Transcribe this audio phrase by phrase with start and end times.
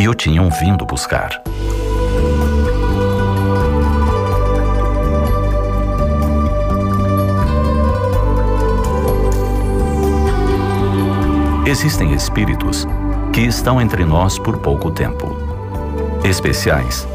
[0.00, 1.42] e o tinham vindo buscar.
[11.66, 12.88] Existem espíritos
[13.30, 15.36] que estão entre nós por pouco tempo.
[16.24, 17.06] Especiais,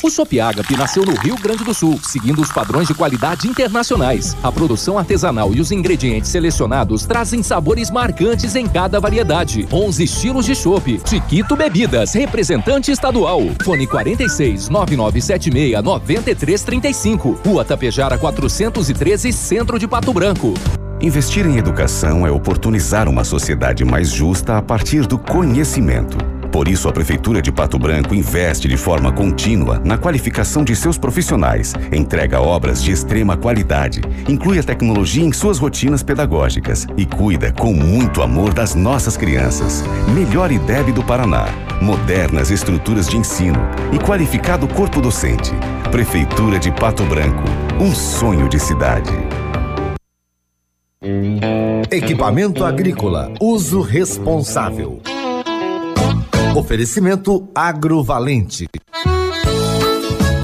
[0.00, 4.36] O Sopiagap nasceu no Rio Grande do Sul, seguindo os padrões de qualidade internacionais.
[4.44, 9.66] A produção artesanal e os ingredientes selecionados trazem sabores marcantes em cada variedade.
[9.72, 11.00] 11 estilos de chopp.
[11.04, 13.40] Chiquito Bebidas, representante estadual.
[13.64, 17.40] Fone 46 9976 9335.
[17.44, 20.54] Rua Tapejara 413, Centro de Pato Branco.
[21.00, 26.37] Investir em educação é oportunizar uma sociedade mais justa a partir do conhecimento.
[26.58, 30.98] Por isso, a Prefeitura de Pato Branco investe de forma contínua na qualificação de seus
[30.98, 37.52] profissionais, entrega obras de extrema qualidade, inclui a tecnologia em suas rotinas pedagógicas e cuida
[37.52, 39.84] com muito amor das nossas crianças.
[40.12, 41.46] Melhor IDEB do Paraná,
[41.80, 43.60] modernas estruturas de ensino
[43.92, 45.52] e qualificado corpo docente.
[45.92, 47.44] Prefeitura de Pato Branco,
[47.78, 49.12] um sonho de cidade.
[51.88, 55.00] Equipamento agrícola, uso responsável.
[56.58, 58.66] Oferecimento Agrovalente.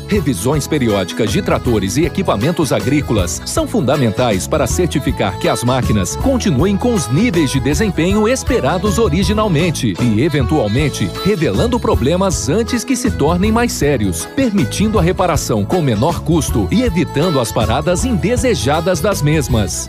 [0.06, 6.76] Revisões periódicas de tratores e equipamentos agrícolas são fundamentais para certificar que as máquinas continuem
[6.76, 13.50] com os níveis de desempenho esperados originalmente e, eventualmente, revelando problemas antes que se tornem
[13.50, 19.88] mais sérios, permitindo a reparação com menor custo e evitando as paradas indesejadas das mesmas.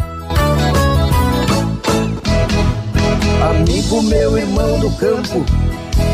[3.48, 5.46] Amigo meu, irmão do campo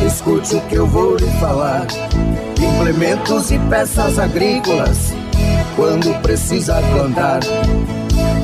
[0.06, 1.88] Escute o que eu vou lhe falar.
[2.60, 5.14] Implementos e peças agrícolas,
[5.76, 7.40] quando precisa plantar.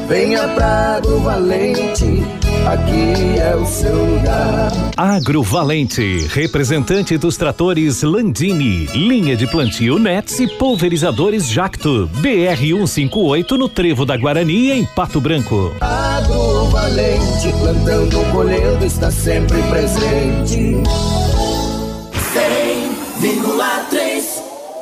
[0.07, 2.23] Venha pra Agrovalente,
[2.65, 4.71] aqui é o seu lugar.
[4.95, 13.67] Agrovalente, representante dos tratores Landini, linha de plantio Nets e pulverizadores Jacto, BR 158 no
[13.67, 15.73] Trevo da Guarani, em Pato Branco.
[15.81, 20.77] Agrovalente, plantando, colhendo, está sempre presente.
[23.19, 24.16] 100,3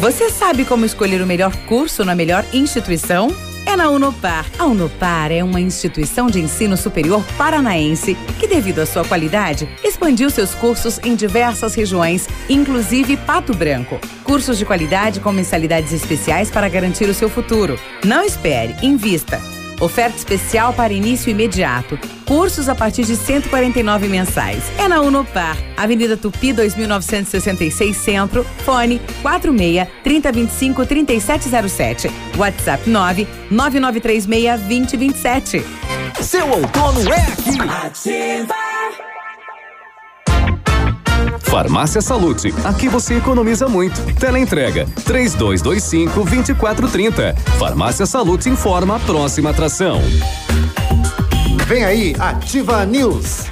[0.00, 3.34] Você sabe como escolher o melhor curso na melhor instituição?
[3.66, 4.46] É na Unopar.
[4.58, 10.30] A Unopar é uma instituição de ensino superior paranaense que, devido à sua qualidade, expandiu
[10.30, 13.98] seus cursos em diversas regiões, inclusive Pato Branco.
[14.22, 17.76] Cursos de qualidade com mensalidades especiais para garantir o seu futuro.
[18.04, 19.55] Não espere, invista.
[19.80, 21.98] Oferta especial para início imediato.
[22.24, 24.64] Cursos a partir de 149 mensais.
[24.78, 32.10] É na Unopar, Avenida Tupi 2966 Centro, fone 46 3025 3707.
[32.36, 35.64] WhatsApp 9 9936 2027.
[36.22, 37.86] Seu outono é aqui.
[37.86, 38.75] Ativa.
[41.46, 44.00] Farmácia Salute, aqui você economiza muito.
[44.14, 47.34] Teleentrega 3225 2430.
[47.58, 50.00] Farmácia Salute informa a próxima atração.
[51.66, 53.46] Vem aí, Ativa News.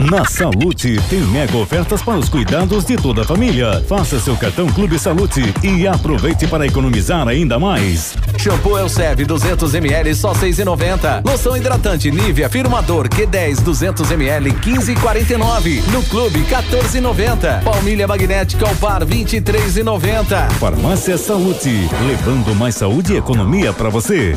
[0.00, 3.82] Na Salute tem mega ofertas para os cuidados de toda a família.
[3.88, 8.16] Faça seu cartão Clube Salute e aproveite para economizar ainda mais.
[8.38, 11.28] Shampoo Elseve 200 ml só 6,90.
[11.28, 15.82] Loção hidratante Nivea Firmador Q10 200 ml 15,49.
[15.90, 17.64] No Clube 14,90.
[17.64, 20.48] Palmilha magnética ao par 23,90.
[20.60, 24.36] Farmácia Salute, levando mais saúde e economia para você.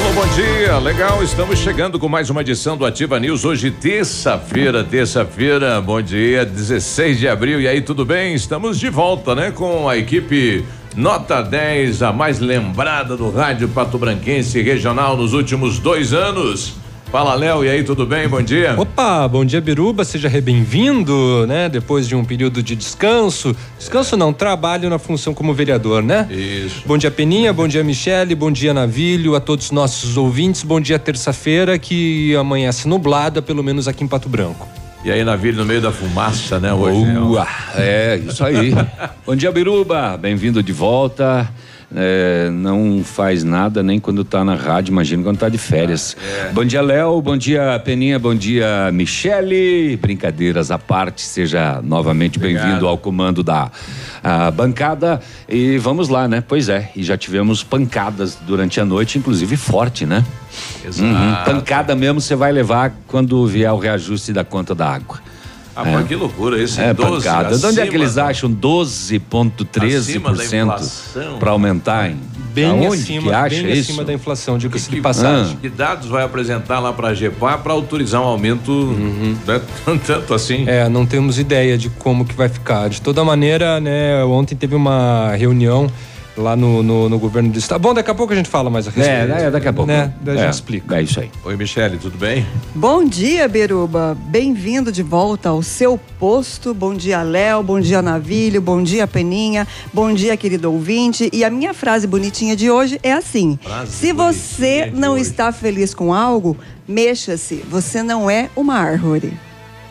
[0.00, 0.78] Alô, bom dia.
[0.78, 3.44] Legal, estamos chegando com mais uma edição do Ativa News.
[3.44, 7.60] Hoje, terça-feira, terça-feira, bom dia, 16 de abril.
[7.60, 8.34] E aí, tudo bem?
[8.34, 9.50] Estamos de volta, né?
[9.50, 10.64] Com a equipe
[10.96, 16.76] Nota 10, a mais lembrada do rádio Pato Branquense regional nos últimos dois anos.
[17.10, 18.28] Fala, Léo, e aí, tudo bem?
[18.28, 18.76] Bom dia.
[18.78, 21.68] Opa, bom dia, Biruba, seja bem-vindo, né?
[21.68, 23.54] Depois de um período de descanso.
[23.76, 26.28] Descanso não, trabalho na função como vereador, né?
[26.30, 26.84] Isso.
[26.86, 30.62] Bom dia, Peninha, bom dia, Michele, bom dia, Navilho, a todos os nossos ouvintes.
[30.62, 34.68] Bom dia, terça-feira, que amanhece nublada, pelo menos aqui em Pato Branco.
[35.04, 36.72] E aí, Navilho, no meio da fumaça, né?
[36.72, 37.18] Hoje, né?
[37.18, 38.72] Boa, é, isso aí.
[39.26, 41.50] Bom dia, Biruba, bem-vindo de volta.
[41.94, 46.16] É, não faz nada nem quando tá na rádio, imagino quando tá de férias.
[46.52, 49.96] Bom dia, Léo, bom dia, Peninha, bom dia, Michele.
[49.96, 53.70] Brincadeiras à parte, seja novamente bem-vindo ao comando da
[54.54, 55.20] bancada.
[55.48, 56.42] E vamos lá, né?
[56.46, 60.24] Pois é, e já tivemos pancadas durante a noite, inclusive forte, né?
[60.84, 61.08] Exato.
[61.08, 65.18] Uhum, pancada mesmo você vai levar quando vier o reajuste da conta da água.
[65.74, 66.80] Ah, mas que loucura isso.
[66.80, 67.56] É 12, pancada.
[67.56, 71.38] De onde é que eles acham Acima da 12,13% inflação.
[71.38, 72.10] para aumentar?
[72.10, 72.18] Hein?
[72.52, 73.90] Bem Aonde acima, que acha bem isso?
[73.92, 75.56] acima da inflação, diga-se de Que- passagem.
[75.56, 78.72] Que dados vai apresentar lá para a GEPAR para autorizar um aumento
[79.46, 79.60] né,
[80.04, 80.64] tanto assim?
[80.66, 82.88] É, não temos ideia de como que vai ficar.
[82.88, 85.88] De toda maneira, né, ontem teve uma reunião
[86.40, 87.80] lá no, no, no governo do estado.
[87.80, 89.32] Bom, daqui a pouco a gente fala mais a respeito.
[89.32, 89.90] É, é, daqui a pouco.
[89.90, 90.12] Né?
[90.20, 90.96] Daí a É, gente explica.
[90.98, 91.30] É isso aí.
[91.44, 92.46] Oi, Michele, tudo bem?
[92.74, 94.16] Bom dia, Beruba.
[94.26, 96.72] Bem-vindo de volta ao seu posto.
[96.74, 97.62] Bom dia, Léo.
[97.62, 98.60] Bom dia, Navilho.
[98.60, 99.66] Bom dia, Peninha.
[99.92, 101.28] Bom dia, querido ouvinte.
[101.32, 105.94] E a minha frase bonitinha de hoje é assim: Frase Se você não está feliz
[105.94, 106.56] com algo,
[106.88, 107.56] mexa-se.
[107.70, 109.32] Você não é uma árvore.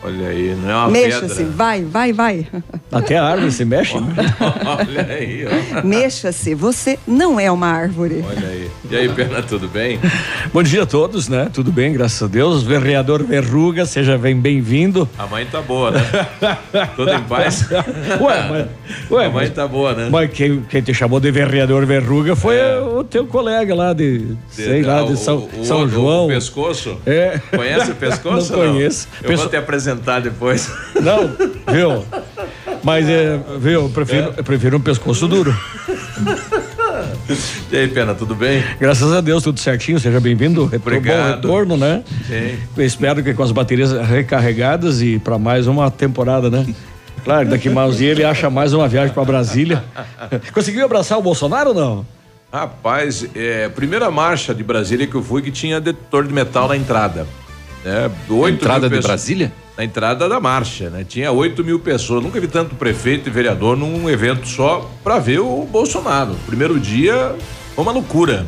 [0.02, 1.34] Olha aí, não é uma Mexa-se.
[1.36, 1.52] pedra.
[1.52, 2.46] Vai, vai, vai.
[2.90, 3.94] Até a árvore se mexe.
[3.96, 5.86] Olha aí, ó.
[5.86, 6.54] Mexa-se.
[6.54, 8.24] Você não é uma árvore.
[8.26, 8.70] Olha aí.
[8.90, 10.00] E aí, Perna, tudo bem?
[10.54, 11.50] Bom dia a todos, né?
[11.52, 12.62] Tudo bem, graças a Deus.
[12.62, 15.06] Vereador Verruga, seja bem bem-vindo.
[15.18, 16.00] A mãe tá boa, né?
[16.96, 17.68] Tudo em paz?
[18.20, 18.66] Ué, mas,
[19.10, 20.08] ué, A mãe mas, tá boa, né?
[20.10, 24.82] mas quem, quem te chamou de vereador Verruga foi o teu colega lá de, sei
[24.82, 26.24] lá, de o- São, o- São o- João.
[26.24, 26.96] O pescoço?
[27.06, 27.38] É.
[27.54, 28.52] Conhece o pescoço?
[28.52, 29.06] Não ou conheço.
[29.22, 29.89] Eu Pesso- vou te apresentar
[30.22, 30.70] depois.
[31.00, 31.28] Não,
[31.72, 32.04] viu?
[32.82, 35.54] Mas, é, viu, eu prefiro, eu prefiro um pescoço duro.
[37.70, 38.62] E aí, Pena, tudo bem?
[38.78, 39.98] Graças a Deus, tudo certinho.
[40.00, 40.64] Seja bem-vindo.
[40.66, 41.34] Repro- Bom Obrigado.
[41.36, 42.02] retorno, né?
[42.26, 42.58] Sim.
[42.76, 46.66] Eu espero que com as baterias recarregadas e para mais uma temporada, né?
[47.24, 49.84] Claro, daqui mais dia ele acha mais uma viagem para Brasília.
[50.52, 52.06] Conseguiu abraçar o Bolsonaro ou não?
[52.52, 56.76] Rapaz, é, primeira marcha de Brasília que eu fui que tinha detector de metal na
[56.76, 57.26] entrada.
[57.84, 58.10] Né?
[58.28, 59.52] Oito entrada mil de pessoas- Brasília?
[59.80, 61.06] Na entrada da marcha, né?
[61.08, 62.22] Tinha 8 mil pessoas.
[62.22, 66.36] Nunca vi tanto prefeito e vereador num evento só para ver o Bolsonaro.
[66.44, 67.34] Primeiro dia
[67.74, 68.44] foi uma loucura.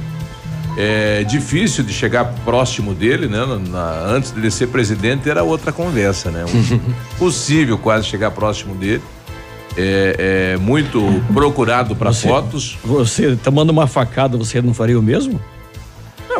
[0.76, 3.46] É difícil de chegar próximo dele, né?
[3.70, 6.44] Na- antes dele ser presidente era outra conversa, né?
[6.44, 6.80] Um-
[7.18, 9.00] Possível quase chegar próximo dele.
[9.74, 11.00] É, é muito
[11.32, 12.76] procurado para fotos.
[12.84, 15.40] Você tomando uma facada, você não faria o mesmo?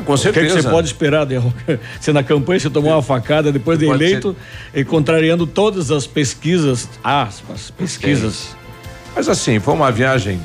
[0.05, 0.63] Com O que, é certeza.
[0.63, 1.27] você pode esperar?
[1.27, 1.37] De...
[2.01, 4.37] Você na campanha, você tomou uma facada depois de eleito
[4.75, 8.57] e contrariando todas as pesquisas, aspas, pesquisas.
[9.15, 10.41] Mas assim, foi uma viagem,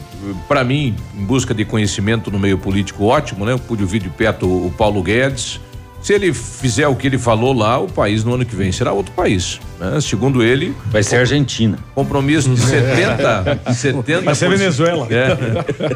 [0.48, 3.54] para mim, em busca de conhecimento no meio político ótimo, né?
[3.54, 5.60] Eu pude ouvir de perto o Paulo Guedes,
[6.08, 8.94] Se ele fizer o que ele falou lá, o país no ano que vem será
[8.94, 9.60] outro país.
[9.78, 10.00] né?
[10.00, 10.74] Segundo ele.
[10.86, 11.78] Vai ser Argentina.
[11.94, 13.60] Compromisso de 70.
[13.74, 15.06] 70 Vai ser Venezuela.
[15.10, 15.36] É,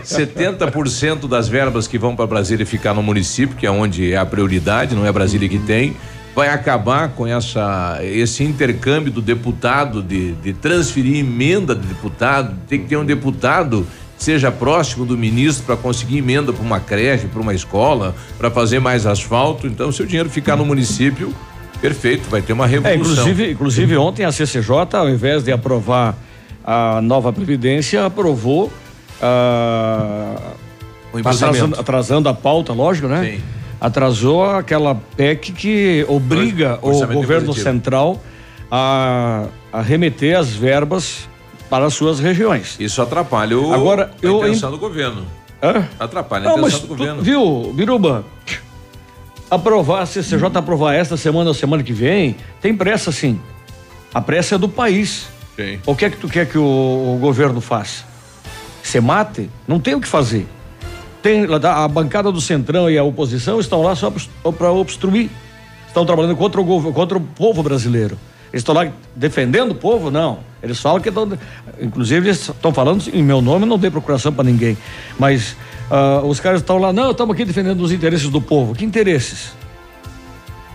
[0.03, 4.25] 70% das verbas que vão para Brasília ficar no município, que é onde é a
[4.25, 5.95] prioridade, não é Brasília que tem.
[6.35, 12.53] Vai acabar com essa, esse intercâmbio do deputado de, de transferir emenda de deputado.
[12.67, 13.87] Tem que ter um deputado
[14.21, 18.79] seja próximo do ministro para conseguir emenda para uma creche, para uma escola, para fazer
[18.79, 19.65] mais asfalto.
[19.65, 21.33] Então, se o dinheiro ficar no município,
[21.81, 22.99] perfeito, vai ter uma É, revolução.
[23.23, 26.15] inclusive, inclusive ontem a CCJ, ao invés de aprovar
[26.63, 28.71] a nova Previdência, aprovou
[29.19, 30.53] ah,
[31.13, 31.55] O embasamento.
[31.57, 33.39] atrasando, atrasando a pauta, lógico, né?
[33.79, 37.71] Atrasou aquela PEC que obriga o Orçamento governo impositivo.
[37.73, 38.21] central
[38.69, 41.27] a, a remeter as verbas
[41.71, 42.75] para as suas regiões.
[42.81, 45.25] Isso atrapalha o, Agora, a eu intenção ain- do governo.
[45.63, 45.87] Hã?
[45.97, 47.21] Atrapalha a Não, intenção do tu- governo.
[47.21, 48.25] viu, Biruba?
[49.49, 53.39] Aprovar, a CCJ aprovar esta semana ou semana que vem, tem pressa sim.
[54.13, 55.27] A pressa é do país.
[55.55, 55.79] Sim.
[55.85, 58.03] O que é que tu quer que o, o governo faça?
[58.83, 59.49] Se mate?
[59.67, 60.45] Não tem o que fazer.
[61.21, 64.11] Tem, a bancada do Centrão e a oposição estão lá só
[64.57, 65.29] para obstruir.
[65.87, 68.17] Estão trabalhando contra o, contra o povo brasileiro.
[68.51, 70.11] Eles estão lá defendendo o povo?
[70.11, 70.39] Não.
[70.61, 71.31] Eles falam que estão.
[71.79, 74.77] Inclusive, eles estão falando em meu nome, não dei procuração para ninguém.
[75.17, 75.55] Mas
[75.89, 78.73] ah, os caras estão lá, não, estamos aqui defendendo os interesses do povo.
[78.73, 79.53] Que interesses?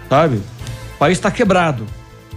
[0.09, 0.37] Sabe?
[0.37, 1.87] O país está quebrado.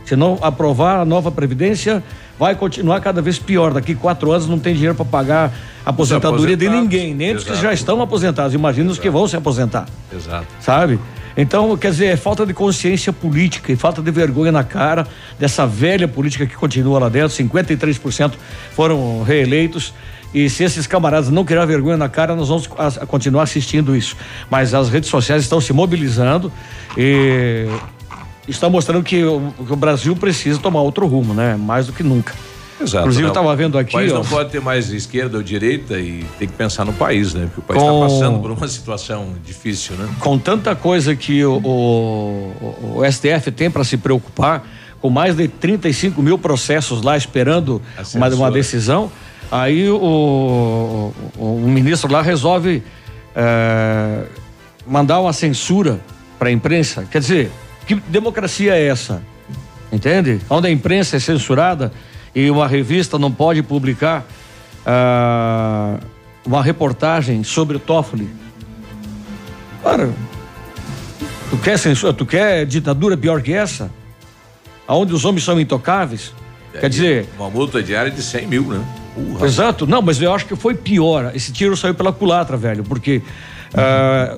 [0.06, 2.04] Se não aprovar a nova Previdência,
[2.40, 3.74] vai continuar cada vez pior.
[3.74, 5.54] Daqui quatro anos não tem dinheiro para pagar
[5.86, 7.68] a aposentadoria de ninguém, nem dos que Exato.
[7.68, 8.54] já estão aposentados.
[8.54, 10.48] Imagina os que vão se aposentar Exato.
[10.62, 11.00] sabe?
[11.38, 15.08] Então, quer dizer, é falta de consciência política e falta de vergonha na cara
[15.38, 17.36] dessa velha política que continua lá dentro.
[17.38, 18.34] 53%
[18.72, 19.94] foram reeleitos.
[20.34, 22.68] E se esses camaradas não criar vergonha na cara, nós vamos
[23.08, 24.16] continuar assistindo isso.
[24.50, 26.52] Mas as redes sociais estão se mobilizando
[26.96, 27.68] e
[28.48, 31.56] estão mostrando que o Brasil precisa tomar outro rumo, né?
[31.56, 32.34] Mais do que nunca.
[32.82, 33.00] Exato.
[33.04, 33.90] Inclusive, eu estava vendo aqui.
[33.96, 36.94] O país ó, não pode ter mais esquerda ou direita e tem que pensar no
[36.94, 37.46] país, né?
[37.54, 40.08] Porque o país Com- está passando por uma situação difícil, né?
[40.20, 44.66] com tanta coisa que o, o- o STF tem para se preocupar,
[45.02, 47.82] com mais de 35 mil processos lá esperando
[48.16, 49.12] uma, uma decisão,
[49.52, 52.84] aí o, o- ministro lá resolve
[53.36, 54.24] eh,
[54.86, 56.00] mandar uma censura
[56.38, 57.06] para a imprensa.
[57.12, 57.52] Quer dizer,
[57.86, 59.22] que democracia é essa?
[59.92, 60.40] Entende?
[60.50, 61.92] Onde a imprensa é censurada
[62.34, 64.26] e uma revista não pode publicar
[64.86, 65.98] ah,
[66.46, 68.30] uma reportagem sobre o Toffoli.
[69.84, 70.10] Cara,
[71.50, 73.92] tu quer censura, tu quer ditadura pior que essa?
[74.88, 76.34] Aonde os homens são intocáveis?
[76.80, 78.84] Quer dizer, Uma multa diária de 100 mil, né?
[79.44, 81.32] Exato, não, mas eu acho que foi pior.
[81.36, 83.22] Esse tiro saiu pela culatra, velho, porque
[83.74, 84.38] ah,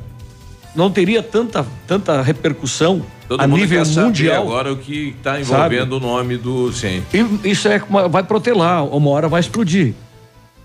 [0.75, 4.43] não teria tanta, tanta repercussão Todo a nível mundial.
[4.43, 6.71] agora o que está envolvendo o nome do.
[6.71, 7.03] Sim.
[7.43, 9.93] E isso é vai protelar, uma hora vai explodir.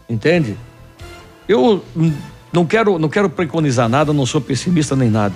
[0.09, 0.57] Entende?
[1.49, 1.83] Eu
[2.53, 5.35] não quero, não quero preconizar nada, não sou pessimista nem nada.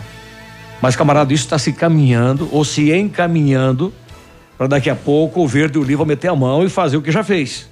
[0.81, 3.93] Mas, camarada, isso está se caminhando ou se encaminhando
[4.57, 7.03] para daqui a pouco o verde e o Oliva meter a mão e fazer o
[7.03, 7.69] que já fez.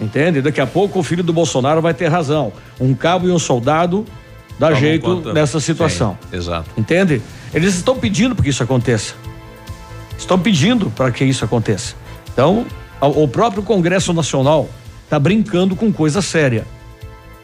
[0.00, 0.42] Entende?
[0.42, 2.52] Daqui a pouco o filho do Bolsonaro vai ter razão.
[2.80, 4.04] Um cabo e um soldado
[4.58, 5.32] dá Tomam jeito conta.
[5.32, 6.18] nessa situação.
[6.30, 6.70] Sim, exato.
[6.76, 7.22] Entende?
[7.52, 9.14] Eles estão pedindo para que isso aconteça.
[10.18, 11.94] Estão pedindo para que isso aconteça.
[12.32, 12.66] Então,
[13.00, 14.68] o o próprio Congresso Nacional
[15.04, 16.66] está brincando com coisa séria.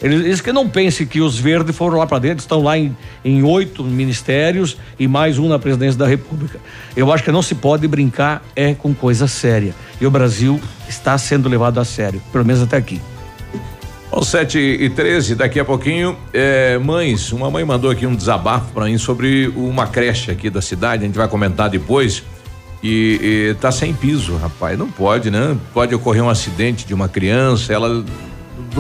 [0.02, 2.96] Eles, eles que não pensem que os verdes foram lá para dentro, estão lá em,
[3.24, 6.58] em oito ministérios e mais um na presidência da República.
[6.96, 9.72] Eu acho que não se pode brincar é com coisa séria.
[10.00, 13.00] E o Brasil está sendo levado a sério, pelo menos até aqui.
[14.12, 18.70] Bom, 7 e 13, daqui a pouquinho, é, mães, uma mãe mandou aqui um desabafo
[18.74, 22.22] para mim sobre uma creche aqui da cidade, a gente vai comentar depois.
[22.82, 25.56] E, e tá sem piso, rapaz, não pode, né?
[25.72, 28.04] Pode ocorrer um acidente de uma criança, ela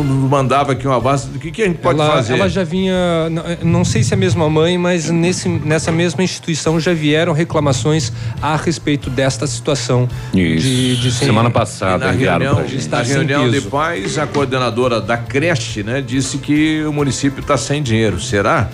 [0.00, 2.34] mandava aqui uma base, o que, que a gente pode ela, fazer?
[2.34, 2.94] ela já vinha,
[3.30, 7.32] não, não sei se é a mesma mãe, mas nesse, nessa mesma instituição já vieram
[7.32, 10.08] reclamações a respeito desta situação.
[10.34, 10.66] Isso.
[10.66, 12.76] De, de sem- Semana passada na reunião, pra gente.
[12.78, 17.56] Está na reunião de pais, a coordenadora da creche, né, disse que o município está
[17.56, 18.20] sem dinheiro.
[18.20, 18.68] Será?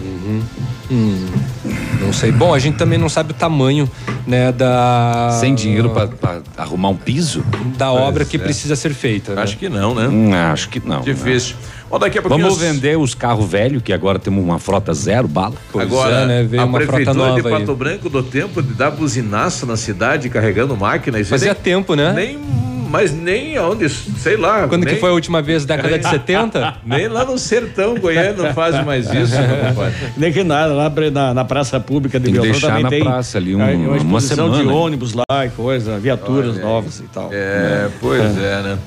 [0.91, 1.27] Hum,
[2.09, 2.33] não sei.
[2.33, 3.89] Bom, a gente também não sabe o tamanho,
[4.27, 7.45] né, da Sem dinheiro para arrumar um piso?
[7.77, 8.41] da obra que é.
[8.41, 9.35] precisa ser feita.
[9.35, 9.43] né?
[9.43, 10.09] Acho que não, né?
[10.09, 11.03] Hum, acho que não.
[11.03, 11.55] Difícil.
[11.89, 12.45] Bom, daqui a pouquinho.
[12.45, 15.55] Vamos vender os carros velhos, que agora temos uma frota zero bala.
[15.71, 16.43] Pois Agora, é, né?
[16.43, 17.61] Veio a uma frota prefeitura de nova aí.
[17.61, 21.21] Pato Branco do tempo de dar buzinaço na cidade carregando máquina.
[21.21, 22.13] Isso Fazia nem, tempo, né?
[22.13, 22.39] Nem
[22.89, 24.67] mas nem aonde, sei lá.
[24.67, 25.65] Quando nem, que foi a última vez?
[25.65, 26.77] Década de 70?
[26.85, 29.35] Nem lá no sertão goiano fazem mais isso.
[29.69, 29.95] compadre.
[30.17, 33.39] Nem que nada, lá na, na praça pública de Beltrão deixar também na tem praça
[33.39, 34.77] ali um- aí uma uma exposição de semana.
[34.77, 37.31] ônibus lá e coisa, viaturas Olha novas e tal.
[37.33, 38.79] É, pois é, né?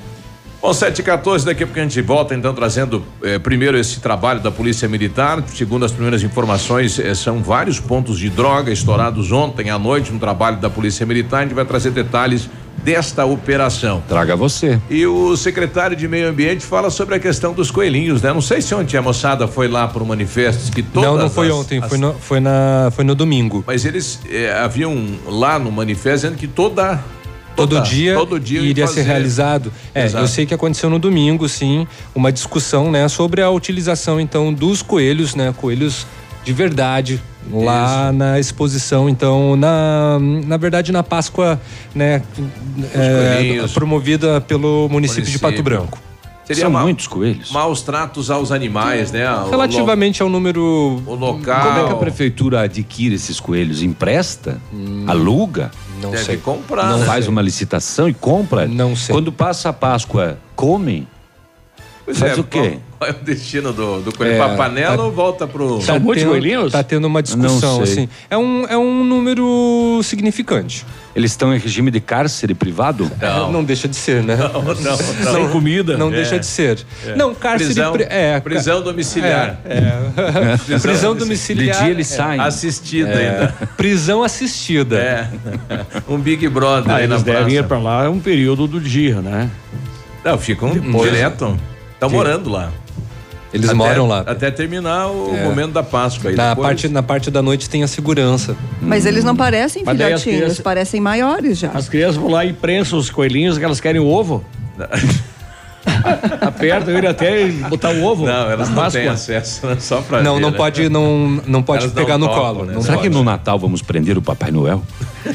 [0.60, 3.98] Bom, 7 e 14 daqui a pouco a gente volta, então, trazendo eh, primeiro esse
[3.98, 5.42] trabalho da Polícia Militar.
[5.48, 10.20] Segundo as primeiras informações, eh, são vários pontos de droga estourados ontem à noite no
[10.20, 11.38] trabalho da Polícia Militar.
[11.40, 12.48] A gente vai trazer detalhes
[12.82, 14.02] desta operação.
[14.08, 14.80] Traga você.
[14.90, 18.32] E o secretário de Meio Ambiente fala sobre a questão dos coelhinhos, né?
[18.32, 21.30] Não sei se ontem a moçada foi lá para o manifesto que todas Não, não
[21.30, 23.62] foi as- ontem, as- foi no, foi, na, foi no domingo.
[23.66, 24.96] Mas eles eh, haviam
[25.26, 27.02] lá no manifesto dizendo que toda
[27.54, 29.02] Todo toda- dia, todo dia iria fazer.
[29.02, 29.70] ser realizado.
[29.94, 30.24] É, Exato.
[30.24, 34.80] eu sei que aconteceu no domingo, sim, uma discussão, né, sobre a utilização então dos
[34.82, 36.06] coelhos, né, coelhos
[36.44, 41.60] de verdade lá na exposição, então na na verdade na Páscoa,
[41.94, 42.22] né,
[42.94, 45.40] é, promovida pelo município, de Município.
[45.50, 45.98] Pato Branco.
[46.44, 47.52] Seria São ma- muitos coelhos.
[47.52, 49.24] Maus tratos aos animais, né?
[49.48, 51.68] Relativamente ao número o local.
[51.68, 53.80] Como é que a prefeitura adquire esses coelhos?
[53.80, 54.60] Empresta?
[55.06, 55.70] Aluga?
[56.02, 56.36] Não Deve sei.
[56.38, 56.90] comprar.
[56.90, 57.06] Não né?
[57.06, 58.66] faz uma licitação e compra?
[58.66, 59.14] Não sei.
[59.14, 61.06] Quando passa a Páscoa, comem?
[62.04, 62.58] Pois Faz é, o quê?
[62.58, 64.34] Qual, qual é o destino do, do coelho?
[64.34, 65.80] É, Pra panela tá- ou volta pro.
[65.82, 66.72] São muitos tendo, coelhinhos?
[66.72, 68.08] Tá tendo uma discussão, Não assim.
[68.30, 70.86] É um, é um número significante.
[71.14, 73.10] Eles estão em regime de cárcere privado?
[73.50, 74.36] Não, deixa de ser, né?
[74.52, 74.96] Não, não, não.
[74.96, 75.98] Sem comida.
[75.98, 76.16] Não É.
[76.16, 76.78] deixa de ser.
[77.06, 77.14] É.
[77.16, 77.74] Não, cárcere.
[77.74, 79.60] Prisão, pri- é, prisão domiciliar.
[79.64, 80.56] É, é.
[80.56, 81.82] Prisão prisão De domiciliar.
[81.82, 82.16] dia eles é.
[82.16, 82.40] saem.
[82.40, 83.28] Assistida É.
[83.30, 83.54] ainda.
[83.76, 84.96] Prisão assistida.
[84.98, 85.28] É.
[86.08, 87.56] Um Big Brother Ah, aí na eles devem praça.
[87.56, 89.50] ir pra lá um período do dia, né?
[90.24, 90.70] Não, ficam
[91.02, 91.58] direto.
[91.94, 92.70] Estão morando lá.
[93.52, 94.20] Eles Até- moram lá.
[94.26, 95.44] Até terminar o É.
[95.44, 96.30] momento da Páscoa.
[96.30, 98.56] aí Na depois- parte, na parte da noite tem a segurança.
[98.80, 101.68] Mas eles não parecem Mas filhotinhos, crianças- parecem maiores já.
[101.72, 104.42] As crianças vão lá e prensam os coelhinhos que elas querem o ovo.
[106.40, 108.26] Apertam ele até botar o ovo.
[108.26, 109.76] Não, elas não têm acesso, né?
[109.80, 110.56] só pra Não, ver, não né?
[110.56, 112.64] pode, não, não pode Elas não pegar no colo.
[112.64, 112.74] né?
[112.74, 113.14] Não Será que pode.
[113.14, 114.82] no Natal vamos prender o Papai Noel?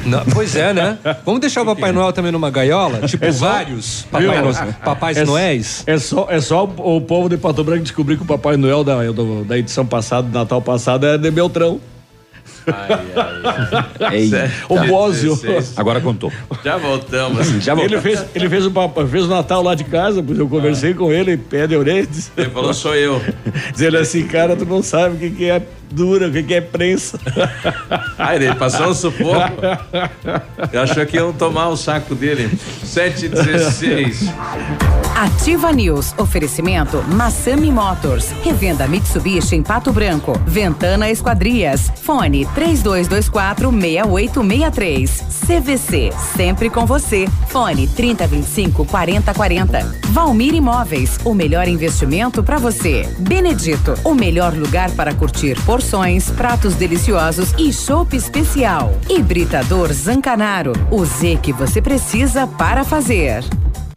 [0.05, 0.97] Não, pois é, né?
[1.25, 3.07] Vamos deixar o Papai Noel também numa gaiola?
[3.07, 4.27] Tipo, vários Papai?
[4.41, 5.83] Noel- Papais É- Noéis?
[5.85, 9.01] É só, é só o povo de Pato Branco descobrir que o Papai Noel da,
[9.11, 11.79] do- da edição passada, do Natal passado, é de Beltrão.
[14.11, 14.51] Eita.
[14.69, 15.35] O Bósio.
[15.35, 15.73] 16.
[15.77, 16.31] Agora contou.
[16.63, 17.47] Já voltamos.
[17.63, 18.03] Já Ele voltamos.
[18.03, 18.71] fez, ele fez, o,
[19.09, 22.31] fez o Natal lá de casa, pois eu conversei com ele, pé de orelha, diz-
[22.37, 23.21] Ele falou, sou eu.
[23.71, 26.61] dizendo assim, cara, tu não sabe o que, que é dura, o que, que é
[26.61, 27.19] prensa.
[28.17, 29.61] Ah, ele passou um sufoco.
[30.71, 32.49] Eu achou que iam tomar o saco dele.
[32.83, 34.29] 716.
[35.15, 36.13] Ativa News.
[36.17, 38.31] Oferecimento Massami Motors.
[38.43, 40.39] Revenda Mitsubishi em Pato Branco.
[40.45, 41.91] Ventana Esquadrias.
[42.03, 45.21] Fone 3224 6863.
[45.47, 46.11] CVC.
[46.35, 47.27] Sempre com você.
[47.47, 50.01] Fone 3025 4040.
[50.09, 51.19] Valmir Imóveis.
[51.23, 53.07] O melhor investimento para você.
[53.19, 53.95] Benedito.
[54.03, 58.91] O melhor lugar para curtir porções, pratos deliciosos e chopp especial.
[59.07, 60.73] Hibridador Zancanaro.
[60.89, 63.43] O Z que você precisa para fazer.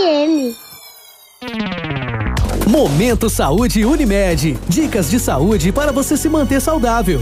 [2.67, 4.57] Momento Saúde Unimed.
[4.67, 7.21] Dicas de saúde para você se manter saudável.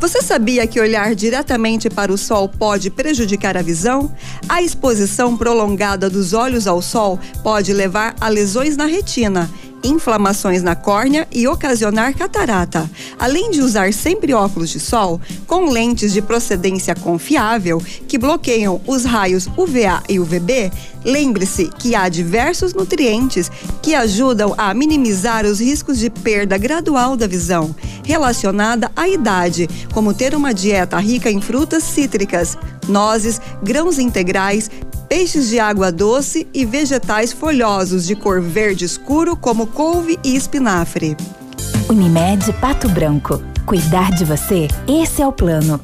[0.00, 4.12] Você sabia que olhar diretamente para o sol pode prejudicar a visão?
[4.48, 9.50] A exposição prolongada dos olhos ao sol pode levar a lesões na retina
[9.82, 12.88] inflamações na córnea e ocasionar catarata.
[13.18, 19.04] Além de usar sempre óculos de sol, com lentes de procedência confiável que bloqueiam os
[19.04, 20.70] raios UVA e UVB,
[21.04, 23.50] lembre-se que há diversos nutrientes
[23.82, 30.14] que ajudam a minimizar os riscos de perda gradual da visão, relacionada à idade, como
[30.14, 32.56] ter uma dieta rica em frutas cítricas,
[32.88, 34.70] nozes, grãos integrais,
[35.08, 41.16] peixes de água doce e vegetais folhosos de cor verde escuro, como couve e espinafre.
[41.88, 43.42] Unimed Pato Branco.
[43.64, 45.80] Cuidar de você, esse é o plano.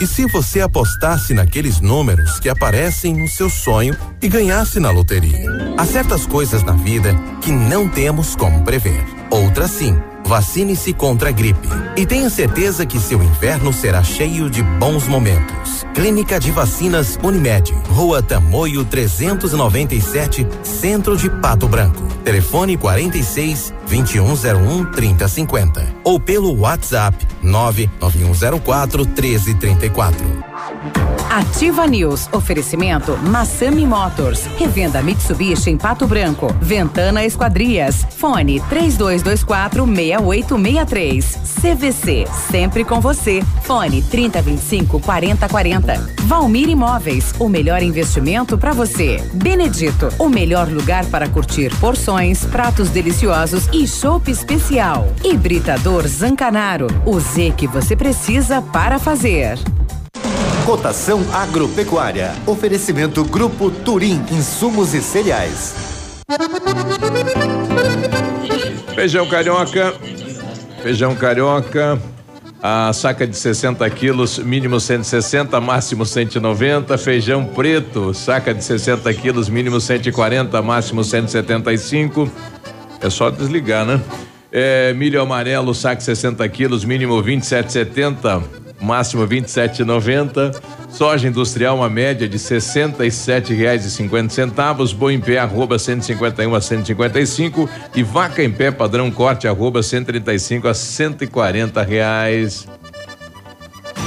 [0.00, 5.46] E se você apostasse naqueles números que aparecem no seu sonho e ganhasse na loteria?
[5.76, 9.04] Há certas coisas na vida que não temos como prever.
[9.30, 9.94] Outras sim.
[10.30, 11.66] Vacine-se contra a gripe
[11.96, 15.84] e tenha certeza que seu inverno será cheio de bons momentos.
[15.92, 22.06] Clínica de Vacinas Unimed, Rua Tamoio 397, Centro de Pato Branco.
[22.22, 30.49] Telefone 46 2101 3050 ou pelo WhatsApp 99104 1334.
[31.30, 32.28] Ativa News.
[32.32, 34.46] Oferecimento Massami Motors.
[34.58, 36.52] Revenda Mitsubishi em Pato Branco.
[36.60, 38.04] Ventana Esquadrias.
[38.16, 41.38] Fone 3224 6863.
[41.60, 42.26] CVC.
[42.50, 43.42] Sempre com você.
[43.62, 46.14] Fone 3025 4040.
[46.22, 47.32] Valmir Imóveis.
[47.38, 49.22] O melhor investimento para você.
[49.32, 50.08] Benedito.
[50.18, 55.06] O melhor lugar para curtir porções, pratos deliciosos e chopp especial.
[55.22, 56.88] Hibridador Zancanaro.
[57.06, 59.58] O Z que você precisa para fazer.
[60.70, 62.32] Cotação agropecuária.
[62.46, 65.74] Oferecimento Grupo Turim, insumos e cereais.
[68.94, 69.92] Feijão carioca.
[70.80, 72.00] Feijão carioca.
[72.62, 76.96] A saca de 60 quilos, mínimo 160, máximo 190.
[76.98, 82.30] Feijão preto, saca de 60 quilos, mínimo 140, máximo 175.
[83.00, 84.00] É só desligar, né?
[84.52, 90.60] É, milho amarelo, saco 60 quilos, mínimo 27,70 máximo 27,90.
[90.90, 94.94] Soja industrial uma média de R$ 67,50.
[94.94, 100.68] Boi em pé arroba 151 a 155 e vaca em pé padrão corte arroba 135
[100.68, 102.66] a 140 reais.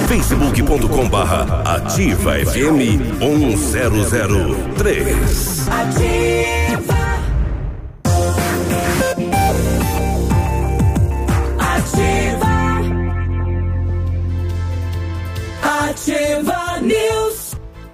[0.06, 5.66] facebook.com barra ativa FM 1003.
[5.68, 6.94] Ativa.
[11.58, 12.46] Ativa.
[15.62, 17.25] Ativa News.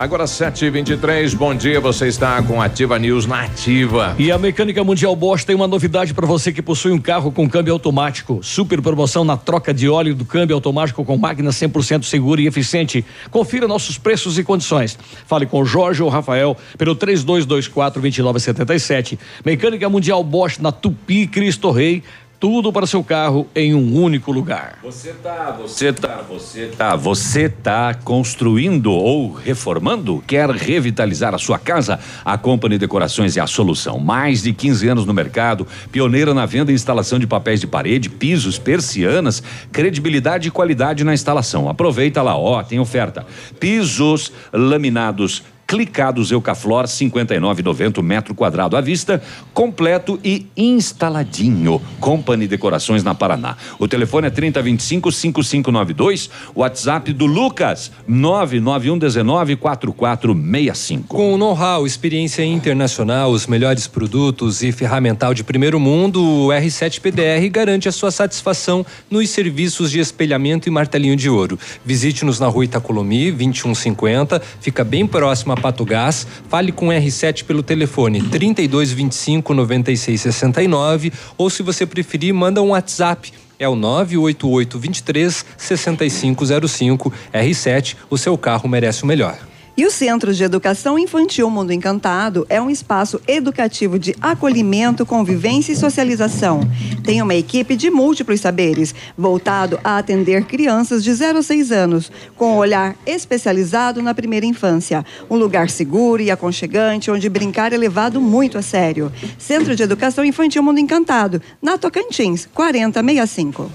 [0.03, 4.17] Agora 7h23, bom dia, você está com Ativa News na Ativa.
[4.19, 7.49] E a Mecânica Mundial Bosch tem uma novidade para você que possui um carro com
[7.49, 8.41] câmbio automático.
[8.43, 13.05] Super promoção na troca de óleo do câmbio automático com máquina 100% segura e eficiente.
[13.31, 14.99] Confira nossos preços e condições.
[15.25, 19.17] Fale com Jorge ou Rafael pelo 3224 2977.
[19.47, 22.03] Mecânica Mundial Bosch na Tupi Cristo Rei
[22.43, 24.81] tudo para seu carro em um único lugar.
[24.83, 30.21] Você tá, você tá, você tá, você tá construindo ou reformando?
[30.27, 32.01] Quer revitalizar a sua casa?
[32.25, 34.01] A Company Decorações é a solução.
[34.01, 38.11] Mais de 15 anos no mercado, pioneira na venda e instalação de papéis de parede,
[38.11, 41.69] pisos, persianas, credibilidade e qualidade na instalação.
[41.69, 43.25] Aproveita lá, ó, tem oferta.
[43.61, 49.23] Pisos laminados clicados Eucaflor 59,90 metro quadrado à vista,
[49.55, 51.81] completo e instaladinho.
[51.99, 53.57] Company Decorações na Paraná.
[53.79, 61.17] O telefone é 3025 5592, WhatsApp do Lucas 99119 4465.
[61.17, 67.49] Com know-how, experiência internacional, os melhores produtos e ferramental de primeiro mundo, o R7 PDR
[67.51, 71.59] garante a sua satisfação nos serviços de espelhamento e martelinho de ouro.
[71.83, 76.27] Visite-nos na rua Itacolomi, 2150, fica bem próximo a Pato Gás.
[76.49, 83.33] Fale com o R7 pelo telefone 3225 9669 ou se você preferir, manda um WhatsApp.
[83.59, 87.97] É o 988 23 6505 R7.
[88.11, 89.39] O seu carro merece o melhor.
[89.75, 95.73] E o Centro de Educação Infantil Mundo Encantado é um espaço educativo de acolhimento, convivência
[95.73, 96.61] e socialização.
[97.03, 102.13] Tem uma equipe de múltiplos saberes, voltado a atender crianças de 0 a 6 anos,
[102.37, 105.07] com um olhar especializado na primeira infância.
[105.31, 109.11] Um lugar seguro e aconchegante, onde brincar é levado muito a sério.
[109.39, 113.71] Centro de Educação Infantil Mundo Encantado, na Tocantins, 4065.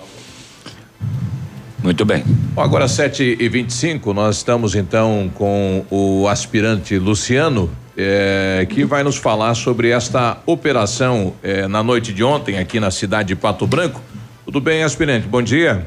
[1.83, 2.23] Muito bem.
[2.53, 9.03] Bom, agora 7 e 25 nós estamos então com o aspirante Luciano, eh, que vai
[9.03, 13.65] nos falar sobre esta operação eh, na noite de ontem aqui na cidade de Pato
[13.67, 14.01] Branco.
[14.43, 15.27] Tudo bem, aspirante?
[15.27, 15.85] Bom dia.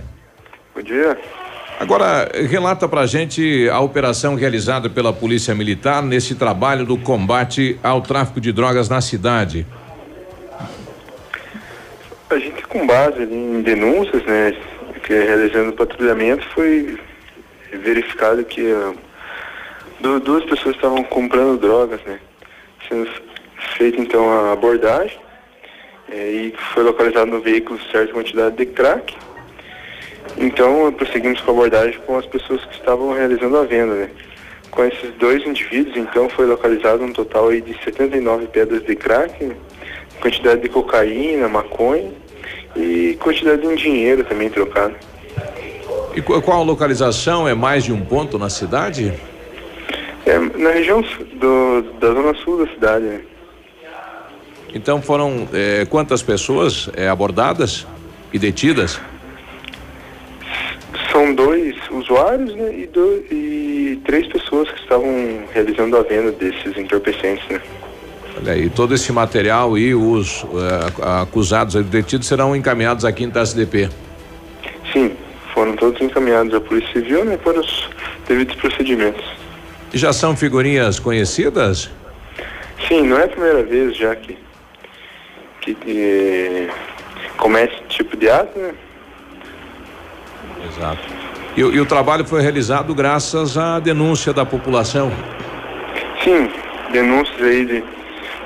[0.74, 1.18] Bom dia.
[1.81, 8.03] Agora, relata pra gente a operação realizada pela Polícia Militar nesse trabalho do combate ao
[8.03, 9.66] tráfico de drogas na cidade.
[12.29, 14.55] A gente, com base em denúncias, né,
[15.11, 16.96] que realizando o patrulhamento, foi
[17.73, 18.62] verificado que
[19.99, 22.20] du- duas pessoas estavam comprando drogas, né?
[22.88, 23.11] Sendo
[23.77, 25.18] feita então a abordagem
[26.12, 29.16] eh, e foi localizado no veículo certa quantidade de crack.
[30.38, 34.11] Então prosseguimos com a abordagem com as pessoas que estavam realizando a venda, né?
[34.70, 39.51] Com esses dois indivíduos, então foi localizado um total aí de 79 pedras de crack,
[40.20, 42.12] quantidade de cocaína, maconha
[42.76, 44.94] e quantidade em dinheiro também trocado.
[46.14, 47.46] E qu- qual localização?
[47.48, 49.12] É mais de um ponto na cidade?
[50.26, 51.02] É, na região
[51.35, 53.20] do, da zona sul da cidade, né?
[54.74, 57.87] Então foram eh, quantas pessoas eh, abordadas
[58.33, 59.00] e detidas?
[61.11, 66.76] São dois usuários né, e, do- e três pessoas que estavam realizando a venda desses
[66.76, 67.61] entorpecentes, né?
[68.42, 73.40] Olha aí, todo esse material e os eh, acusados e detidos serão encaminhados à quinta
[73.40, 73.90] SDP.
[74.90, 75.14] Sim,
[75.53, 77.90] foram todos encaminhados à Polícia Civil né, para os
[78.26, 79.22] devidos procedimentos.
[79.92, 81.90] E já são figurinhas conhecidas?
[82.88, 84.38] Sim, não é a primeira vez já que,
[85.61, 86.68] que eh,
[87.37, 88.72] comete esse tipo de ato, né?
[90.66, 91.03] Exato.
[91.55, 95.12] E, e o trabalho foi realizado graças à denúncia da população.
[96.24, 96.48] Sim,
[96.90, 97.99] denúncias aí de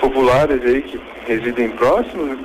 [0.04, 2.38] populares aí que residem próximos,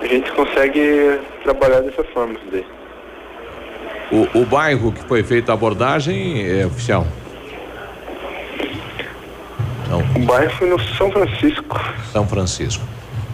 [0.00, 2.64] a gente consegue trabalhar dessa forma daí.
[4.12, 7.06] O, o bairro que foi feita a abordagem é oficial?
[9.88, 10.00] Não.
[10.00, 11.80] O bairro foi no São Francisco.
[12.12, 12.84] São Francisco.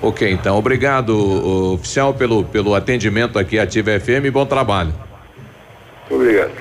[0.03, 1.11] Ok, então, obrigado,
[1.75, 4.33] oficial, pelo, pelo atendimento aqui à Ativa FM.
[4.33, 4.95] Bom trabalho.
[6.09, 6.53] Obrigado.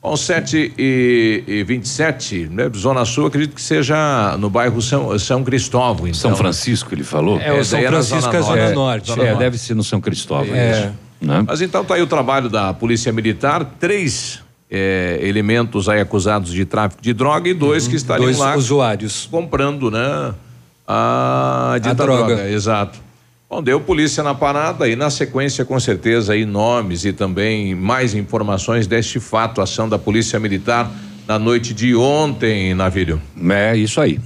[0.00, 2.70] Bom, 7 e, e 27, né?
[2.76, 6.06] Zona Sul, acredito que seja no bairro São, São Cristóvão.
[6.06, 6.14] Então.
[6.20, 7.38] São Francisco, ele falou?
[7.40, 9.08] É, o São Francisco é Zona Norte.
[9.08, 9.38] Zona É, Norte.
[9.40, 10.54] deve ser no São Cristóvão.
[10.54, 10.70] É.
[10.70, 11.44] isso, né?
[11.46, 16.64] Mas então tá aí o trabalho da Polícia Militar, três eh, elementos aí acusados de
[16.64, 19.26] tráfico de droga e dois que estariam Dois lá usuários.
[19.30, 20.32] comprando, né?
[20.86, 22.36] A, dita droga.
[22.36, 22.50] droga.
[22.50, 22.98] Exato.
[23.50, 28.14] Bom, deu polícia na parada e na sequência, com certeza, aí nomes e também mais
[28.14, 30.92] informações deste fato, ação da Polícia Militar
[31.26, 33.18] na noite de ontem, Navírio.
[33.50, 34.20] É isso aí.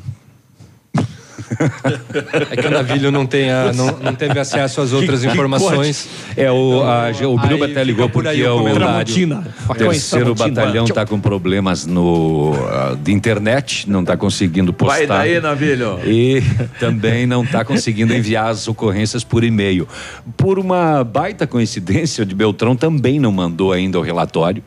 [2.50, 5.32] É que o Navilho não, tem a- não, não teve acesso às outras Que- que
[5.32, 6.08] informações.
[6.26, 6.40] corte.
[6.40, 9.44] É o, a, o Biruba Aí até ligou por aí porque o o comentário.
[9.68, 14.96] o terceiro batalhão está com problemas no ah, de internet, não está conseguindo postar.
[14.98, 15.98] Vai daí, Navilho.
[16.04, 16.42] E
[16.78, 19.86] também não está conseguindo enviar as ocorrências por e-mail.
[20.36, 24.62] Por uma baita coincidência, o de Beltrão também não mandou ainda o relatório.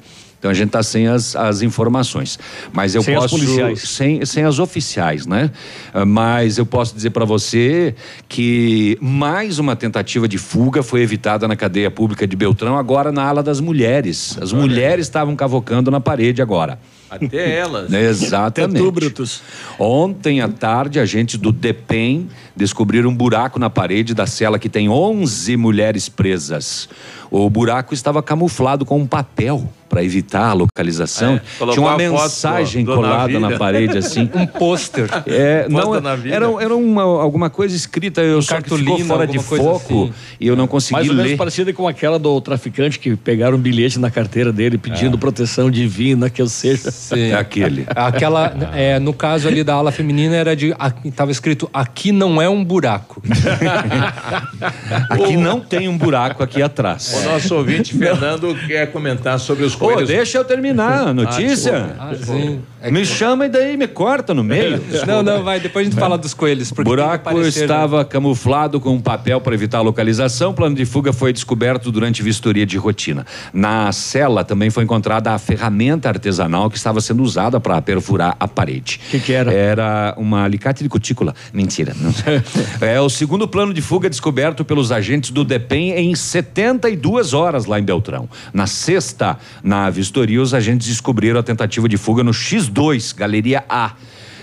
[0.45, 2.37] Então a gente está sem as, as informações.
[2.71, 3.35] Mas eu Sem as posso.
[3.35, 3.81] policiais.
[3.81, 5.49] Sem, sem as oficiais, né?
[5.91, 7.95] Ah, Mas eu posso dizer para você
[8.29, 13.23] que mais uma tentativa de fuga foi evitada na cadeia pública de Beltrão, agora na
[13.23, 14.37] ala das mulheres.
[14.39, 16.77] As mulheres estavam cavocando na parede agora.
[17.09, 17.89] Até elas.
[17.93, 18.77] Exatamente.
[18.77, 19.41] Até tu, Brutus.
[19.79, 24.89] Ontem à tarde, agentes do DEPEN descobriram um buraco na parede da cela que tem
[24.89, 26.87] 11 mulheres presas.
[27.31, 31.35] O buraco estava camuflado com um papel para evitar a localização.
[31.35, 34.29] É, Tinha uma a foto mensagem do colada na parede assim.
[34.35, 35.09] Um pôster.
[35.27, 36.35] É, Foto não, Navilha.
[36.35, 40.13] era, era uma, alguma coisa escrita, eu só que ficou cartolina, fora de foco assim.
[40.39, 41.37] e eu não consegui Mais ou menos ler.
[41.37, 46.29] parecida com aquela do traficante que pegaram um bilhete na carteira dele pedindo proteção divina,
[46.29, 46.91] que eu seja.
[46.91, 47.31] Sim.
[47.33, 47.85] Aquele.
[47.95, 50.73] Aquela, é, no caso ali da ala feminina, era de.
[51.03, 53.21] Estava escrito: aqui não é um buraco.
[55.09, 57.13] Aqui não tem um buraco aqui atrás.
[57.13, 60.07] O nosso ouvinte Fernando quer comentar sobre os Pô, coelhos.
[60.09, 61.95] deixa eu terminar a notícia.
[61.99, 62.61] Ah, sim.
[62.91, 64.81] me chama e daí me corta no meio.
[65.05, 65.59] Não, não, vai.
[65.59, 66.71] Depois a gente fala dos coelhos.
[66.71, 67.65] O Porque que buraco aparecer, né?
[67.65, 70.51] estava camuflado com um papel para evitar a localização.
[70.51, 73.25] O plano de fuga foi descoberto durante vistoria de rotina.
[73.53, 78.47] Na cela também foi encontrada a ferramenta artesanal que estava sendo usada para perfurar a
[78.47, 78.99] parede.
[79.07, 79.53] O que, que era?
[79.53, 81.33] Era uma alicate de cutícula.
[81.53, 81.93] Mentira.
[81.99, 82.13] Não.
[82.87, 87.79] é o segundo plano de fuga descoberto pelos agentes do DEPEN em 72 horas lá
[87.79, 88.27] em Beltrão.
[88.53, 93.93] Na sexta, na vistoria, os agentes descobriram a tentativa de fuga no X2, Galeria A.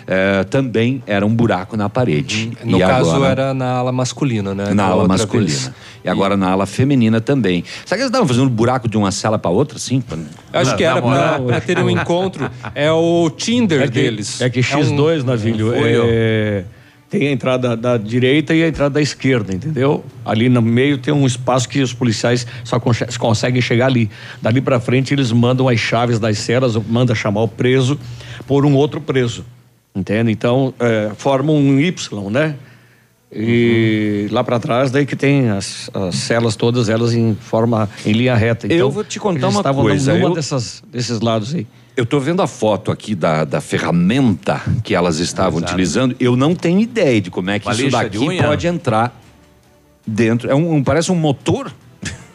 [0.05, 2.51] É, também era um buraco na parede.
[2.65, 4.75] No E caso, agora- era na ala masculina, né?
[4.75, 5.47] na ala masculina.
[5.49, 5.71] vez.
[6.05, 7.63] E agora na ala feminina também.
[7.87, 10.01] Será que eles estavam fazendo um buraco de uma cela para outra, assim?
[10.01, 10.19] Pra-
[10.55, 12.51] Acho que era pra terem um encontro.
[12.75, 14.41] É o Tinder É que, deles.
[14.41, 16.05] é que um- X2, Navilho, foi, ó.
[16.09, 16.65] é,
[17.13, 20.03] tem a entrada da direita e a entrada da esquerda, entendeu?
[20.25, 22.81] Ali no meio tem um espaço que os policiais só
[23.19, 24.09] conseguem chegar ali.
[24.41, 28.01] Dali pra frente eles mandam as chaves das celas, manda chamar o preso
[28.47, 29.45] por um outro preso,
[29.95, 30.33] entende?
[30.33, 32.55] Então é, formam um Y, né?
[33.31, 38.13] E lá pra trás daí que tem as, as celas todas elas em forma em
[38.13, 38.67] linha reta.
[38.67, 41.67] Então, Eu vou te contar uma estavam coisa, Numa eu- dessas, desses lados aí.
[41.97, 46.17] Eu tô vendo a foto aqui da, da ferramenta que elas estavam utilizando.
[46.19, 49.21] Eu não tenho ideia de como é que Uma isso daqui pode entrar
[50.07, 50.51] dentro.
[50.51, 51.73] É um, um- parece um motor.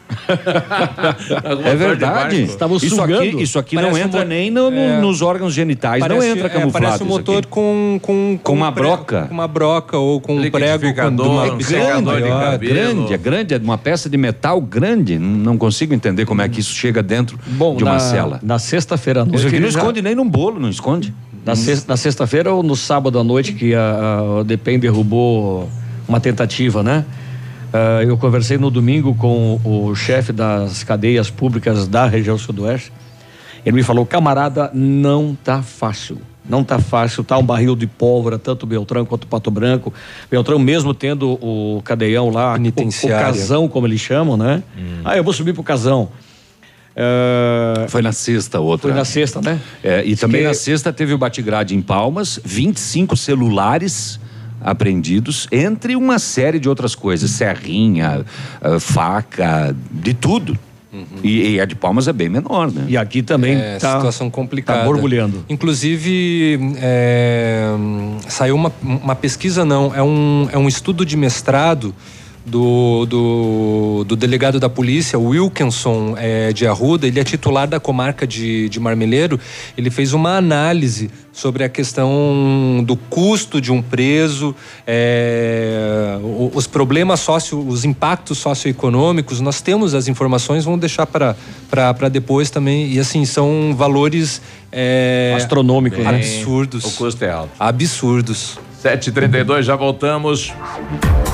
[1.64, 2.42] é verdade.
[2.42, 3.22] Estavam isso sugando.
[3.22, 5.00] aqui, isso aqui Parece não entra um mo- nem no- no- é.
[5.00, 6.84] nos órgãos genitais, não Parece- entra é, camuflado.
[6.86, 7.46] parece um motor aqui.
[7.48, 9.22] com, com, Com uma broca.
[9.28, 13.54] Com uma broca ou com um prego com uma É grande, é grande, é grande,
[13.54, 15.18] é uma peça de metal grande.
[15.18, 18.40] Não, não consigo entender como é que isso chega dentro Bom, de uma na, cela.
[18.42, 19.38] Na sexta-feira à noite.
[19.38, 21.12] Isso aqui não já- esconde nem num bolo, não esconde.
[21.44, 25.68] Na, sex- na sexta-feira ou no sábado à noite que a, a, o DEPEN derrubou
[26.06, 27.04] uma tentativa, né?
[27.72, 32.92] Ah, eu conversei no domingo com o chefe das cadeias públicas da região sudoeste.
[33.66, 36.18] Ele me falou, camarada, não tá fácil.
[36.48, 39.92] Não tá fácil, tá um barril de pólvora, tanto Beltrão quanto Pato Branco.
[40.30, 42.90] Beltrão mesmo tendo o cadeião lá, o, o
[43.24, 44.62] casão, como eles chamam, né?
[45.04, 46.08] Ah, eu vou subir pro casão.
[46.96, 48.88] Ah, Foi na sexta outra.
[48.88, 49.60] Foi na sexta, né?
[49.84, 54.18] É, e também que- na sexta teve o batigrade em Palmas, 25 celulares
[54.60, 58.24] apreendidos, entre uma série de outras coisas, serrinha,
[58.60, 60.58] ah, faca, de tudo.
[61.22, 62.86] E, e a de Palmas é bem menor, né?
[62.88, 64.80] E aqui também É, tá, situação complicada.
[64.80, 65.44] tá borbulhando.
[65.48, 67.68] Inclusive, é,
[68.26, 71.94] saiu uma, uma pesquisa, não, é um, é um estudo de mestrado
[72.48, 78.26] do, do, do delegado da polícia, Wilkinson é, de Arruda, ele é titular da comarca
[78.26, 79.38] de, de Marmeleiro,
[79.76, 84.54] ele fez uma análise sobre a questão do custo de um preso,
[84.86, 86.18] é,
[86.52, 91.36] os problemas sócio, os impactos socioeconômicos, nós temos as informações, vamos deixar para
[91.70, 94.40] para depois também, e assim, são valores
[94.72, 96.08] é, Astronômicos, né?
[96.08, 96.84] absurdos.
[96.84, 97.50] O custo é alto.
[97.58, 98.58] Absurdos.
[98.82, 100.52] 7h32, já voltamos.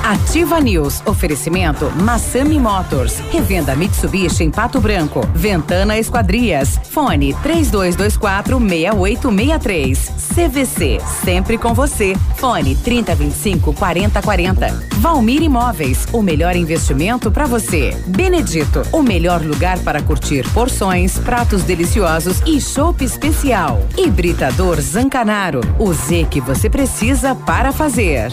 [0.04, 1.02] Ativa News.
[1.06, 3.20] Oferecimento Massami Motors.
[3.32, 5.26] Revenda Mitsubishi em Pato Branco.
[5.34, 6.78] Ventana Esquadrias.
[6.90, 10.12] Fone 3224 6863.
[10.34, 11.00] CVC.
[11.24, 12.14] Sempre com você.
[12.36, 14.88] Fone 3025 4040.
[14.96, 16.06] Valmir Imóveis.
[16.12, 17.96] O melhor investimento para você.
[18.06, 18.82] Benedito.
[18.92, 23.80] O melhor lugar para curtir porções, pratos deliciosos e chopp especial.
[23.96, 25.62] Hibridador Zancanaro.
[25.78, 28.30] O Z que você precisa para fazer.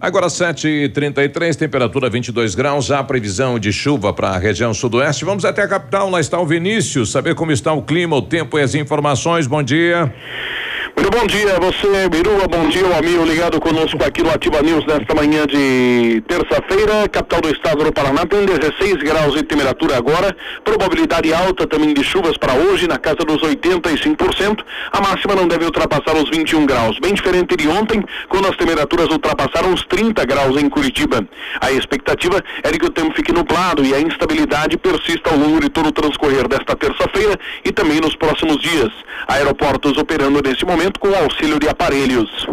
[0.00, 2.90] Agora 7h33, temperatura 22 graus.
[2.90, 5.26] Há previsão de chuva para a região sudoeste.
[5.26, 6.08] Vamos até a capital.
[6.08, 7.12] Lá está o Vinícius.
[7.12, 9.46] Saber como está o clima, o tempo e as informações.
[9.46, 10.10] Bom dia.
[10.96, 14.84] Muito bom dia, você, Biruba, bom dia, o amigo ligado conosco aqui no Ativa News
[14.86, 20.36] nesta manhã de terça-feira, capital do estado do Paraná, tem 16 graus de temperatura agora,
[20.64, 25.64] probabilidade alta também de chuvas para hoje, na casa dos 85%, a máxima não deve
[25.64, 30.60] ultrapassar os 21 graus, bem diferente de ontem, quando as temperaturas ultrapassaram os 30 graus
[30.60, 31.26] em Curitiba.
[31.60, 35.60] A expectativa é de que o tempo fique nublado e a instabilidade persista ao longo
[35.60, 38.90] de todo o transcorrer desta terça-feira e também nos próximos dias.
[39.28, 42.46] Aeroportos operando nesse momento com auxílio de aparelhos.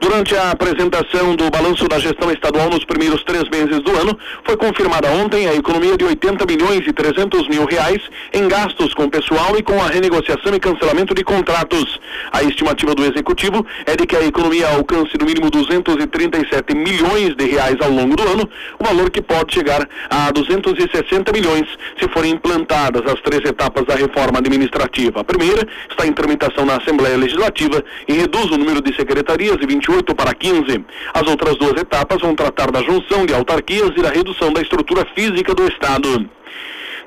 [0.00, 4.56] Durante a apresentação do balanço da gestão estadual nos primeiros três meses do ano, foi
[4.56, 8.00] confirmada ontem a economia de 80 milhões e 300 mil reais
[8.32, 12.00] em gastos com pessoal e com a renegociação e cancelamento de contratos.
[12.32, 17.44] A estimativa do executivo é de que a economia alcance no mínimo 237 milhões de
[17.44, 18.48] reais ao longo do ano,
[18.78, 21.66] o valor que pode chegar a 260 milhões
[21.98, 25.20] se forem implantadas as três etapas da reforma administrativa.
[25.20, 27.67] A primeira está em tramitação na Assembleia Legislativa
[28.06, 30.84] e reduz o número de secretarias de 28 para 15.
[31.14, 35.06] As outras duas etapas vão tratar da junção de autarquias e da redução da estrutura
[35.14, 36.28] física do Estado.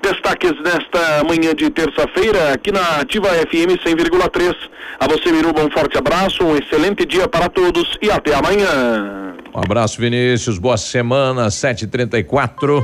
[0.02, 4.56] Destaques nesta manhã de terça-feira aqui na Ativa FM 100,3.
[5.00, 9.36] A você, Miruba, um forte abraço, um excelente dia para todos e até amanhã.
[9.54, 10.58] Um abraço, Vinícius.
[10.58, 12.84] Boa semana, 7h34.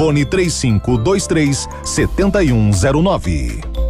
[0.00, 3.89] Fone 3523 7109.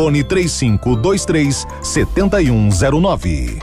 [0.01, 3.59] Fone 3523 7109.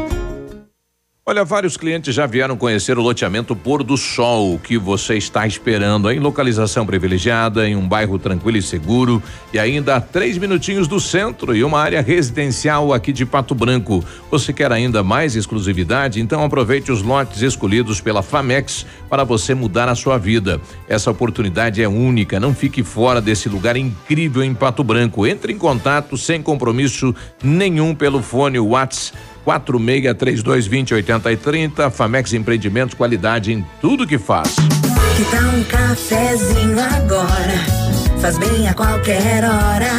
[1.31, 6.11] Olha, vários clientes já vieram conhecer o loteamento Pôr do Sol, que você está esperando
[6.11, 9.23] em localização privilegiada, em um bairro tranquilo e seguro
[9.53, 14.03] e ainda a três minutinhos do centro e uma área residencial aqui de Pato Branco.
[14.29, 16.19] Você quer ainda mais exclusividade?
[16.19, 20.59] Então aproveite os lotes escolhidos pela Famex para você mudar a sua vida.
[20.85, 25.25] Essa oportunidade é única, não fique fora desse lugar incrível em Pato Branco.
[25.25, 31.89] Entre em contato sem compromisso nenhum pelo fone WhatsApp 463220 8030.
[31.91, 34.55] Famex Empreendimentos, qualidade em tudo que faz.
[35.15, 37.81] Que tal um cafezinho agora?
[38.21, 39.91] Faz bem a qualquer hora.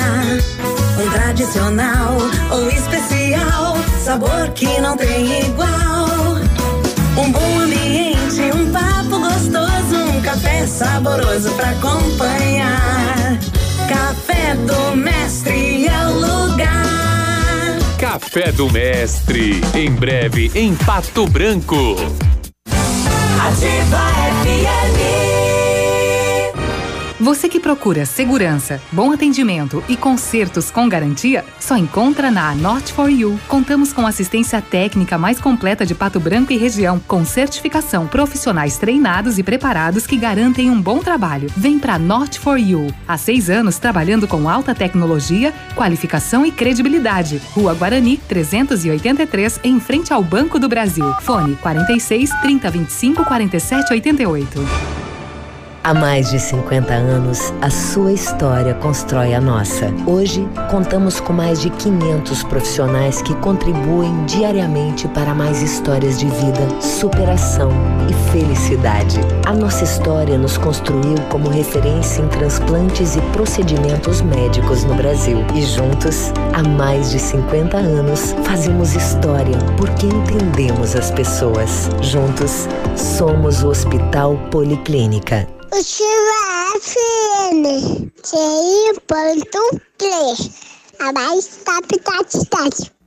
[1.05, 2.17] Um tradicional
[2.51, 6.37] ou especial, sabor que não tem igual.
[7.17, 13.39] Um bom ambiente, um papo gostoso, um café saboroso pra acompanhar.
[13.89, 15.72] Café do Mestre.
[18.13, 21.97] Café do Mestre, em breve em Pato Branco.
[23.41, 24.01] Ativa
[24.43, 25.42] FM.
[27.23, 33.09] Você que procura segurança, bom atendimento e consertos com garantia, só encontra na Not for
[33.09, 33.39] You.
[33.47, 39.39] Contamos com assistência técnica mais completa de Pato Branco e região, com certificação, profissionais treinados
[39.39, 41.49] e preparados que garantem um bom trabalho.
[41.57, 42.93] Vem pra Not for You.
[43.07, 47.41] Há seis anos trabalhando com alta tecnologia, qualificação e credibilidade.
[47.53, 51.15] Rua Guarani, 383, em frente ao Banco do Brasil.
[51.21, 55.12] Fone 46 3025 4788.
[55.85, 59.93] Há mais de 50 anos, a sua história constrói a nossa.
[60.07, 66.81] Hoje, contamos com mais de 500 profissionais que contribuem diariamente para mais histórias de vida,
[66.81, 67.71] superação
[68.09, 69.19] e felicidade.
[69.45, 75.39] A nossa história nos construiu como referência em transplantes e procedimentos médicos no Brasil.
[75.53, 81.91] E juntos, há mais de 50 anos, fazemos história porque entendemos as pessoas.
[82.01, 85.49] Juntos, somos o Hospital Policlínica.
[85.73, 87.65] Ativa FM,
[88.21, 89.01] TI.3,
[91.01, 93.02] a mais top.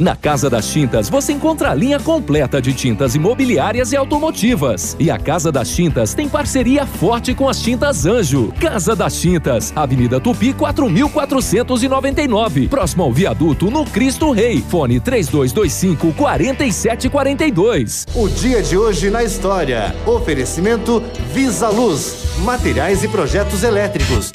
[0.00, 4.96] Na Casa das Tintas você encontra a linha completa de tintas imobiliárias e automotivas.
[4.98, 8.50] E a Casa das Tintas tem parceria forte com as Tintas Anjo.
[8.58, 14.64] Casa das Tintas, Avenida Tupi 4499, próximo ao viaduto no Cristo Rei.
[14.66, 18.06] Fone 3225 4742.
[18.14, 19.94] O dia de hoje na história.
[20.06, 21.02] Oferecimento
[21.34, 24.32] Visa Luz, materiais e projetos elétricos.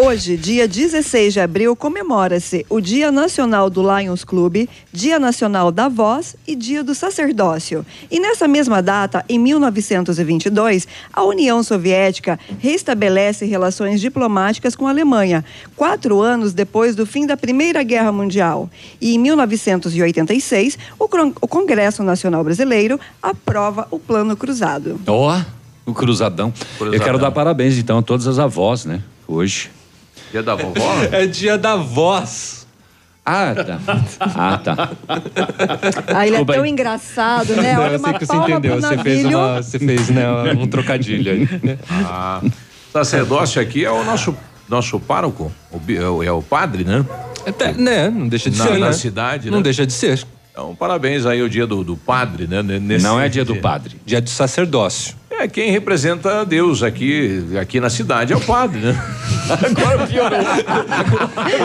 [0.00, 5.88] Hoje, dia 16 de abril, comemora-se o Dia Nacional do Lions Club, Dia Nacional da
[5.88, 7.84] Voz e Dia do Sacerdócio.
[8.08, 15.44] E nessa mesma data, em 1922, a União Soviética restabelece relações diplomáticas com a Alemanha,
[15.74, 18.70] quatro anos depois do fim da Primeira Guerra Mundial.
[19.00, 25.00] E em 1986, o Cron- o Congresso Nacional Brasileiro aprova o Plano Cruzado.
[25.08, 25.40] Ó,
[25.84, 26.54] o cruzadão.
[26.80, 29.02] Eu quero dar parabéns então a todas as avós, né?
[29.26, 29.70] Hoje.
[30.30, 30.94] Dia da vovó?
[31.12, 32.66] É dia da voz.
[33.30, 33.78] Ah, tá.
[34.20, 34.90] Ah, tá.
[36.14, 36.70] Ah, ele é Desculpa tão aí.
[36.70, 37.74] engraçado, né?
[37.74, 38.72] Não, Olha eu sei uma que você palma entendeu.
[38.78, 40.26] pro Você fez, uma, você fez né,
[40.58, 41.78] um trocadilho aí.
[41.90, 42.40] Ah,
[42.90, 44.34] sacerdócio aqui é o nosso,
[44.66, 47.04] nosso pároco, o bi- é o, é o padre, né?
[47.46, 48.08] Até, né?
[48.08, 48.92] Não deixa de na, ser, Na né?
[48.92, 49.64] cidade, Não né?
[49.64, 50.24] deixa de ser.
[50.50, 52.62] Então, parabéns aí o dia do, do padre, né?
[52.62, 53.96] Nesse Não é dia do padre.
[54.06, 55.14] Dia do sacerdócio.
[55.40, 59.02] É, quem representa Deus aqui, aqui na cidade é o padre, né?
[59.48, 60.38] Agora piorou.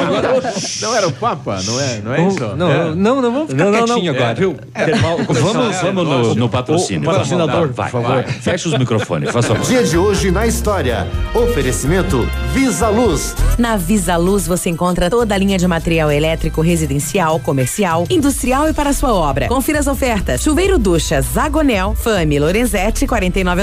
[0.08, 2.56] Agora, não era o Papa, não é, não é isso?
[2.56, 2.96] Não, É.
[2.96, 3.86] não, não, vamos ficar Não, não, não.
[3.88, 4.32] quietinho agora.
[4.32, 4.56] É, viu?
[4.74, 4.92] É.
[4.96, 5.38] Vamos,
[5.82, 7.02] vamos no, no patrocínio.
[7.02, 8.22] O patrocinador, Vai, por vai.
[8.24, 8.34] favor.
[8.42, 9.66] Fecha os microfones, faz favor.
[9.66, 11.08] Dia de hoje na história.
[11.34, 13.36] Oferecimento Visa Luz.
[13.58, 18.74] Na Visa Luz você encontra toda a linha de material elétrico residencial, comercial, industrial e
[18.74, 19.48] para sua obra.
[19.48, 20.42] Confira as ofertas.
[20.42, 23.06] Chuveiro ducha Zagonel, Fami Lorenzetti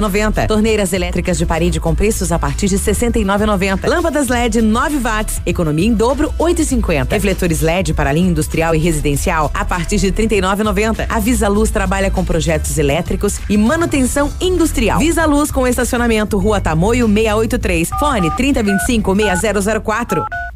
[0.00, 0.46] 49,90.
[0.46, 3.86] Torneiras elétricas de parede com preços a partir de 69,90.
[3.86, 7.10] Lâmpadas LED 9 watts, economia em dobro 8,50.
[7.10, 11.06] Refletores LED para linha industrial e residencial a partir de 39,90.
[11.08, 14.98] A Visa Luz trabalha com projetos elétricos e manutenção industrial.
[14.98, 17.90] Visa Luz com estacionamento Rua Tamoio 683.
[17.98, 20.49] Fone 3025 6004.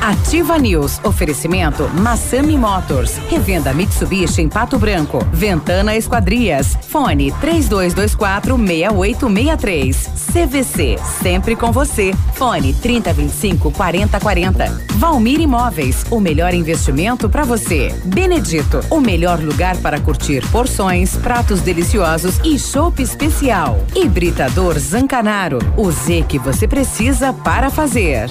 [0.00, 0.98] Ativa News.
[1.04, 3.18] Oferecimento Massami Motors.
[3.28, 5.24] Revenda Mitsubishi em Pato Branco.
[5.32, 6.76] Ventana Esquadrias.
[6.88, 10.10] Fone 3224 6863.
[10.32, 10.98] CVC.
[11.22, 12.12] Sempre com você.
[12.34, 14.86] Fone 3025 4040.
[14.96, 16.04] Valmir Imóveis.
[16.10, 17.94] O melhor investimento para você.
[18.04, 18.80] Benedito.
[18.90, 23.78] O melhor lugar para curtir porções, pratos deliciosos e chopp especial.
[23.94, 25.58] Hibridador Zancanaro.
[25.76, 28.30] O Z que você precisa para fazer.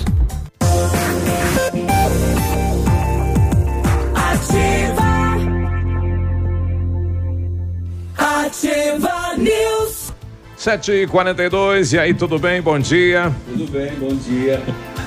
[8.49, 10.11] Ativa News.
[10.57, 12.59] 7 e 42 e aí, tudo bem?
[12.59, 13.31] Bom dia.
[13.45, 14.59] Tudo bem, bom dia.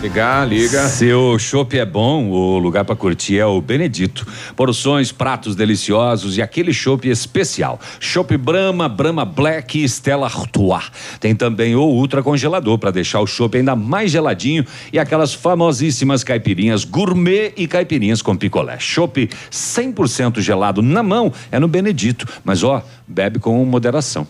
[0.03, 0.89] Ligar, liga.
[0.89, 4.27] Seu chopp é bom, o lugar para curtir é o Benedito.
[4.57, 7.79] Porções, pratos deliciosos e aquele chopp especial.
[8.01, 10.91] Chopp Brahma, Brahma Black e Stella Artois.
[11.21, 16.25] Tem também o ultra congelador para deixar o chopp ainda mais geladinho e aquelas famosíssimas
[16.25, 18.81] caipirinhas gourmet e caipirinhas com picolé.
[18.81, 24.27] Chopp 100% gelado na mão é no Benedito, mas ó, bebe com moderação.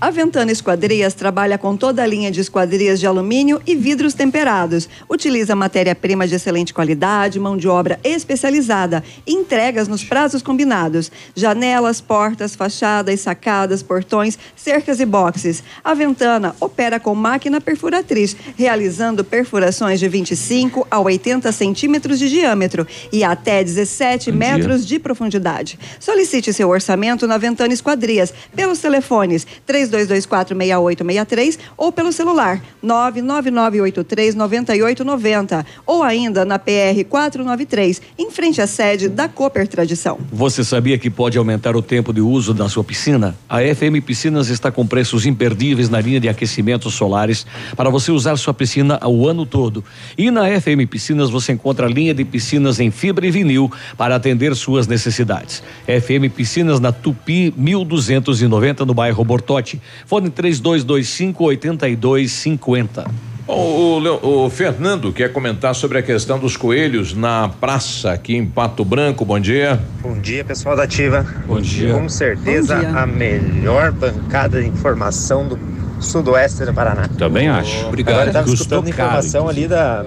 [0.00, 4.88] A Ventana Esquadrias trabalha com toda a linha de esquadrias de alumínio e vidros temperados.
[5.06, 11.12] Utiliza matéria-prima de excelente qualidade, mão de obra especializada entregas nos prazos combinados.
[11.36, 15.62] Janelas, portas, fachadas, sacadas, portões, cercas e boxes.
[15.84, 22.86] A Ventana opera com máquina perfuratriz, realizando perfurações de 25 a 80 centímetros de diâmetro
[23.12, 24.48] e até 17 Bom dia.
[24.56, 25.78] metros de profundidade.
[26.00, 29.46] Solicite seu orçamento na Ventana Esquadrias pelos telefones
[29.90, 39.28] 32246863 ou pelo celular 999839890 ou ainda na PR 493, em frente à sede da
[39.28, 40.18] Cooper Tradição.
[40.32, 43.36] Você sabia que pode aumentar o tempo de uso da sua piscina?
[43.48, 48.36] A FM Piscinas está com preços imperdíveis na linha de aquecimentos solares para você usar
[48.36, 49.84] sua piscina o ano todo.
[50.16, 54.16] E na FM Piscinas você encontra a linha de piscinas em fibra e vinil para
[54.16, 55.62] atender suas necessidades.
[55.86, 59.79] FM Piscinas na Tupi 1290 no bairro Bortote.
[59.80, 60.04] WhatsApp.
[60.06, 63.04] Fone 3225 8250.
[63.46, 68.46] O, Leo- o Fernando quer comentar sobre a questão dos coelhos na praça aqui em
[68.46, 69.24] Pato Branco.
[69.24, 69.80] Bom dia.
[70.00, 71.26] Bom dia, pessoal da Ativa.
[71.46, 71.92] Bom dia.
[71.94, 72.90] Com certeza Bom dia.
[72.96, 75.58] a melhor bancada de informação do
[76.00, 77.08] sudoeste do Paraná.
[77.18, 77.86] Também acho.
[77.86, 78.14] Obrigado.
[78.14, 80.06] Agora eu tava Custou escutando caro, informação ali da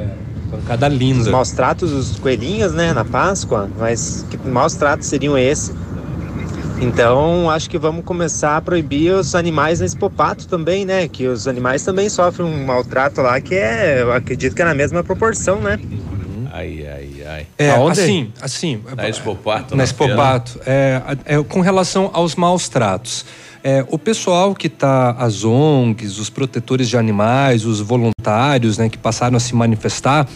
[0.49, 1.19] bancada linda.
[1.19, 5.73] dos maus tratos dos coelhinhos, né, na Páscoa, mas que maus tratos seriam esses?
[6.83, 11.07] Então, acho que vamos começar a proibir os animais na Expopato também, né?
[11.07, 14.73] Que os animais também sofrem um maltrato lá que é, eu acredito que é na
[14.73, 15.79] mesma proporção, né?
[16.51, 17.47] Ai, ai, ai.
[17.57, 18.01] É, Aonde?
[18.01, 18.81] assim, assim.
[18.97, 19.77] Na Expopato.
[19.77, 20.59] Na Expopato.
[20.65, 23.25] É, é, com relação aos maus tratos.
[23.63, 28.97] É, o pessoal que está, as ONGs, os protetores de animais, os voluntários né, que
[28.97, 30.27] passaram a se manifestar,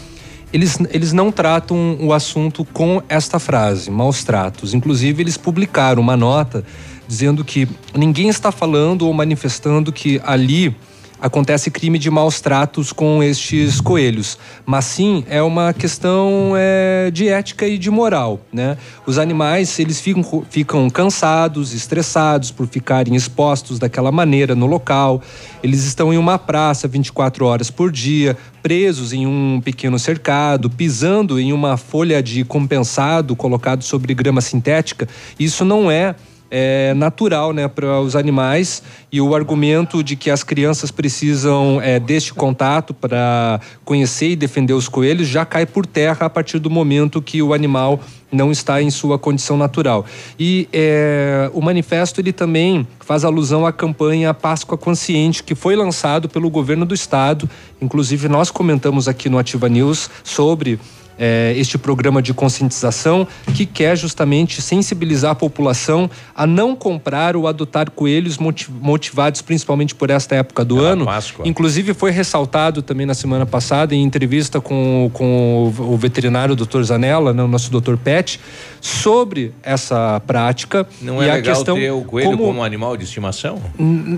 [0.52, 4.74] eles, eles não tratam o assunto com esta frase, maus tratos.
[4.74, 6.64] Inclusive, eles publicaram uma nota
[7.06, 10.74] dizendo que ninguém está falando ou manifestando que ali
[11.20, 17.28] acontece crime de maus tratos com estes coelhos, mas sim é uma questão é, de
[17.28, 18.76] ética e de moral, né?
[19.06, 25.22] Os animais eles ficam, ficam cansados, estressados por ficarem expostos daquela maneira no local.
[25.62, 31.40] Eles estão em uma praça 24 horas por dia, presos em um pequeno cercado, pisando
[31.40, 35.08] em uma folha de compensado colocado sobre grama sintética.
[35.38, 36.14] Isso não é
[36.50, 41.98] é, natural né, para os animais e o argumento de que as crianças precisam é,
[41.98, 46.70] deste contato para conhecer e defender os coelhos já cai por terra a partir do
[46.70, 50.04] momento que o animal não está em sua condição natural.
[50.38, 56.28] E é, o manifesto ele também faz alusão à campanha Páscoa Consciente que foi lançado
[56.28, 57.48] pelo governo do estado.
[57.80, 60.78] Inclusive nós comentamos aqui no Ativa News sobre
[61.18, 67.46] é, este programa de conscientização que quer justamente sensibilizar a população a não comprar ou
[67.48, 71.04] adotar coelhos moti- motivados principalmente por esta época do ano.
[71.04, 71.46] Páscoa.
[71.46, 76.82] Inclusive foi ressaltado também na semana passada em entrevista com, com o, veterinário Dr.
[76.82, 77.96] Zanella, né, o nosso Dr.
[77.96, 78.38] Pet,
[78.80, 82.96] sobre essa prática Não e é a legal questão ter o coelho como- como animal
[82.96, 83.60] de estimação?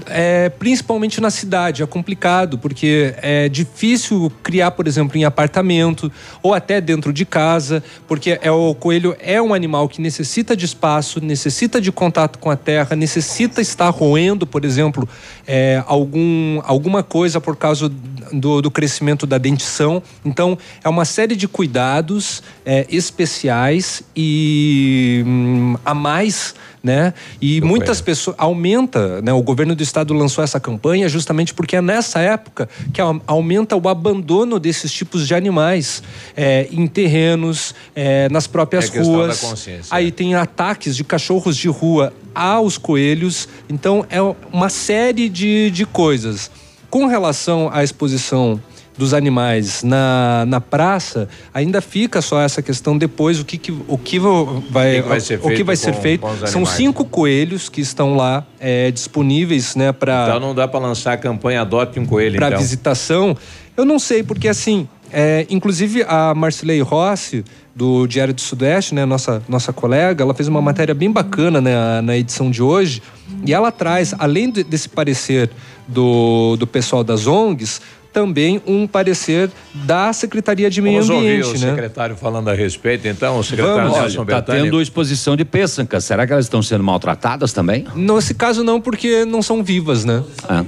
[0.07, 6.11] É, principalmente na cidade, é complicado, porque é difícil criar, por exemplo, em apartamento
[6.43, 10.65] ou até dentro de casa, porque é, o coelho é um animal que necessita de
[10.65, 15.09] espaço, necessita de contato com a terra, necessita estar roendo, por exemplo,
[15.47, 17.89] é, algum, alguma coisa por causa
[18.33, 20.03] do, do crescimento da dentição.
[20.25, 27.13] Então, é uma série de cuidados é, especiais e hum, a mais né?
[27.43, 29.33] E muitas pessoas aumenta, né?
[29.35, 33.77] O governo do estado lançou essa campanha justamente porque é nessa época que au- aumenta
[33.77, 36.03] o abandono desses tipos de animais
[36.35, 39.43] é, em terrenos, é, nas próprias É ruas.
[39.91, 43.47] Aí tem ataques de cachorros de rua aos coelhos.
[43.69, 46.51] Então é uma série de, de coisas.
[46.89, 48.59] Com relação à exposição
[49.01, 53.97] dos animais na, na praça, ainda fica só essa questão depois o que, que o
[53.97, 56.21] que vai, O que vai ser o que feito vai ser com- feito.
[56.21, 60.81] com São cinco coelhos que estão lá é, disponíveis, né, para Então não dá para
[60.81, 62.59] lançar a campanha Adote um Coelho, para então.
[62.61, 63.35] visitação.
[63.75, 67.43] Eu não sei, porque assim, é, inclusive a Marcilei Rossi,
[67.75, 72.03] do Diário do Sudeste, né, nossa, nossa colega, ela fez uma matéria bem bacana na,
[72.03, 73.01] na edição de hoje,
[73.47, 75.49] e ela traz, além de- desse parecer
[75.89, 77.81] do, do pessoal das ONGs,
[78.13, 81.71] também um parecer da Secretaria de Meio Vamos ouvir Ambiente, o né?
[81.71, 84.63] secretário falando a respeito, então, o secretário Vamos, Nelson olha, tá Bertani.
[84.65, 86.05] tendo exposição de pêssacas.
[86.05, 87.87] Será que elas estão sendo maltratadas também?
[87.95, 90.23] Nesse caso não, porque não são vivas, né?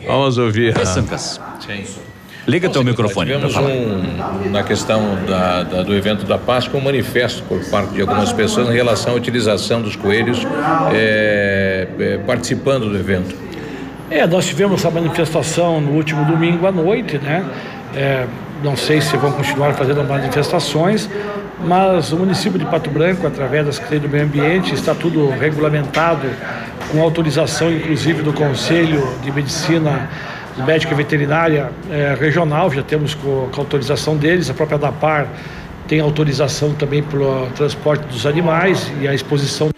[0.06, 0.74] Vamos ouvir.
[0.74, 1.40] Pêssacas.
[1.66, 1.84] Sim.
[2.44, 3.68] Liga teu microfone Tivemos falar.
[3.68, 8.32] um, na questão da- da- do evento da Páscoa, um manifesto por parte de algumas
[8.32, 10.38] pessoas em relação à utilização dos coelhos
[10.92, 13.32] é, é, participando do evento.
[14.12, 17.42] É, nós tivemos essa manifestação no último domingo à noite, né?
[17.96, 18.26] É,
[18.62, 21.08] não sei se vão continuar fazendo manifestações,
[21.64, 26.28] mas o município de Pato Branco, através da Secretaria do Meio Ambiente, está tudo regulamentado,
[26.90, 30.10] com autorização inclusive do Conselho de Medicina
[30.58, 35.26] Médica e Veterinária é, Regional, já temos com, com autorização deles, a própria DAPAR
[35.88, 39.72] tem autorização também para o transporte dos animais e a exposição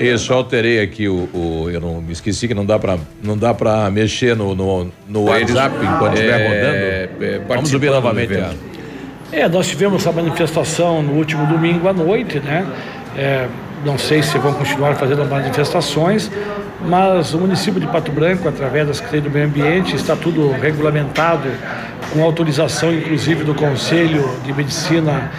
[0.00, 3.36] Isso, eu alterei aqui o, o- eu não me esqueci que não dá para não
[3.36, 7.24] dá para mexer no, no, no WhatsApp enquanto estiver rodando.
[7.24, 8.34] É, Vamos do novamente.
[9.32, 12.64] É, nós tivemos essa manifestação no último domingo à noite, né?
[13.16, 13.46] É,
[13.84, 16.30] não sei se vão continuar fazendo manifestações,
[16.86, 21.48] mas o município de Pato Branco, através da Secretaria do Meio Ambiente, está tudo regulamentado,
[22.12, 25.30] com autorização inclusive do Conselho de Medicina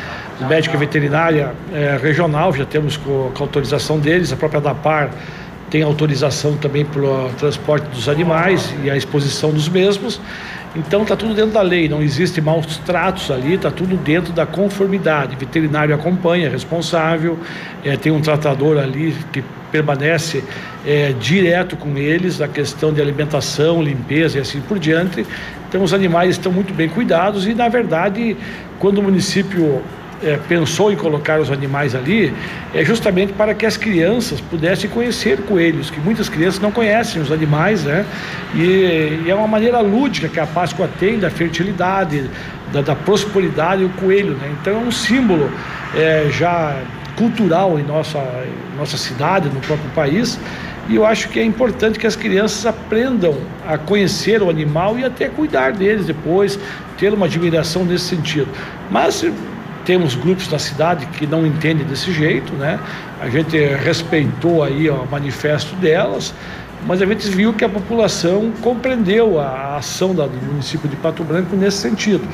[0.41, 5.09] Médica Veterinária eh, Regional, já temos com, com autorização deles, a própria DAPAR
[5.69, 10.21] tem autorização também para o transporte dos animais e a exposição dos mesmos.
[10.75, 14.45] Então está tudo dentro da lei, não existe maus tratos ali, está tudo dentro da
[14.45, 15.35] conformidade.
[15.35, 17.39] O veterinário acompanha, é responsável,
[17.83, 20.43] é, tem um tratador ali que permanece
[20.85, 25.25] é, direto com eles na questão de alimentação, limpeza e assim por diante.
[25.67, 28.38] Então os animais estão muito bem cuidados e na verdade
[28.79, 29.81] quando o município
[30.24, 32.34] é, pensou em colocar os animais ali
[32.74, 37.32] é justamente para que as crianças pudessem conhecer coelhos, que muitas crianças não conhecem os
[37.32, 38.05] animais, né?
[38.55, 42.30] E, e é uma maneira lúdica que a Páscoa tem da fertilidade,
[42.72, 44.51] da, da prosperidade o coelho, né?
[44.59, 45.51] Então é um símbolo
[45.95, 46.76] é, já
[47.15, 50.39] cultural em nossa, em nossa cidade, no próprio país.
[50.89, 53.36] E eu acho que é importante que as crianças aprendam
[53.68, 56.57] a conhecer o animal e até cuidar deles depois,
[56.97, 58.47] ter uma admiração nesse sentido.
[58.89, 59.26] Mas
[59.88, 62.77] temos grupos da cidade que não entendem desse jeito, né?
[63.21, 66.33] A gente respeitou aí o manifesto delas,
[66.85, 71.55] mas a gente viu que a população compreendeu a ação do município de Pato Branco
[71.55, 72.27] nesse sentido.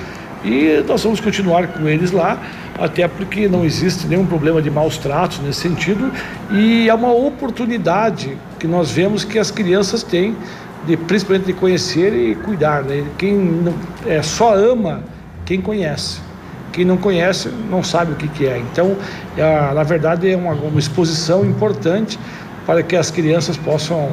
[0.44, 2.42] E nós vamos continuar com eles lá,
[2.78, 6.12] até porque não existe nenhum problema de maus tratos nesse sentido,
[6.52, 10.36] e é uma oportunidade que nós vemos que as crianças têm,
[10.88, 12.84] de, principalmente de conhecer e cuidar.
[12.84, 13.06] Né?
[13.16, 13.76] Quem não,
[14.08, 15.04] é, só ama
[15.46, 16.33] quem conhece.
[16.74, 18.58] Quem não conhece não sabe o que, que é.
[18.58, 18.98] Então,
[19.38, 22.20] a, na verdade, é uma, uma exposição importante
[22.66, 24.12] para que as crianças possam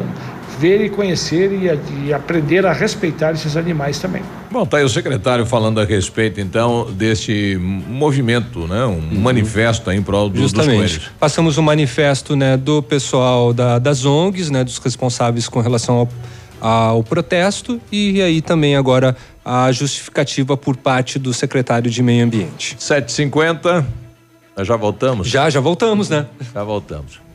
[0.61, 4.23] ver e conhecer e, e, aprender a respeitar esses animais também.
[4.51, 8.85] Bom, tá aí o secretário falando a respeito, então, deste movimento, né?
[8.85, 9.21] Um uhum.
[9.21, 10.83] manifesto em prol do, Justamente.
[10.83, 11.11] dos coelhos.
[11.19, 16.09] Passamos um manifesto, né, do pessoal da, das ONGs, né, dos responsáveis com relação ao,
[16.61, 22.77] ao protesto e aí também agora a justificativa por parte do secretário de Meio Ambiente.
[22.79, 23.87] 750.
[24.57, 25.29] Nós já voltamos?
[25.29, 26.27] Já, já voltamos, né?
[26.53, 27.30] Já voltamos.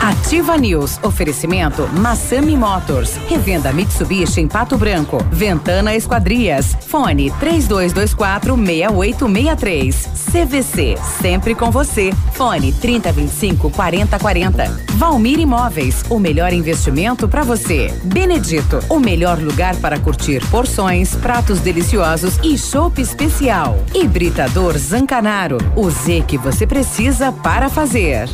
[0.00, 0.98] Ativa News.
[1.02, 3.16] Oferecimento Massami Motors.
[3.28, 5.18] Revenda Mitsubishi em Pato Branco.
[5.30, 6.76] Ventana Esquadrias.
[6.86, 10.08] Fone 3224 6863.
[10.30, 10.98] CVC.
[11.20, 12.12] Sempre com você.
[12.32, 14.84] Fone 3025 4040.
[14.94, 16.04] Valmir Imóveis.
[16.08, 17.92] O melhor investimento para você.
[18.04, 18.80] Benedito.
[18.88, 23.78] O melhor lugar para curtir porções, pratos deliciosos e chopp especial.
[23.94, 25.58] Hibridador Zancanaro.
[25.76, 28.28] O Z que você precisa para fazer.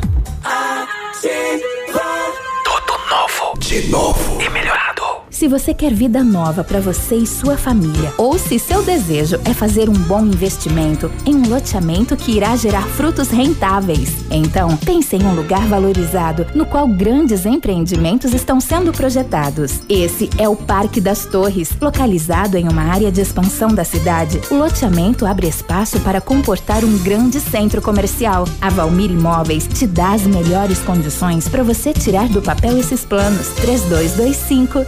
[3.74, 4.40] De novo.
[4.40, 4.93] E melhorado.
[5.34, 9.52] Se você quer vida nova para você e sua família, ou se seu desejo é
[9.52, 15.24] fazer um bom investimento em um loteamento que irá gerar frutos rentáveis, então pense em
[15.24, 19.80] um lugar valorizado no qual grandes empreendimentos estão sendo projetados.
[19.88, 24.40] Esse é o Parque das Torres, localizado em uma área de expansão da cidade.
[24.52, 28.44] O loteamento abre espaço para comportar um grande centro comercial.
[28.60, 33.48] A Valmir Imóveis te dá as melhores condições para você tirar do papel esses planos.
[33.56, 34.78] 3225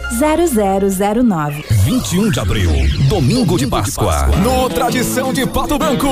[0.45, 1.65] 0009.
[1.83, 2.71] 21 de abril,
[3.09, 4.27] domingo de Páscoa.
[4.43, 6.07] No Tradição de Pato Branco.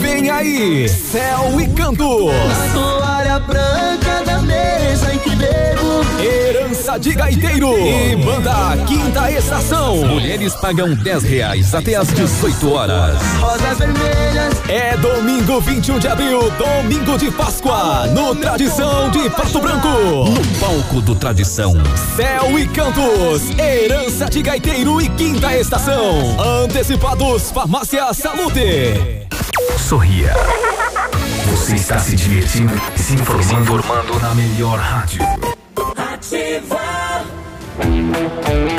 [0.00, 2.28] Vem aí, Céu e Canto.
[2.72, 5.33] Toalha branca da mesa em que
[6.22, 7.76] Herança de Gaiteiro.
[7.78, 9.96] E banda Quinta Estação.
[9.96, 13.22] Mulheres pagam 10 reais até às 18 horas.
[13.38, 14.54] Rosas vermelhas.
[14.68, 18.06] É domingo 21 de abril, domingo de Páscoa.
[18.08, 19.88] No Tradição de Pato Branco.
[19.88, 21.74] No palco do Tradição.
[22.16, 23.50] Céu e Cantos.
[23.58, 26.36] Herança de Gaiteiro e Quinta Estação.
[26.64, 29.24] Antecipados Farmácia Salute.
[29.78, 30.32] Sorria.
[31.54, 35.22] Você está se divertindo e se informando, informando na melhor rádio.
[35.96, 36.80] Ativa.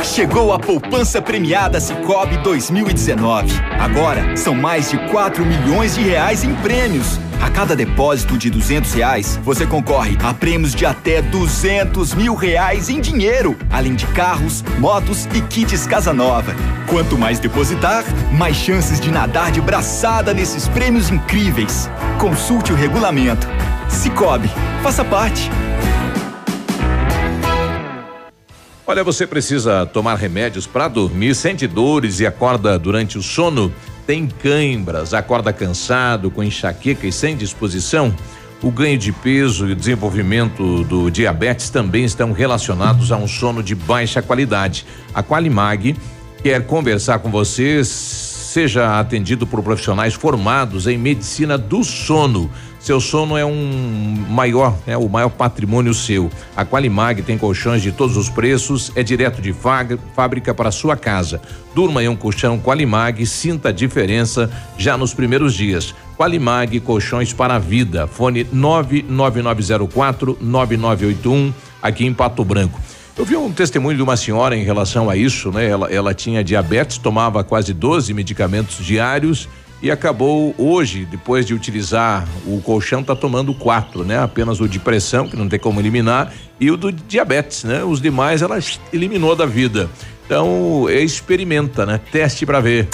[0.04, 3.54] Chegou a poupança premiada Cicobi 2019.
[3.80, 7.18] Agora são mais de 4 milhões de reais em prêmios.
[7.42, 12.90] A cada depósito de 200 reais, você concorre a prêmios de até 200 mil reais
[12.90, 16.56] em dinheiro, além de carros, motos e kits Casa Nova.
[16.88, 21.90] Quanto mais depositar, mais chances de nadar de braçada nesses prêmios incríveis.
[22.20, 23.48] Consulte o regulamento.
[23.88, 24.50] Cicobi,
[24.82, 25.50] faça parte.
[28.88, 33.74] Olha, você precisa tomar remédios para dormir, sente dores e acorda durante o sono?
[34.06, 38.16] Tem cãibras, acorda cansado, com enxaqueca e sem disposição?
[38.62, 43.64] O ganho de peso e o desenvolvimento do diabetes também estão relacionados a um sono
[43.64, 44.86] de baixa qualidade.
[45.16, 45.96] A Qualimag
[46.44, 52.52] quer conversar com você, seja atendido por profissionais formados em medicina do sono.
[52.86, 56.30] Seu sono é um maior, é o maior patrimônio seu.
[56.56, 59.56] A Qualimag tem colchões de todos os preços, é direto de
[60.14, 61.42] fábrica para sua casa.
[61.74, 65.96] Durma em um colchão Qualimag, sinta a diferença já nos primeiros dias.
[66.16, 68.06] Qualimag, colchões para a vida.
[68.06, 71.52] Fone 99904 9981.
[71.82, 72.80] aqui em Pato Branco.
[73.18, 75.68] Eu vi um testemunho de uma senhora em relação a isso, né?
[75.68, 79.50] Ela, ela tinha diabetes, tomava quase 12 medicamentos diários
[79.86, 84.18] e acabou hoje, depois de utilizar o colchão, tá tomando quatro, né?
[84.18, 87.84] Apenas o de pressão, que não tem como eliminar, e o do diabetes, né?
[87.84, 88.58] Os demais ela
[88.92, 89.88] eliminou da vida.
[90.26, 92.02] Então, experimenta, né?
[92.12, 92.88] Teste para ver.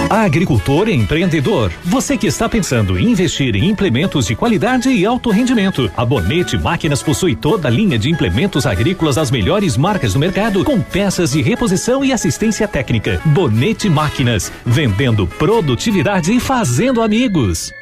[0.09, 5.29] Agricultor e empreendedor, você que está pensando em investir em implementos de qualidade e alto
[5.29, 10.19] rendimento, a Bonete Máquinas possui toda a linha de implementos agrícolas das melhores marcas do
[10.19, 13.21] mercado, com peças de reposição e assistência técnica.
[13.25, 17.73] Bonete Máquinas, vendendo produtividade e fazendo amigos.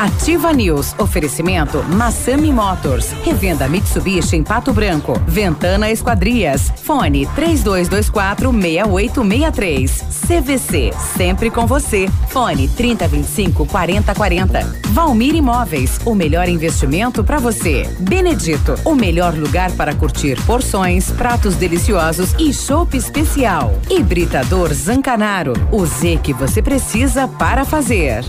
[0.00, 0.94] Ativa News.
[0.98, 3.12] Oferecimento Massami Motors.
[3.22, 5.12] Revenda Mitsubishi em Pato Branco.
[5.26, 6.72] Ventana Esquadrias.
[6.82, 10.04] Fone 3224 6863.
[10.26, 10.92] CVC.
[11.18, 12.08] Sempre com você.
[12.30, 14.80] Fone 3025 4040.
[14.88, 16.00] Valmir Imóveis.
[16.06, 17.86] O melhor investimento para você.
[17.98, 18.76] Benedito.
[18.86, 23.78] O melhor lugar para curtir porções, pratos deliciosos e chopp especial.
[23.90, 25.52] Hibridador Zancanaro.
[25.70, 28.24] O Z que você precisa para fazer.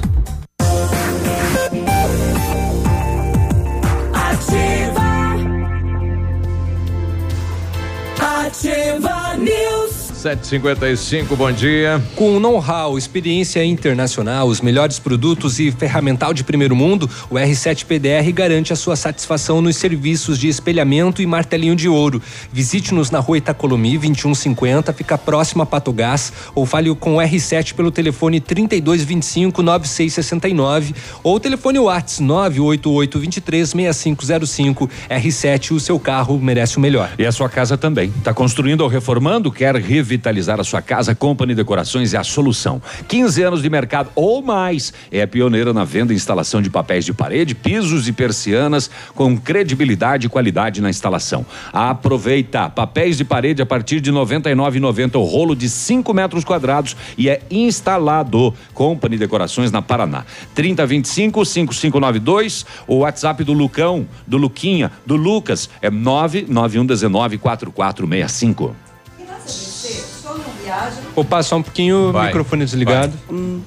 [8.52, 9.81] Ativa News.
[10.22, 12.00] 755, bom dia.
[12.16, 18.32] Com know-how, experiência internacional, os melhores produtos e ferramental de primeiro mundo, o R7 PDR
[18.32, 22.22] garante a sua satisfação nos serviços de espelhamento e martelinho de ouro.
[22.54, 27.90] Visite-nos na rua Itacolomi 2150, fica próximo a Patogás, ou fale com o R7 pelo
[27.90, 30.94] telefone 3225 9669
[31.24, 34.88] ou telefone Whats 988 23 6505.
[35.10, 37.10] R7, o seu carro merece o melhor.
[37.18, 38.14] E a sua casa também.
[38.20, 39.52] Está construindo ou reformando?
[39.52, 39.76] Quer
[40.12, 41.16] revitalizar a sua casa?
[41.16, 42.82] Company Decorações é a solução.
[43.08, 44.94] 15 anos de mercado ou mais.
[45.12, 50.28] É pioneira na venda e instalação de papéis de parede, pisos e persianas com credibilidade
[50.28, 51.46] e qualidade na instalação.
[51.72, 52.70] Aproveita!
[52.70, 57.30] Papéis de parede a partir de R$ 99,90 o rolo de 5 metros quadrados e
[57.30, 58.54] é instalado.
[58.74, 60.26] Company Decorações na Paraná.
[60.54, 62.66] 3025 5592.
[62.88, 68.91] O WhatsApp do Lucão, do Luquinha, do Lucas é 99119 4465.
[71.16, 73.14] Vou passar um pouquinho o Vai, microfone desligado.
[73.30, 73.62] Hum.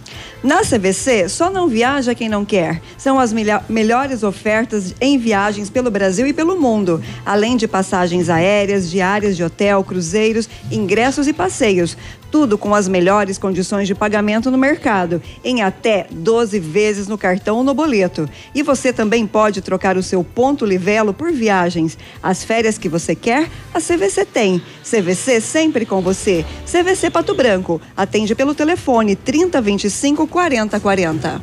[0.44, 2.82] Na CVC, só não viaja quem não quer.
[2.98, 8.28] São as melho- melhores ofertas em viagens pelo Brasil e pelo mundo, além de passagens
[8.28, 11.96] aéreas, diárias de hotel, cruzeiros, ingressos e passeios.
[12.30, 17.58] Tudo com as melhores condições de pagamento no mercado, em até 12 vezes no cartão
[17.58, 18.28] ou no boleto.
[18.52, 21.96] E você também pode trocar o seu ponto Livelo por viagens.
[22.20, 24.60] As férias que você quer, a CVC tem.
[24.82, 26.44] CVC sempre com você.
[26.66, 27.80] CVC Pato Branco.
[27.96, 31.40] Atende pelo telefone 3025 4040.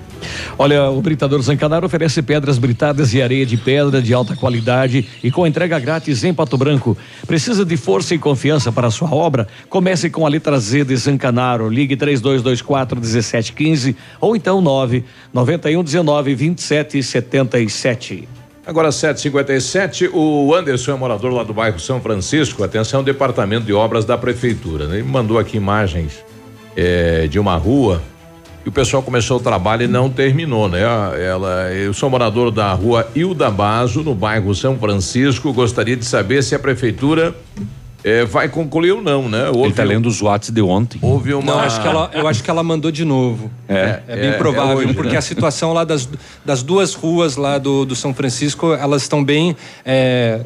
[0.60, 5.32] Olha, o Britador Zancanaro oferece pedras britadas e areia de pedra de alta qualidade e
[5.32, 6.98] com entrega grátis em Pato Branco.
[7.26, 9.48] Precisa de força e confiança para a sua obra?
[9.70, 11.70] Comece com a letra Z de Zancanaro.
[11.70, 18.28] Ligue 3224 1715 ou então 9 91 19 27 77.
[18.68, 22.62] Agora 757, o Anderson é morador lá do bairro São Francisco.
[22.62, 24.86] Atenção, departamento de obras da prefeitura.
[24.86, 24.98] né?
[24.98, 26.24] Ele mandou aqui imagens
[26.76, 28.02] eh, de uma rua
[28.66, 30.82] e o pessoal começou o trabalho e não terminou, né?
[30.82, 35.52] Ela, eu sou morador da rua Hilda Baso, no bairro São Francisco.
[35.52, 37.36] Gostaria de saber se a prefeitura
[38.04, 39.50] eh, vai concluir ou não, né?
[39.54, 41.00] Ele tá lendo os Whats de ontem.
[41.02, 41.54] Houve uma.
[41.54, 43.52] Não, acho que ela, eu acho que ela mandou de novo.
[43.68, 45.18] É, é bem é, provável, é hoje, porque né?
[45.18, 46.10] a situação lá das,
[46.44, 49.56] das duas ruas lá do, do São Francisco, elas estão bem.
[49.86, 50.42] é,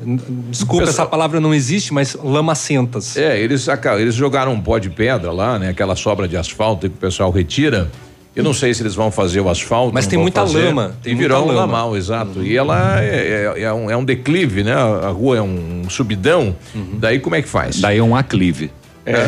[0.50, 3.16] desculpa, Pessoal- essa palavra não existe, mas lamacentas.
[3.18, 3.68] É, eles,
[4.00, 5.70] eles jogaram um pó de pedra lá, né?
[5.70, 7.90] Aquela sobra de asfalto que o pessoal retira.
[8.36, 9.94] Eu não sei se eles vão fazer o asfalto.
[9.94, 10.66] Mas não tem muita fazer.
[10.66, 11.72] lama, tem virou muita um lama.
[11.74, 12.44] lamal, exato.
[12.44, 14.74] E ela é, é- é um, é um declive, né?
[14.74, 16.56] A rua é um subidão.
[17.00, 17.80] Daí como é que faz?
[17.80, 18.70] Daí é um aclive.
[19.06, 19.28] É.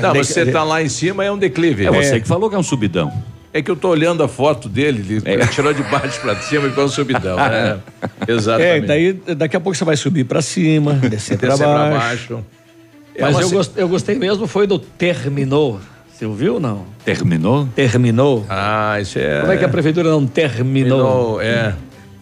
[0.00, 1.86] Não, mas você tá lá em cima é um declive.
[1.86, 3.12] É você que falou que é um subidão.
[3.52, 6.66] É que eu tô olhando a foto dele, ele ele tirou de baixo pra cima
[6.66, 7.36] e ficou um subidão.
[7.36, 7.78] né?
[8.26, 8.86] É, Exatamente.
[8.86, 11.98] daí daqui a pouco você vai subir pra cima, descer pra Descer pra baixo.
[12.34, 12.44] baixo.
[13.14, 15.80] É Mas eu, gost- eu gostei mesmo foi do terminou.
[16.16, 16.86] Você ouviu ou não?
[17.04, 17.68] Terminou?
[17.74, 18.46] Terminou.
[18.48, 19.40] Ah, isso é.
[19.40, 21.38] Como é que a prefeitura não terminou?
[21.38, 21.74] Terminou, é.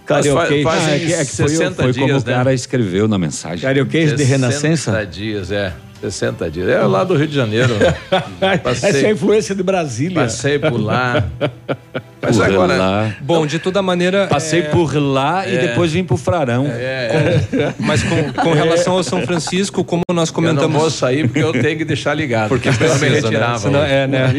[0.04, 0.62] Carioquês.
[0.64, 2.32] Faz- fazem Ah, é que- é que foi- 60 Foi como dias, o né?
[2.34, 3.60] cara escreveu na mensagem.
[3.60, 5.06] Carioquês de 60 renascença?
[5.06, 5.72] dias, é.
[6.00, 6.68] 60 dias.
[6.68, 7.72] É lá do Rio de Janeiro.
[8.64, 10.22] Essa é a influência de Brasília.
[10.22, 11.24] Passei por lá.
[12.26, 12.76] Mas Por agora.
[12.76, 13.14] lá.
[13.20, 14.26] Bom, de toda maneira.
[14.26, 15.58] Passei é, por lá e É.
[15.68, 16.66] depois vim pro Frarão.
[17.78, 20.80] Mas com, com relação ao São Francisco, como nós Eu não comentamos.
[20.80, 22.48] vou sair porque eu tenho que deixar ligado.
[22.48, 23.14] Porque eu me precisa, né?
[23.20, 23.58] retirava.
[23.58, 24.32] Senão- é, né?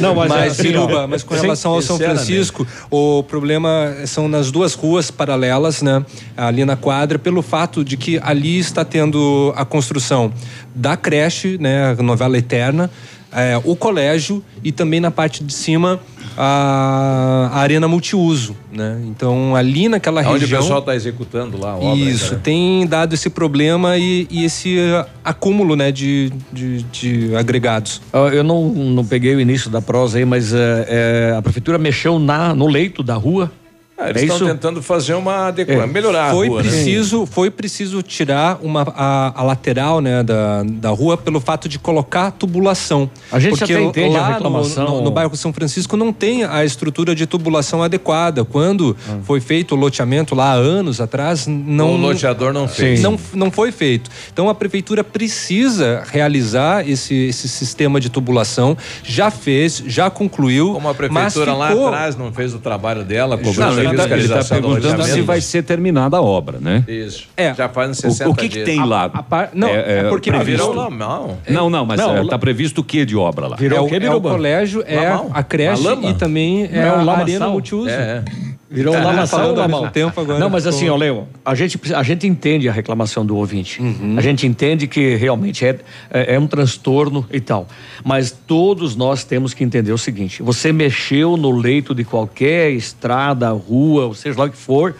[0.00, 0.72] Não, mas, Mas, assim,
[1.08, 2.24] mas com relação ao São sinceramente.
[2.26, 6.04] Francisco, o problema são nas duas ruas paralelas, né?
[6.36, 10.32] Ali na quadra, pelo fato de que ali está tendo a construção
[10.74, 11.94] da creche, né?
[11.98, 12.90] A novela eterna,
[13.34, 16.00] é, o colégio e também na parte de cima
[16.36, 19.00] a, a arena multiuso, né?
[19.06, 20.60] Então ali naquela Onde o região.
[20.60, 21.98] pessoal está executando lá a obra.
[21.98, 22.40] Isso, né?
[22.42, 28.00] tem dado esse problema e, e esse uh, acúmulo né, de, de, de agregados.
[28.12, 31.78] Ó, Eu não, não peguei o início da prosa aí, mas é, é, a prefeitura
[31.78, 33.50] mexeu na, no leito da rua.
[33.96, 34.46] Ah, eles é estão isso?
[34.46, 35.72] tentando fazer uma adequa...
[35.72, 35.86] É.
[35.86, 36.68] melhorar foi a rua, né?
[36.68, 41.78] preciso, foi preciso tirar uma, a, a lateral né, da, da rua pelo fato de
[41.78, 43.08] colocar tubulação.
[43.30, 44.84] A gente Porque até entende a lá no- reclamação.
[44.96, 48.44] No, no bairro São Francisco não tem a estrutura de tubulação adequada.
[48.44, 49.18] Quando Ah.
[49.22, 51.94] foi feito o loteamento lá há anos atrás, não.
[51.94, 53.00] O loteador não fez.
[53.00, 54.10] Não, não foi feito.
[54.32, 58.76] Então a prefeitura precisa realizar esse, esse sistema de tubulação.
[59.04, 60.72] Já fez, já concluiu.
[60.74, 64.00] Como a mas prefeitura lá ficou- atras não fez o trabalho dela, cobrou Não, ele
[64.00, 66.84] a está fiscalização do perguntando se vai ser terminada a obra, né?
[66.88, 67.28] Isso.
[67.36, 67.54] É.
[67.54, 68.64] Já fazem O, 60 o que, que dias.
[68.66, 69.04] tem lá?
[69.12, 70.66] a par- não, é porque Ah, previsto?
[70.68, 71.38] virou lamal.
[71.48, 73.56] Não, não, mas está previsto o que de obra lá?
[73.56, 75.30] Virou é, o o, é o colégio, é Lamal.
[75.32, 77.88] a creche A e também é Não é um a arena multiuso.
[77.90, 78.53] É, é.
[78.74, 79.06] Virou Tá ou
[79.50, 79.80] ao lamal?
[79.82, 80.38] mesmo tempo agora.
[80.38, 83.80] Não, mas assim, ó, Leo, a gente, a gente entende a reclamação do ouvinte.
[84.16, 85.78] A gente entende que realmente é,
[86.10, 87.68] é, é um transtorno e tal.
[88.04, 93.48] Mas todos nós temos que entender o seguinte: você mexeu no leito de qualquer estrada,
[93.50, 94.96] rua, ou seja lá o que for,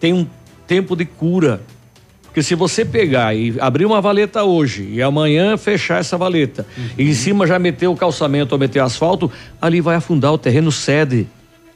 [0.00, 0.26] tem um
[0.66, 1.60] tempo de cura.
[2.24, 6.64] Porque se você pegar e abrir uma valeta hoje e amanhã fechar essa valeta
[6.96, 9.28] e em cima já meter o calçamento ou meter asfalto,
[9.60, 11.26] ali vai afundar, o terreno cede.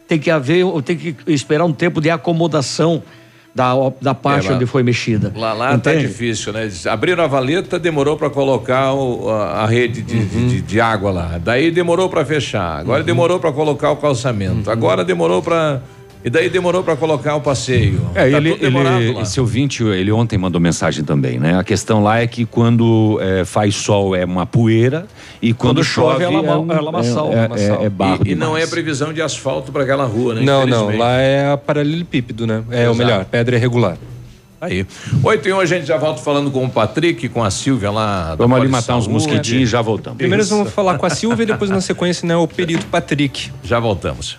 [0.07, 3.03] Tem que haver, tem que esperar um tempo de acomodação
[3.55, 5.33] da, da parte É, lá- onde foi mexida.
[5.37, 6.69] Lá, lá tá difícil, né?
[6.91, 10.49] Abriram a valeta, demorou para colocar o- a, a rede de, Uhum.
[10.49, 11.39] de- de água lá.
[11.43, 12.81] Daí demorou para fechar.
[12.81, 14.67] Agora demorou para colocar o calçamento.
[14.67, 14.73] Uhum.
[14.73, 15.81] Agora demorou para
[16.25, 18.01] e daí demorou para colocar o passeio.
[18.15, 19.21] É, Tá ele, ele, lá.
[19.23, 21.59] esse ouvinte, ele ontem mandou mensagem também, né?
[21.59, 25.07] A questão lá é que quando é, faz sol é uma poeira
[25.43, 27.83] e quando, Quando chove, chove é lama- um- é lamaçal, é, lamaçal.
[27.83, 30.41] é- é barro E, e não é previsão de asfalto para aquela rua, né?
[30.43, 32.63] Não, não, lá é paralelepípedo, né?
[32.71, 32.97] É o Exato.
[32.97, 33.97] melhor, pedra irregular.
[34.61, 34.87] Aí.
[35.23, 38.31] Oito e um, a gente já volta falando com o Patrick, com a Silvia lá.
[38.31, 40.17] da Vamos ali matar uns mosquitinhos e já voltamos.
[40.17, 43.51] Primeiro nós vamos falar com a Silvia e depois na sequência, né, o perito Patrick.
[43.63, 44.39] Já voltamos.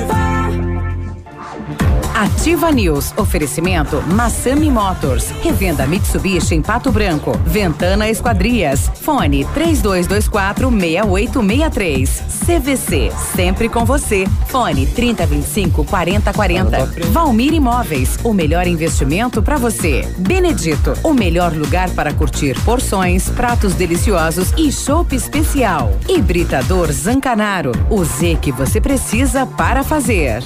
[2.73, 3.13] News.
[3.17, 5.31] Oferecimento Massami Motors.
[5.41, 7.37] Revenda Mitsubishi em Pato Branco.
[7.45, 8.91] Ventana Esquadrias.
[9.01, 12.23] Fone 3224 6863.
[12.45, 13.11] CVC.
[13.35, 14.25] Sempre com você.
[14.47, 17.09] Fone 3025 4040.
[17.11, 18.17] Valmir Imóveis.
[18.23, 20.07] O melhor investimento para você.
[20.17, 20.93] Benedito.
[21.03, 25.91] O melhor lugar para curtir porções, pratos deliciosos e chopp especial.
[26.07, 27.71] Hibridador Zancanaro.
[27.89, 30.43] O Z que você precisa para fazer.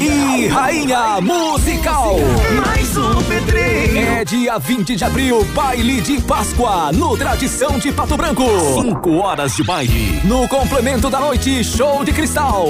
[0.00, 2.16] E Rainha Musical.
[2.66, 4.08] Mais um pedrinho.
[4.08, 8.44] É dia 20 de abril, baile de Páscoa, no Tradição de Pato Branco.
[8.82, 10.20] Cinco horas de baile.
[10.24, 12.66] No complemento da noite, show de cristal.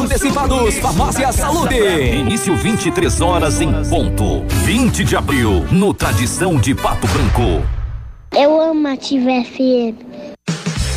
[0.00, 1.76] Antecipados, Farmácia Saúde.
[1.76, 4.46] Início 23 horas em ponto.
[4.64, 7.62] 20 de abril, no Tradição de Pato Branco.
[8.34, 10.31] Eu amo a Ativa FM.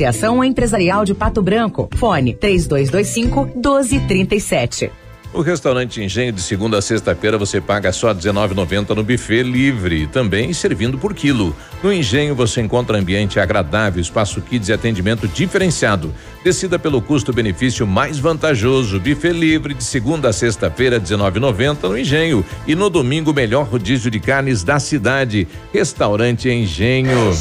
[0.00, 1.86] Associação Empresarial de Pato Branco.
[1.94, 4.90] Fone 3225 1237.
[5.32, 10.52] O restaurante Engenho de segunda a sexta-feira você paga só R$19,90 no buffet livre, também
[10.54, 11.54] servindo por quilo.
[11.82, 16.14] No Engenho você encontra ambiente agradável, espaço kids e atendimento diferenciado.
[16.42, 18.98] Decida pelo custo-benefício mais vantajoso.
[18.98, 24.18] Buffet livre de segunda a sexta-feira R$19,90 no Engenho e no domingo melhor rodízio de
[24.18, 25.46] carnes da cidade.
[25.72, 27.36] Restaurante Engenho.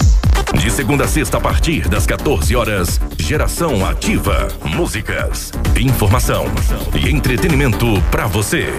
[0.70, 4.50] De segunda a sexta, a partir das 14 horas, Geração Ativa.
[4.64, 6.46] Músicas, informação
[6.94, 8.72] e entretenimento para você.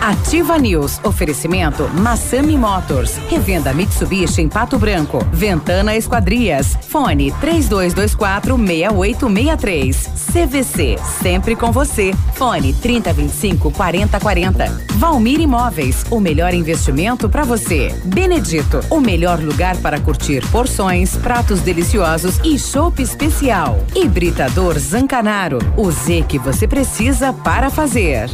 [0.00, 1.00] Ativa News.
[1.02, 3.16] Oferecimento Massami Motors.
[3.28, 5.24] Revenda Mitsubishi em Pato Branco.
[5.32, 6.76] Ventana Esquadrias.
[6.88, 10.08] Fone 3224 6863.
[10.32, 10.96] CVC.
[11.20, 12.12] Sempre com você.
[12.34, 14.86] Fone 3025 4040.
[14.94, 16.04] Valmir Imóveis.
[16.10, 17.94] O melhor investimento para você.
[18.04, 18.80] Benedito.
[18.90, 23.78] O melhor lugar para curtir porções, pratos deliciosos e chopp especial.
[23.94, 25.58] Hibridador Zancanaro.
[25.76, 28.30] O Z que você precisa para fazer.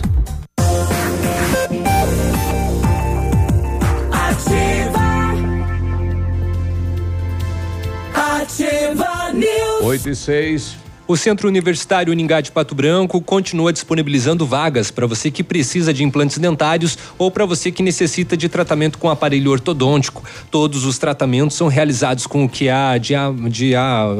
[8.44, 9.82] Ativa News.
[9.82, 10.83] 8 e 6.
[11.06, 16.02] O Centro Universitário Uningá de Pato Branco continua disponibilizando vagas para você que precisa de
[16.02, 20.24] implantes dentários ou para você que necessita de tratamento com aparelho ortodôntico.
[20.50, 23.12] Todos os tratamentos são realizados com o que há de,
[23.50, 23.74] de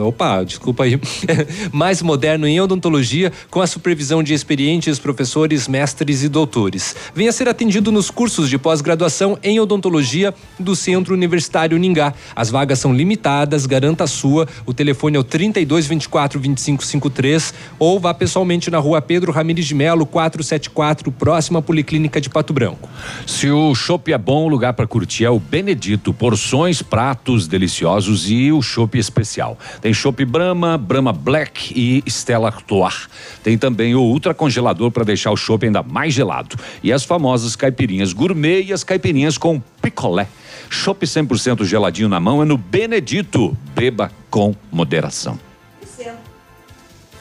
[0.05, 1.01] opa, desculpa aí,
[1.73, 6.95] mais moderno em odontologia, com a supervisão de experientes professores, mestres e doutores.
[7.15, 12.13] Venha ser atendido nos cursos de pós-graduação em odontologia do Centro Universitário Uningá.
[12.37, 14.47] As vagas são limitadas, garanta a sua.
[14.67, 19.67] O telefone é o 32 24 25 3553 ou vá pessoalmente na rua Pedro Ramires
[19.67, 22.89] de Melo, 474, próxima à Policlínica de Pato Branco.
[23.27, 26.13] Se o chopp é bom, o lugar para curtir é o Benedito.
[26.13, 29.59] Porções, pratos deliciosos e o chopp especial.
[29.81, 33.09] Tem chopp Brahma, Brahma Black e Stella Artois.
[33.43, 36.57] Tem também o ultra congelador para deixar o chopp ainda mais gelado.
[36.83, 40.29] E as famosas caipirinhas gourmet e as caipirinhas com picolé.
[40.71, 43.57] Chopp 100% geladinho na mão é no Benedito.
[43.75, 45.39] Beba com moderação.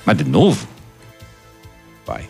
[0.05, 0.67] Mas de novo?
[2.05, 2.27] Vai.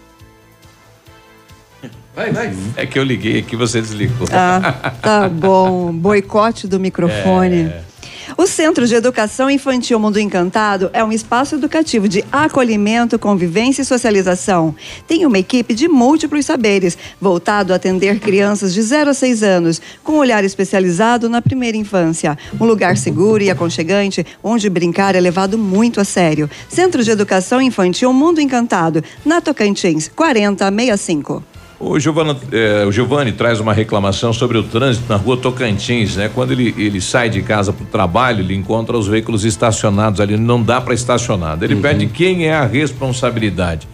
[2.16, 2.56] Vai, vai.
[2.76, 4.28] É que eu liguei aqui, você desligou.
[4.32, 5.92] Ah, tá bom.
[5.92, 7.64] Boicote do microfone.
[7.64, 7.93] É.
[8.38, 13.86] O Centro de Educação Infantil Mundo Encantado é um espaço educativo de acolhimento, convivência e
[13.86, 14.76] socialização.
[15.08, 19.82] Tem uma equipe de múltiplos saberes, voltado a atender crianças de 0 a 6 anos,
[20.04, 22.38] com um olhar especializado na primeira infância.
[22.60, 26.50] Um lugar seguro e aconchegante, onde brincar é levado muito a sério.
[26.70, 31.53] Centro de Educação Infantil Mundo Encantado, na Tocantins, 4065.
[31.86, 36.30] O Giovanni, eh, o Giovanni traz uma reclamação sobre o trânsito na rua Tocantins, né?
[36.34, 40.38] Quando ele, ele sai de casa para o trabalho, ele encontra os veículos estacionados ali,
[40.38, 41.58] não dá para estacionar.
[41.62, 41.82] Ele Uhum.
[41.82, 43.86] pede quem é a responsabilidade.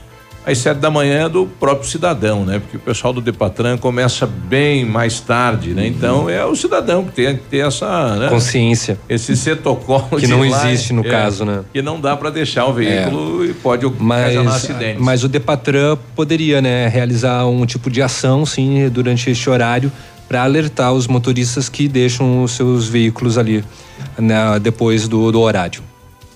[0.45, 2.59] Às sete da manhã é do próprio cidadão, né?
[2.59, 5.85] Porque o pessoal do Depatran começa bem mais tarde, né?
[5.85, 8.29] Então é o cidadão que tem que ter essa né?
[8.29, 8.97] Consciência.
[9.07, 11.61] esse setocolo Que não lá, existe no é, caso, né?
[11.71, 15.01] Que não dá para deixar o veículo e pode Mas, ocasionar acidentes.
[15.01, 19.91] mas o Depatran poderia, né, realizar um tipo de ação, sim, durante este horário,
[20.27, 23.63] para alertar os motoristas que deixam os seus veículos ali
[24.17, 25.81] né, depois do, do horário.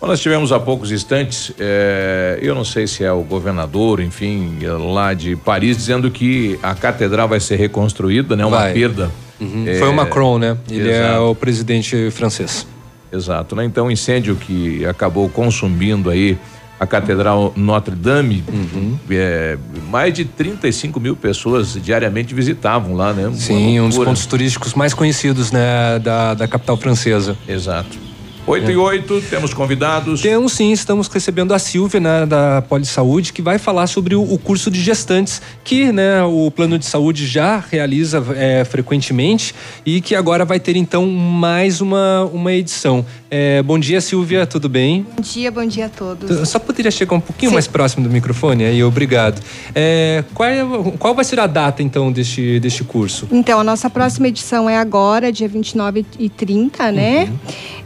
[0.07, 4.57] Nós tivemos há poucos instantes, é, eu não sei se é o governador, enfim,
[4.93, 8.45] lá de Paris, dizendo que a catedral vai ser reconstruída, né?
[8.45, 8.73] Uma Vai.
[8.73, 9.09] perda.
[9.39, 9.63] Uhum.
[9.65, 10.57] É, Foi o Macron, né?
[10.69, 11.21] Ele é exato.
[11.23, 12.67] o presidente francês.
[13.11, 13.63] Exato, né?
[13.63, 16.37] Então, incêndio que acabou consumindo aí
[16.79, 18.97] a Catedral Notre Dame, Uhum.
[19.09, 19.57] é,
[19.89, 23.31] mais de 35 mil pessoas diariamente visitavam lá, né?
[23.35, 27.37] Sim, um dos pontos turísticos mais conhecidos, né, da, da capital francesa.
[27.47, 27.97] Exato.
[28.45, 30.21] 8 e 8, temos convidados.
[30.21, 34.37] Temos sim, estamos recebendo a Silvia, né, da Polisaúde, que vai falar sobre o, o
[34.37, 39.55] curso de gestantes, que né, o plano de saúde já realiza é, frequentemente
[39.85, 43.05] e que agora vai ter então mais uma, uma edição.
[43.31, 45.07] É, bom dia, Silvia, tudo bem?
[45.15, 46.47] Bom dia, bom dia a todos.
[46.49, 47.53] Só poderia chegar um pouquinho Sim.
[47.55, 49.41] mais próximo do microfone aí, obrigado.
[49.73, 50.65] É, qual, é-
[50.99, 53.25] qual vai ser a data então deste, deste curso?
[53.31, 57.31] Então, a nossa próxima edição é agora, dia 29 e 30, né?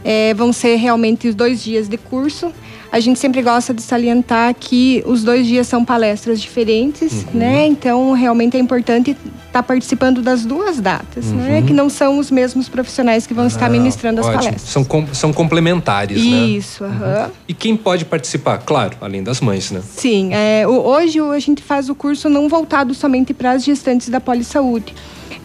[0.04, 2.50] É, vão ser realmente os dois dias de curso.
[2.90, 7.66] A gente sempre gosta de salientar que os dois dias são palestras diferentes, né?
[7.66, 9.14] Então, realmente é importante
[9.46, 11.58] estar participando das duas datas, né?
[11.60, 11.66] Uhum.
[11.66, 14.42] Que não são os mesmos profissionais que vão estar Ah, ministrando as ótimo.
[14.42, 14.70] palestras.
[14.70, 16.46] São, com- são complementares, né?
[16.46, 17.30] Isso, aham.
[17.46, 18.56] E quem pode participar?
[18.64, 19.82] Claro, além das mães, né?
[19.86, 24.18] Sim, é, hoje a gente faz o curso não voltado somente para as gestantes da
[24.18, 24.94] Polisaúde.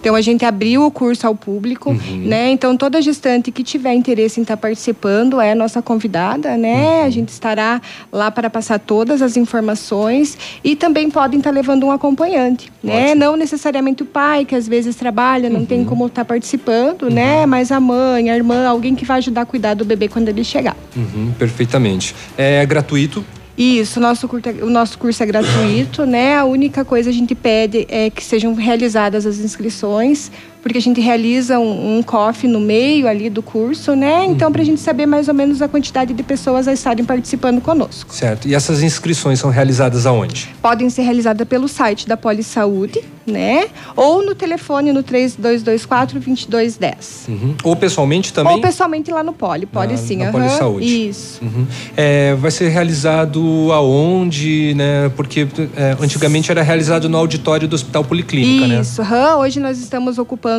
[0.04, 2.24] Então a gente abriu o curso ao público, Uhum.
[2.26, 2.52] né?
[2.52, 6.76] Então toda gestante que tiver interesse em estar participando é nossa convidada, né?
[7.00, 7.06] Uhum.
[7.06, 7.82] A gente estará
[8.12, 13.16] lá para passar todas as informações e também podem estar levando um acompanhante, né?
[13.16, 15.66] Não necessariamente o pai que às vezes trabalha, não Uhum.
[15.66, 17.46] tem como estar participando, né?
[17.46, 20.44] Mas a mãe, a irmã, alguém que vai ajudar a cuidar do bebê quando ele
[20.44, 20.76] chegar.
[20.98, 22.14] Uhum, perfeitamente.
[22.38, 23.24] É gratuito?
[23.58, 26.38] Isso, nosso, curta, o nosso curso é gratuito, né?
[26.38, 30.32] A única coisa a gente pede é que sejam realizadas as inscrições,
[30.64, 34.26] porque a gente realiza um, um COF no meio ali do curso, né?
[34.26, 37.60] Então, para a gente saber mais ou menos a quantidade de pessoas a estarem participando
[37.60, 38.14] conosco.
[38.15, 38.48] Certo.
[38.48, 40.49] E essas inscrições são realizadas aonde?
[40.61, 43.68] Podem ser realizadas pelo site da Polisaúde, né?
[43.95, 47.26] Ou no telefone no 3224 2210.
[47.27, 47.56] Uhum.
[47.64, 48.53] Ou pessoalmente também?
[48.53, 50.15] Ou pessoalmente lá no Poli, pode Na- sim.
[50.15, 50.31] na aham.
[50.31, 51.10] Polisaúde.
[51.10, 51.44] Isso.
[51.44, 51.68] Uhum.
[51.98, 55.11] É, vai ser realizado aonde, né?
[55.15, 55.45] Porque
[55.76, 58.80] é, antigamente era realizado no auditório do Hospital Policlínica, né?
[58.81, 59.38] Isso, aham.
[59.40, 60.53] hoje nós estamos ocupando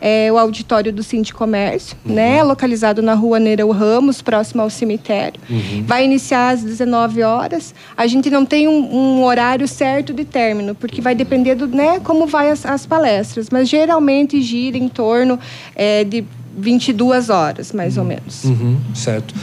[0.00, 2.14] é, o auditório do Cinti Comércio, Uhum.
[2.14, 2.42] né?
[2.42, 5.40] Localizado na rua Nereu Ramos, próximo ao cemitério.
[5.48, 5.84] Uhum.
[5.86, 7.74] Vai iniciar às 19 horas.
[7.96, 12.00] A gente não tem um, um horário certo de término, porque vai depender do, né,
[12.00, 13.48] como vai as, as palestras.
[13.50, 15.38] Mas geralmente gira em torno
[15.74, 16.24] é, de
[16.56, 18.44] 22 horas, mais ou menos.
[18.44, 19.34] Uhum, certo.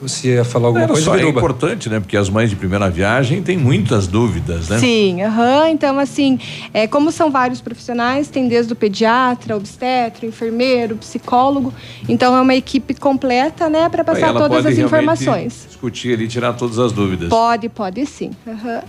[0.00, 2.00] Você ia falar alguma Era coisa, só, é importante, né?
[2.00, 4.78] Porque as mães de primeira viagem têm muitas dúvidas, né?
[4.78, 5.68] Sim, aham.
[5.68, 6.38] Então, assim,
[6.72, 11.72] é, como são vários profissionais, tem desde o pediatra, obstetra, enfermeiro, psicólogo.
[12.08, 15.66] Então, é uma equipe completa, né, para passar todas as informações.
[15.68, 17.28] Discutir ali, tirar todas as dúvidas.
[17.28, 18.30] Pode, pode sim.
[18.46, 18.82] Aham.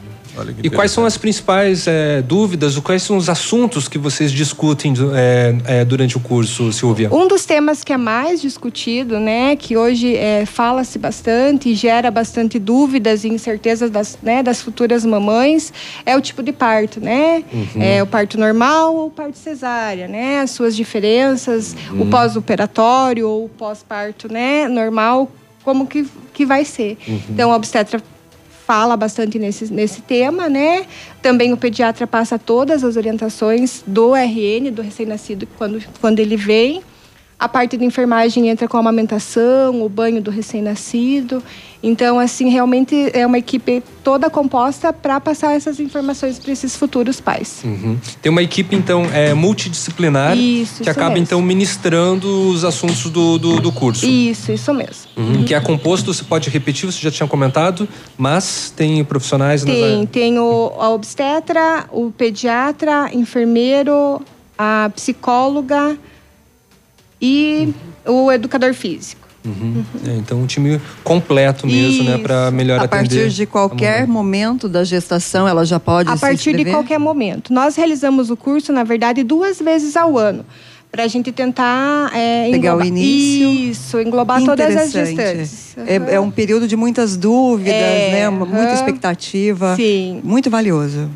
[0.64, 4.94] E quais são as principais é, dúvidas, ou quais são os assuntos que vocês discutem
[5.16, 7.14] é, é, durante o curso, Silvia?
[7.14, 12.12] Um dos temas que é mais discutido, né, que hoje é, fala-se bastante e gera
[12.12, 15.74] bastante dúvidas e incertezas das, né, das futuras mamães,
[16.06, 17.44] é o tipo de parto, né?
[17.52, 17.82] Uhum.
[17.82, 20.42] É o parto normal ou o parto cesárea, né?
[20.42, 22.10] As suas diferenças, o Uhum.
[22.10, 25.32] pós-operatório ou o pós-parto, né, normal,
[25.64, 26.98] como que, que vai ser.
[27.08, 27.20] Uhum.
[27.30, 28.02] Então, a obstetra
[28.68, 30.85] fala bastante nesse, nesse tema, né?
[31.22, 36.84] Também o pediatra passa todas as orientações do RN, do recém-nascido, quando, quando ele vem.
[37.40, 41.44] A parte de enfermagem entra com a amamentação, o banho do recém-nascido.
[41.84, 47.22] Então, assim, realmente é uma equipe toda composta para passar essas informações para esses futuros
[47.22, 47.62] pais.
[47.64, 47.96] Uhum.
[48.24, 51.24] Tem uma equipe, então, é, multidisciplinar Isso, que isso acaba, mesmo.
[51.26, 54.08] então, ministrando os assuntos do, do, do curso.
[54.08, 55.12] Isso, isso mesmo.
[55.16, 55.44] Uhum.
[55.44, 57.88] Que é composto, você pode repetir, você já tinha comentado,
[58.18, 64.20] mas tem profissionais nas Tem, tem o, a obstetra, o pediatra, enfermeiro,
[64.58, 65.96] a psicóloga
[67.22, 67.73] e
[68.06, 69.27] o educador físico.
[69.45, 69.84] Uhum.
[70.06, 72.18] É, então, um time completo mesmo, né?
[72.18, 73.07] Para melhor a atender.
[73.07, 77.53] partir de qualquer momento da gestação, ela já pode A se partir de qualquer momento.
[77.53, 80.45] Nós realizamos o curso, na verdade, duas vezes ao ano.
[80.91, 83.49] Para a gente tentar é, Pegar o englobar- início.
[83.72, 85.76] Isso, englobar todas as gestantes.
[85.85, 88.30] É, é um período de muitas dúvidas, É, né?
[88.30, 89.76] Uma- Muita expectativa.
[89.76, 90.19] Sim.
[90.23, 91.10] Muito valioso.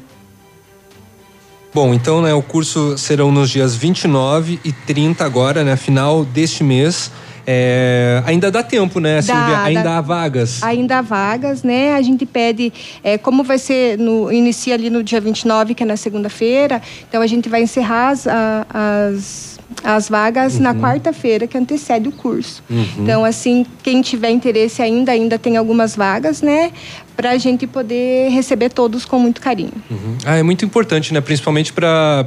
[1.74, 5.78] Bom, então, né, o curso serão nos dias 29 e 30 agora, né?
[5.78, 7.10] Final deste mês.
[7.48, 9.64] É, ainda dá tempo, né, Dá, Silvia?
[9.64, 9.98] Ainda dá.
[9.98, 10.62] há vagas.
[10.62, 11.96] Ainda há vagas, né?
[11.96, 12.72] A gente pede,
[13.04, 17.22] é, como vai ser, no, inicia ali no dia 29, que é na segunda-feira, então
[17.22, 18.28] a gente vai encerrar as,
[18.70, 19.52] as
[19.84, 20.62] as vagas uhum.
[20.62, 22.64] na quarta-feira que antecede o curso.
[22.70, 22.86] Uhum.
[23.00, 26.72] Então, assim, quem tiver interesse ainda, ainda tem algumas vagas, né?
[27.22, 29.74] Para a gente poder receber todos com muito carinho.
[29.92, 30.18] Uhum.
[30.26, 31.22] Ah, é muito importante, né?
[31.22, 32.26] Principalmente para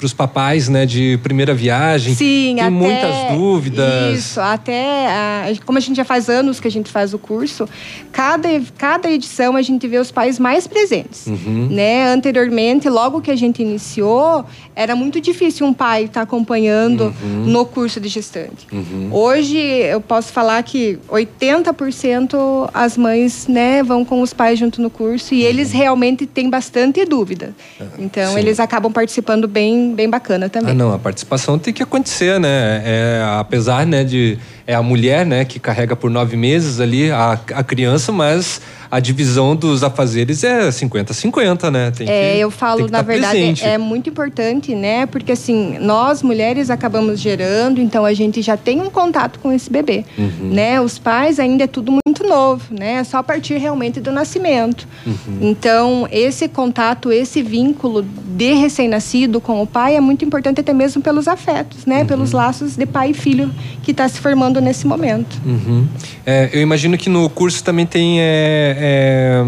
[0.00, 0.86] os papais, né?
[0.86, 2.14] De primeira viagem.
[2.14, 4.16] Sim, Tem até, muitas dúvidas.
[4.16, 7.68] Isso, até a, como a gente já faz anos que a gente faz o curso,
[8.12, 11.66] cada, cada edição a gente vê os pais mais presentes, uhum.
[11.68, 12.12] né?
[12.12, 14.44] Anteriormente, logo que a gente iniciou,
[14.76, 17.46] era muito difícil um pai estar tá acompanhando uhum.
[17.46, 18.68] no curso de gestante.
[18.70, 19.08] Uhum.
[19.10, 24.90] Hoje eu posso falar que 80% as mães, né, vão com os pais junto no
[24.90, 27.54] curso e eles realmente têm bastante dúvida.
[27.80, 28.40] Ah, então, Sim.
[28.40, 30.72] eles acabam participando bem, bem bacana também.
[30.72, 32.82] Ah, não, a participação tem que acontecer, né?
[32.84, 34.36] É, apesar né, de
[34.66, 38.60] é a mulher, né, que carrega por nove meses ali a, a criança, mas
[38.92, 41.90] a divisão dos afazeres é 50-50, né?
[41.90, 43.64] Tem é, que, eu falo, na tá verdade, presente.
[43.64, 45.06] é muito importante, né?
[45.06, 49.70] Porque assim, nós mulheres acabamos gerando, então a gente já tem um contato com esse
[49.70, 50.50] bebê, uhum.
[50.52, 50.78] né?
[50.78, 52.96] Os pais ainda é tudo muito novo, né?
[52.96, 54.86] É só a partir realmente do nascimento.
[55.06, 55.38] Uhum.
[55.40, 58.04] Então, esse contato, esse vínculo
[58.42, 62.00] de recém-nascido com o pai é muito importante até mesmo pelos afetos, né?
[62.00, 62.06] Uhum.
[62.06, 63.48] Pelos laços de pai e filho
[63.84, 65.40] que está se formando nesse momento.
[65.46, 65.86] Uhum.
[66.26, 69.42] É, eu imagino que no curso também tem é, é,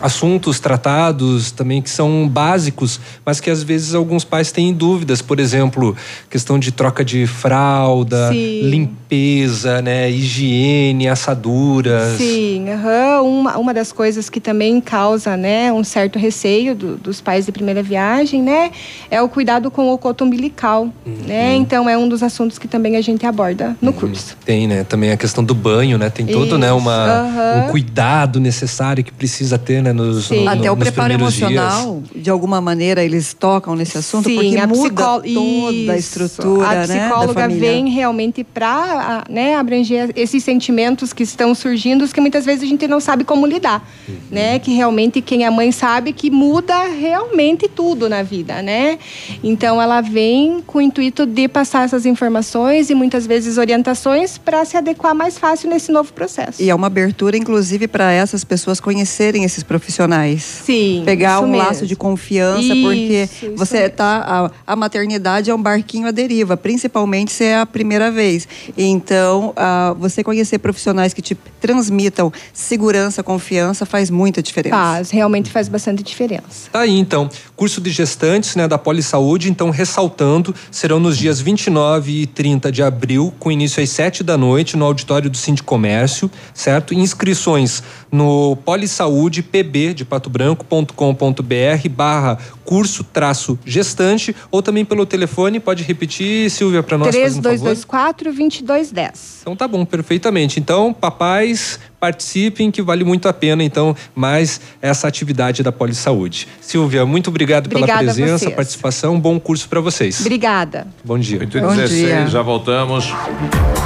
[0.00, 5.20] assuntos tratados também que são básicos, mas que às vezes alguns pais têm dúvidas.
[5.20, 5.94] Por exemplo,
[6.30, 8.62] questão de troca de fralda, Sim.
[8.62, 12.16] limpeza, né, higiene, assaduras.
[12.16, 13.40] Sim, uhum.
[13.40, 17.52] uma, uma das coisas que também causa né, um certo receio do, dos pais de
[17.52, 18.70] primeira viagem, né,
[19.10, 21.16] é o cuidado com o coto umbilical, uhum.
[21.26, 21.54] né?
[21.54, 23.96] Então é um dos assuntos que também a gente aborda no uhum.
[23.96, 24.36] curso.
[24.44, 24.84] Tem, né?
[24.84, 26.10] Também a questão do banho, né?
[26.10, 27.22] Tem todo, né, uma,
[27.56, 32.24] um cuidado necessário que precisa ter, né, nos, no, Até o preparo emocional, dias.
[32.24, 35.90] de alguma maneira eles tocam nesse assunto Sim, porque a muda toda Isso.
[35.90, 41.54] a estrutura, A né, psicóloga né, vem realmente para, né, abranger esses sentimentos que estão
[41.54, 44.14] surgindo, que muitas vezes a gente não sabe como lidar, uhum.
[44.30, 44.58] né?
[44.58, 48.98] Que realmente quem é mãe sabe que muda realmente tudo na vida, né?
[49.42, 54.64] Então ela vem com o intuito de passar essas informações e muitas vezes orientações para
[54.64, 56.60] se adequar mais fácil nesse novo processo.
[56.60, 60.42] E é uma abertura, inclusive, para essas pessoas conhecerem esses profissionais.
[60.42, 61.02] Sim.
[61.04, 61.56] Pegar um mesmo.
[61.56, 64.50] laço de confiança, isso, porque isso você está.
[64.66, 68.48] A, a, maternidade é um barquinho à deriva, principalmente se é a primeira vez.
[68.76, 74.76] Então, uh, você conhecer profissionais que te transmitam segurança, confiança, faz muita diferença.
[74.76, 76.70] Faz, realmente faz bastante diferença.
[76.72, 77.28] Tá aí, então.
[77.54, 82.82] Curso de gestantes né, da Saúde, então, ressaltando, serão nos dias 29 e 30 de
[82.82, 86.94] abril, com início às 7 da noite, no auditório do Sindicomércio, certo?
[86.94, 95.58] Inscrições no Polissaúde PB de Pato Branco.com.br barra curso traço gestante ou também pelo telefone,
[95.58, 99.38] pode repetir, Silvia, para nós, 3224 2210.
[99.40, 100.60] Então tá bom, perfeitamente.
[100.60, 106.46] Então, papais, participem que vale muito a pena então mais essa atividade da Saúde.
[106.60, 110.20] Silvia, muito obrigado Obrigada pela presença, participação, bom curso para vocês.
[110.20, 110.86] Obrigada.
[111.02, 111.40] Bom dia.
[111.40, 112.26] 8 bom 16, dia.
[112.26, 113.06] já voltamos.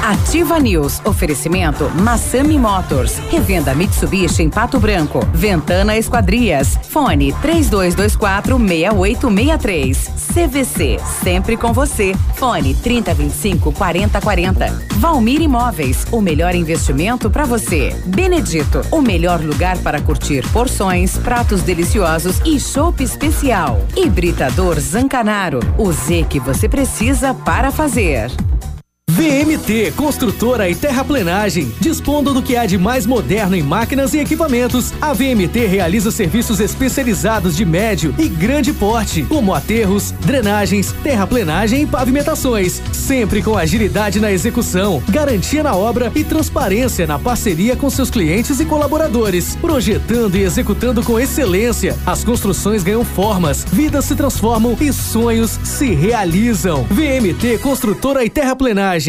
[0.03, 10.11] Ativa News, oferecimento Massami Motors, revenda Mitsubishi em Pato Branco, Ventana Esquadrias, fone 3224 6863.
[10.33, 12.13] CVC, sempre com você.
[12.35, 14.85] Fone 3025 4040.
[14.97, 17.95] Valmir Imóveis, o melhor investimento para você.
[18.05, 23.81] Benedito, o melhor lugar para curtir porções, pratos deliciosos e chopp especial.
[23.97, 28.31] Hibridador Zancanaro, o Z que você precisa para fazer.
[29.23, 31.71] VMT Construtora e Terraplenagem.
[31.79, 36.59] Dispondo do que há de mais moderno em máquinas e equipamentos, a VMT realiza serviços
[36.59, 44.19] especializados de médio e grande porte, como aterros, drenagens, terraplenagem e pavimentações, sempre com agilidade
[44.19, 50.35] na execução, garantia na obra e transparência na parceria com seus clientes e colaboradores, projetando
[50.35, 51.95] e executando com excelência.
[52.05, 56.83] As construções ganham formas, vidas se transformam e sonhos se realizam.
[56.89, 59.02] VMT Construtora e Terraplenagem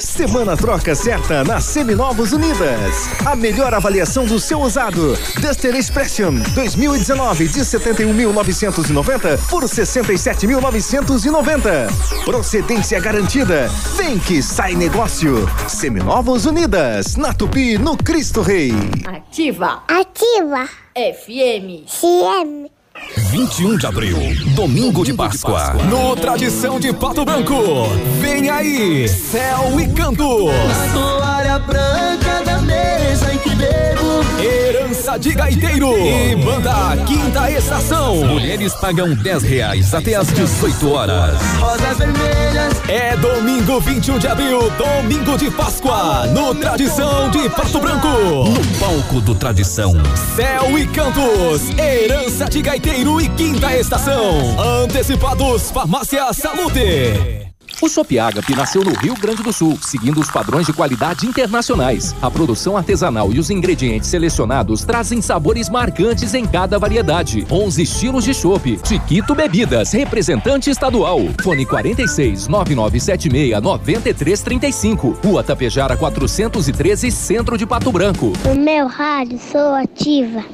[0.00, 3.08] Semana troca certa na Seminovos Unidas.
[3.24, 5.16] A melhor avaliação do seu usado.
[5.40, 12.24] Duster Expression 2019 de 71.990 por 67.990.
[12.24, 13.68] Procedência garantida.
[13.96, 15.48] Vem que sai negócio.
[15.68, 17.14] Seminovos Unidas.
[17.14, 18.72] Na Tupi, no Cristo Rei.
[19.06, 19.84] Ativa.
[19.86, 20.68] Ativa.
[20.96, 21.84] FM.
[21.86, 22.81] CM.
[22.94, 24.18] 21 de abril,
[24.54, 25.72] domingo de Páscoa.
[25.88, 27.88] No Tradição de Pato Branco.
[28.20, 30.52] Vem aí, Céu e Cantos.
[30.92, 34.22] toalha branca da mesa em que bebo.
[34.42, 34.82] Herança
[35.12, 38.16] Herança de Gaiteiro e Banda Quinta Estação.
[38.24, 41.40] Mulheres pagam 10 reais até às 18 horas.
[41.58, 42.82] Rosas vermelhas.
[42.88, 48.06] É domingo 21 de abril, domingo de Páscoa, no Tradição de Pato Branco.
[48.06, 49.94] No palco do Tradição,
[50.36, 54.58] Céu e Cantos, Herança de Gaiteiro e Quinta Estação.
[54.82, 57.52] Antecipados Farmácia Salute.
[57.80, 62.14] O Shop Agape nasceu no Rio Grande do Sul, seguindo os padrões de qualidade internacionais.
[62.22, 67.46] A produção artesanal e os ingredientes selecionados trazem sabores marcantes em cada variedade.
[67.50, 68.78] 11 estilos de chopp.
[68.84, 71.20] Chiquito Bebidas, representante estadual.
[71.42, 75.18] Fone 46 9976 9335.
[75.24, 78.32] Rua Tapejara 413, Centro de Pato Branco.
[78.44, 80.44] O meu rádio sou ativa.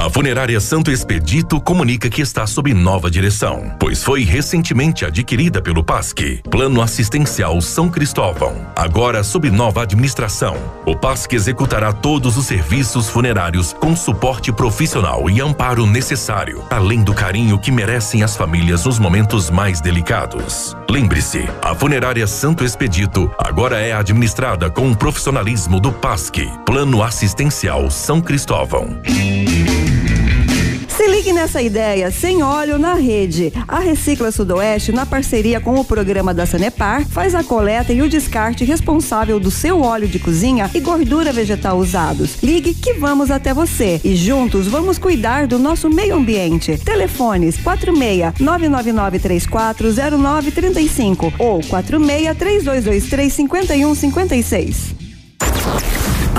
[0.00, 5.84] A Funerária Santo Expedito comunica que está sob nova direção, pois foi recentemente adquirida pelo
[5.84, 8.66] PASC, Plano Assistencial São Cristóvão.
[8.74, 10.56] Agora sob nova administração,
[10.86, 17.12] o PASC executará todos os serviços funerários com suporte profissional e amparo necessário, além do
[17.12, 20.74] carinho que merecem as famílias nos momentos mais delicados.
[20.88, 27.90] Lembre-se, a Funerária Santo Expedito agora é administrada com o profissionalismo do PASC, Plano Assistencial
[27.90, 28.98] São Cristóvão.
[30.96, 33.52] Se ligue nessa ideia, sem óleo na rede.
[33.66, 38.08] A Recicla Sudoeste, na parceria com o programa da Sanepar, faz a coleta e o
[38.08, 42.42] descarte responsável do seu óleo de cozinha e gordura vegetal usados.
[42.42, 46.76] Ligue que vamos até você e juntos vamos cuidar do nosso meio ambiente.
[46.76, 54.99] Telefones 46 999 340935 ou 46 3223 5156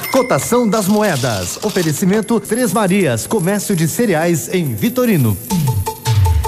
[0.10, 1.60] Cotação das moedas.
[1.64, 5.38] Oferecimento Três Marias, comércio de cereais em Vitorino.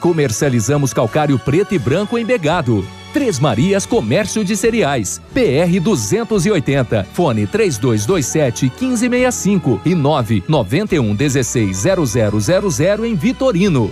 [0.00, 2.84] Comercializamos calcário preto e branco embegado.
[3.12, 5.20] Três Marias Comércio de Cereais.
[5.34, 7.06] PR 280.
[7.12, 13.90] Fone 3227 1565 e 991 16 0000 em Vitorino.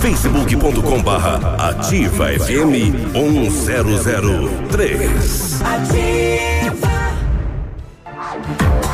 [0.00, 5.62] facebook.com barra ativa FM 1003.
[5.62, 6.17] Ativa.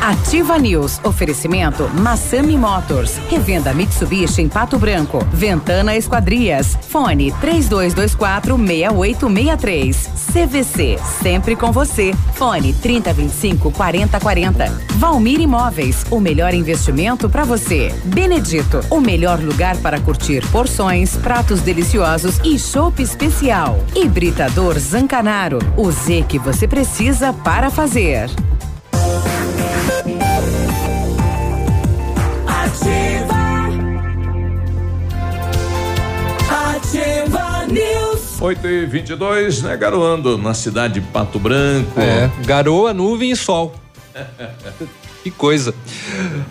[0.05, 0.99] Ativa News.
[1.03, 3.17] Oferecimento Massami Motors.
[3.27, 5.17] Revenda Mitsubishi em Pato Branco.
[5.33, 6.77] Ventana Esquadrias.
[6.89, 10.09] Fone 3224 6863.
[10.31, 10.99] CVC.
[11.23, 12.13] Sempre com você.
[12.35, 14.71] Fone 3025 4040.
[14.97, 16.05] Valmir Imóveis.
[16.11, 17.91] O melhor investimento para você.
[18.03, 18.81] Benedito.
[18.91, 23.83] O melhor lugar para curtir porções, pratos deliciosos e chopp especial.
[23.95, 25.57] Hibridador Zancanaro.
[25.75, 28.29] O Z que você precisa para fazer.
[32.85, 33.35] Ativa.
[36.49, 38.41] Ativa News.
[38.41, 39.75] 8 e 22 né?
[39.75, 41.99] Garoando na cidade de Pato Branco.
[41.99, 43.73] É, garoa, nuvem e sol.
[45.25, 45.73] Que coisa.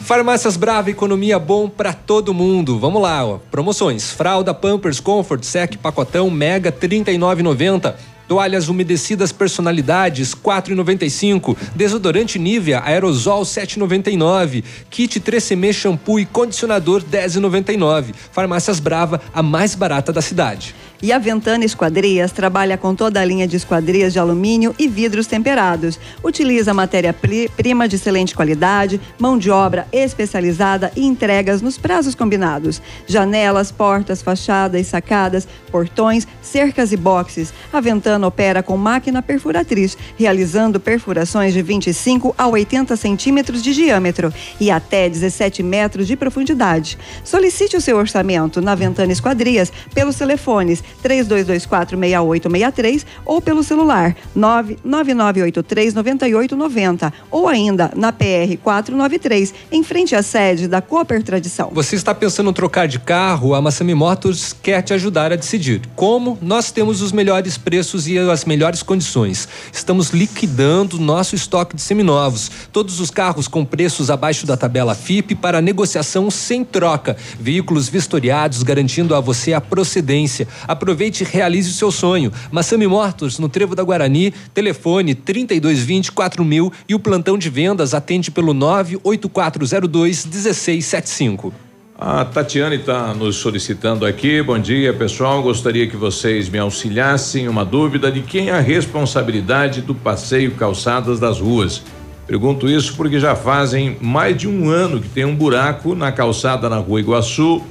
[0.00, 2.76] Farmácias Brava, economia bom para todo mundo.
[2.76, 3.38] Vamos lá, ó.
[3.48, 7.94] Promoções: fralda Pampers Comfort Sec pacotão Mega 39,90.
[8.28, 11.56] Toalhas umedecidas personalidades 4,95.
[11.74, 14.64] Desodorante Nivea aerosol 7,99.
[14.90, 18.14] Kit 3CM shampoo e condicionador 10,99.
[18.32, 20.74] Farmácias Brava, a mais barata da cidade.
[21.02, 25.26] E a Ventana Esquadrias trabalha com toda a linha de esquadrias de alumínio e vidros
[25.26, 25.98] temperados.
[26.22, 32.80] Utiliza matéria-prima de excelente qualidade, mão de obra especializada e entregas nos prazos combinados.
[33.06, 37.52] Janelas, portas, fachadas, sacadas, portões, cercas e boxes.
[37.72, 44.32] A Ventana opera com máquina perfuratriz, realizando perfurações de 25 a 80 centímetros de diâmetro
[44.60, 46.96] e até 17 metros de profundidade.
[47.24, 57.48] Solicite o seu orçamento na Ventana Esquadrias pelos telefones 32246863 ou pelo celular 999839890 ou
[57.48, 61.70] ainda na PR 493, em frente à sede da Cooper Tradição.
[61.72, 63.54] Você está pensando em trocar de carro?
[63.54, 65.82] A Massami Motors quer te ajudar a decidir.
[65.94, 66.38] Como?
[66.40, 69.48] Nós temos os melhores preços e as melhores condições.
[69.72, 72.50] Estamos liquidando nosso estoque de seminovos.
[72.72, 77.16] Todos os carros com preços abaixo da tabela FIP para negociação sem troca.
[77.38, 80.46] Veículos vistoriados garantindo a você a procedência.
[80.74, 82.32] Aproveite e realize o seu sonho.
[82.50, 88.30] Massami Motors no Trevo da Guarani, telefone 3220 4000 e o plantão de vendas atende
[88.30, 91.54] pelo 98402 1675.
[91.96, 94.42] A Tatiane está nos solicitando aqui.
[94.42, 95.40] Bom dia, pessoal.
[95.40, 97.48] Gostaria que vocês me auxiliassem.
[97.48, 101.82] Uma dúvida de quem é a responsabilidade do passeio calçadas das ruas.
[102.26, 106.68] Pergunto isso porque já fazem mais de um ano que tem um buraco na calçada
[106.68, 107.62] na rua Iguaçu.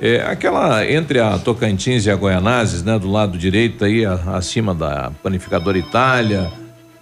[0.00, 2.98] É, aquela entre a Tocantins e a Goianazes, né?
[2.98, 6.50] Do lado direito aí, a, acima da Panificadora Itália,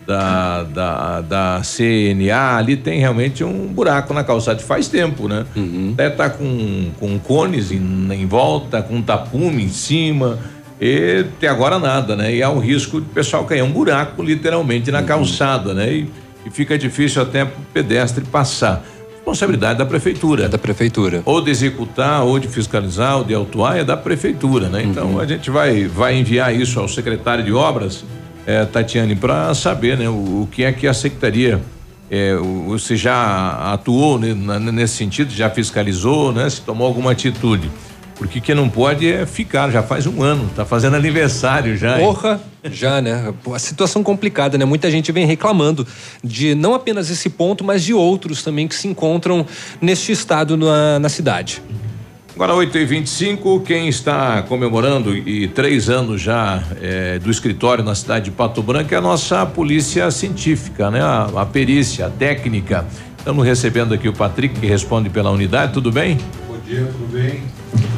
[0.06, 5.46] da, da, da CNA, ali tem realmente um buraco na calçada faz tempo, né?
[5.94, 10.38] Até tá com, com cones em, em volta, com tapume em cima.
[10.80, 12.34] E até agora nada, né?
[12.34, 15.92] E há um risco de o pessoal cair um buraco literalmente na calçada, né?
[15.92, 16.10] E,
[16.44, 18.84] e fica difícil até para o pedestre passar.
[19.26, 20.44] Responsabilidade da prefeitura.
[20.46, 21.22] É da prefeitura.
[21.24, 24.82] Ou de executar, ou de fiscalizar, ou de autuar, é da prefeitura, né?
[24.82, 28.04] Então a gente vai, vai enviar isso ao secretário de obras,
[28.44, 30.08] eh, Tatiane, para saber, né?
[30.08, 31.60] O, o que é que a secretaria
[32.10, 34.34] eh, o- você já atuou né,
[34.72, 36.50] nesse sentido, já fiscalizou, né?
[36.50, 37.70] Se tomou alguma atitude.
[38.22, 41.98] Porque que não pode é ficar, já faz um ano, tá fazendo aniversário já.
[41.98, 42.06] hein?
[42.06, 42.40] Porra,
[42.70, 43.34] já, né?
[43.52, 44.64] A situação complicada, né?
[44.64, 45.84] Muita gente vem reclamando
[46.22, 49.44] de não apenas esse ponto, mas de outros também que se encontram
[49.80, 51.60] neste estado na, na cidade.
[52.32, 57.96] Agora 8 e 25 quem está comemorando e três anos já eh, do escritório na
[57.96, 61.02] cidade de Pato Branco é a nossa polícia científica, né?
[61.02, 62.86] A, a perícia, a técnica.
[63.18, 66.18] Estamos recebendo aqui o Patrick, que responde pela unidade, tudo bem?
[66.46, 67.42] Bom dia, tudo bem?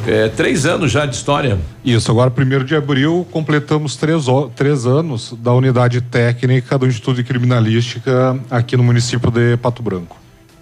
[0.07, 1.57] É, três anos já de história.
[1.83, 4.25] Isso, agora, primeiro de abril, completamos três,
[4.55, 10.15] três anos da unidade técnica do Instituto de Criminalística aqui no município de Pato Branco.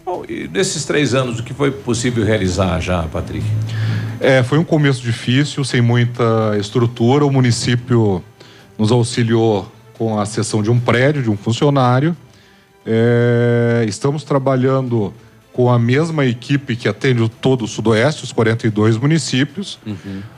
[0.06, 3.46] Bom, e nesses três anos, o que foi possível realizar já, Patrick?
[4.20, 7.26] É, foi um começo difícil, sem muita estrutura.
[7.26, 8.24] O município
[8.78, 12.16] nos auxiliou com a cessão de um prédio, de um funcionário.
[12.86, 15.14] É, estamos trabalhando
[15.54, 19.80] com a mesma equipe que atende todo o Sudoeste, os 42 municípios,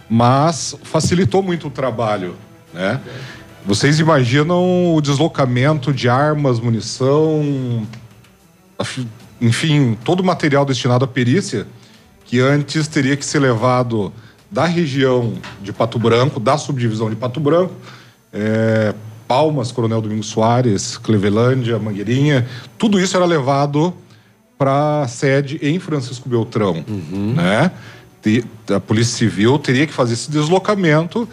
[0.10, 2.36] mas facilitou muito o trabalho,
[2.74, 3.00] né?
[3.66, 7.88] Vocês imaginam o deslocamento de armas, munição,
[9.42, 11.66] enfim, todo o material destinado à perícia,
[12.26, 14.14] que antes teria que ser levado
[14.52, 15.34] da região
[15.64, 17.74] de Pato Branco, da subdivisão de Pato Branco,
[18.32, 18.94] é,
[19.28, 22.48] Palmas, Coronel Domingos Soares, Clevelândia, Mangueirinha,
[22.78, 23.94] tudo isso era levado
[24.58, 26.84] para sede em Francisco Beltrão,
[27.36, 27.72] né?
[28.22, 31.28] Te- A Polícia Civil teria que fazer esse deslocamento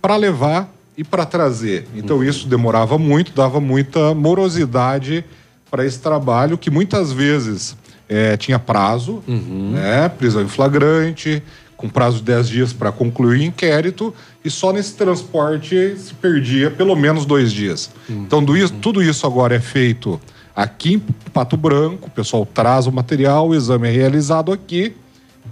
[0.00, 1.88] para levar e para trazer.
[1.94, 5.24] Então isso demorava muito, dava muita morosidade
[5.70, 7.76] para esse trabalho que muitas vezes
[8.08, 10.08] eh, tinha prazo, né?
[10.10, 11.42] Prisão em flagrante,
[11.76, 14.14] com prazo de 10 dias para concluir o inquérito
[14.44, 17.90] e só nesse transporte se perdia pelo menos dois dias.
[18.08, 20.20] Então do isso- tudo isso agora é feito
[20.54, 20.98] aqui em
[21.30, 24.94] Pato Branco, o pessoal traz o material, o exame é realizado aqui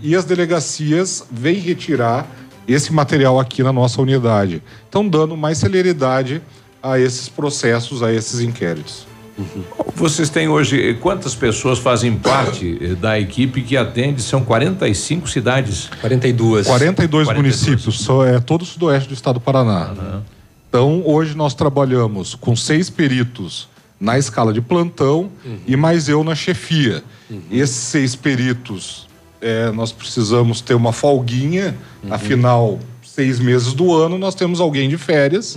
[0.01, 2.27] e as delegacias vêm retirar
[2.67, 4.63] esse material aqui na nossa unidade.
[4.89, 6.41] Então, dando mais celeridade
[6.83, 9.07] a esses processos, a esses inquéritos.
[9.97, 14.23] Vocês têm hoje, eh, quantas pessoas fazem parte eh, da equipe que atende?
[14.23, 15.89] São 45 cidades.
[16.01, 16.67] 42.
[16.67, 20.23] 42 municípios, só é todo o sudoeste do estado do Paraná.
[20.69, 23.69] Então, hoje nós trabalhamos com seis peritos
[24.03, 25.31] na escala de plantão
[25.65, 27.05] e mais eu na chefia.
[27.51, 29.07] Esses seis peritos,
[29.41, 31.77] é, nós precisamos ter uma folguinha,
[32.11, 35.57] afinal, seis meses do ano nós temos alguém de férias.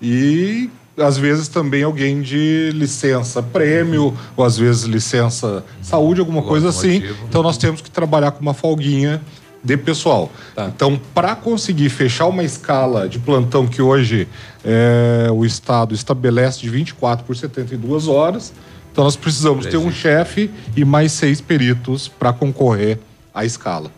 [0.00, 6.68] E às vezes também alguém de licença prêmio ou às vezes licença saúde, alguma coisa
[6.68, 7.02] assim.
[7.28, 9.20] Então nós temos que trabalhar com uma folguinha
[9.62, 10.30] de pessoal.
[10.56, 14.26] Então, para conseguir fechar uma escala de plantão que hoje
[14.64, 18.52] é, o Estado estabelece de 24 por 72 horas,
[18.92, 22.98] então nós precisamos ter um chefe e mais seis peritos para concorrer
[23.34, 23.90] à escala.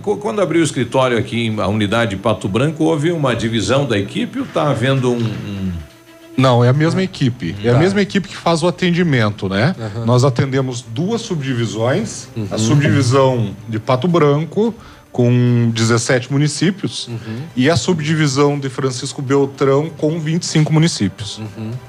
[0.00, 3.98] Quando abriu o escritório aqui, em- a unidade de Pato Branco, houve uma divisão da
[3.98, 5.72] equipe ou está havendo um, um-
[6.34, 7.54] Não, é a mesma equipe.
[7.62, 7.78] É a Tá.
[7.78, 9.76] mesma equipe que faz o atendimento, né?
[9.78, 10.06] Aham.
[10.06, 12.26] Nós atendemos duas subdivisões.
[12.34, 12.46] Uhum.
[12.50, 14.74] A subdivisão de Pato Branco,
[15.12, 17.42] com 17 municípios, Uhum.
[17.54, 21.38] e a subdivisão de Francisco Beltrão, com 25 municípios.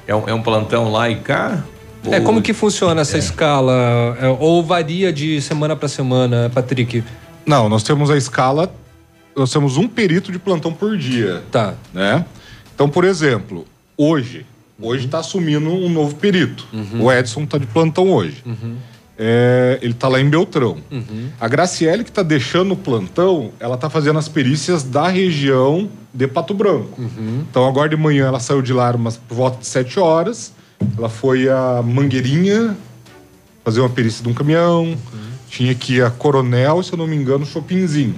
[0.05, 1.63] é um, é um plantão lá e cá?
[2.05, 4.17] É, Ou- como que funciona essa escala?
[4.19, 7.01] É, ou varia de semana para semana, Patrick?
[7.45, 8.69] Não, nós temos a escala,
[9.35, 11.41] nós temos um perito de plantão por dia.
[11.49, 11.75] Tá.
[11.93, 12.25] Né?
[12.75, 13.65] Então, por exemplo,
[13.97, 14.45] hoje,
[14.81, 16.67] hoje está assumindo um novo perito.
[16.73, 17.03] Uhum.
[17.03, 18.43] O Edson está de plantão hoje.
[19.25, 20.77] É, ele está lá em Beltrão.
[20.91, 21.29] Uhum.
[21.39, 26.27] A Graciele, que está deixando o plantão, ela está fazendo as perícias da região de
[26.27, 27.01] Pato Branco.
[27.01, 27.45] Uhum.
[27.49, 30.51] Então, agora de manhã, ela saiu de lá umas, por volta de 7 horas.
[30.97, 32.75] Ela foi a Mangueirinha
[33.63, 34.93] fazer uma perícia de um caminhão.
[35.47, 38.15] Tinha que ir a Coronel, se eu não me engano, Chopinzinho.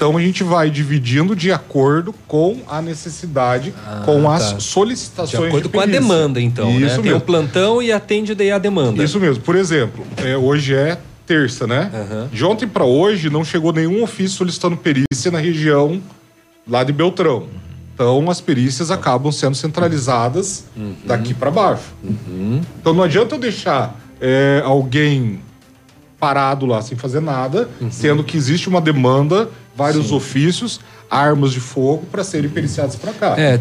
[0.00, 3.74] Então, a gente vai dividindo de acordo com a necessidade,
[4.06, 4.58] com as tá.
[4.58, 6.86] solicitações De acordo com a demanda, então, né?
[6.86, 7.18] Isso Tem mesmo.
[7.18, 9.04] o plantão e atende daí a demanda.
[9.04, 9.42] Isso mesmo.
[9.42, 10.96] Por exemplo, é, hoje é
[11.26, 11.90] terça, né?
[12.32, 16.00] De ontem para hoje não chegou nenhum ofício solicitando perícia na região
[16.66, 17.44] lá de Beltrão.
[17.92, 20.64] Então as perícias acabam sendo centralizadas
[21.04, 21.92] daqui para baixo.
[22.80, 25.42] Então não adianta eu deixar é, alguém
[26.18, 29.48] parado lá sem fazer nada, sendo que existe uma demanda,
[29.80, 30.78] vários ofícios,
[31.10, 33.34] armas de fogo para serem periciados para cá.
[33.38, 33.58] É,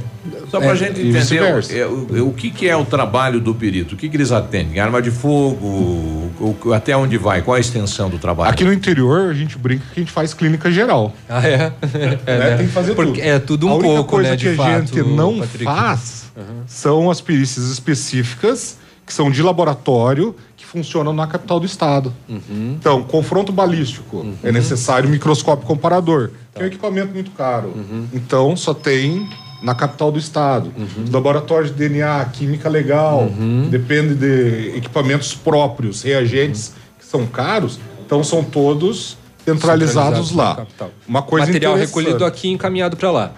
[0.52, 1.74] Só para a É, gente entender vice-versa.
[1.74, 3.96] é, o, o que, que é o trabalho do perito?
[3.96, 4.80] O que, que eles atendem?
[4.80, 5.66] Arma de fogo?
[5.66, 7.42] O- o- até onde vai?
[7.42, 8.52] Qual a extensão do trabalho?
[8.52, 11.14] Aqui no interior a gente brinca que a gente faz clínica geral.
[11.28, 11.72] Ah, é?
[12.28, 12.50] É, né?
[12.52, 12.58] né?
[12.58, 13.28] Tem que fazer Porque tudo.
[13.30, 15.64] é tudo um a única pouco, coisa né, que a fato, gente não Patrick.
[15.64, 16.20] faz
[16.68, 20.36] são as perícias específicas que são de laboratório
[20.72, 22.14] funcionam na capital do estado.
[22.28, 22.76] Uhum.
[22.80, 27.70] Então, confronto balístico é necessário microscópio comparador, que é um equipamento muito caro.
[27.76, 28.08] Uhum.
[28.14, 29.28] Então, só tem
[29.64, 30.72] na capital do estado.
[31.04, 33.68] Os laboratórios de DNA, química legal, Uhum.
[33.70, 40.90] depende de equipamentos próprios, reagentes que são caros, então são todos centralizados, Centralizados lá.
[41.08, 43.32] Uma coisa Material recolhido aqui e encaminhado para lá.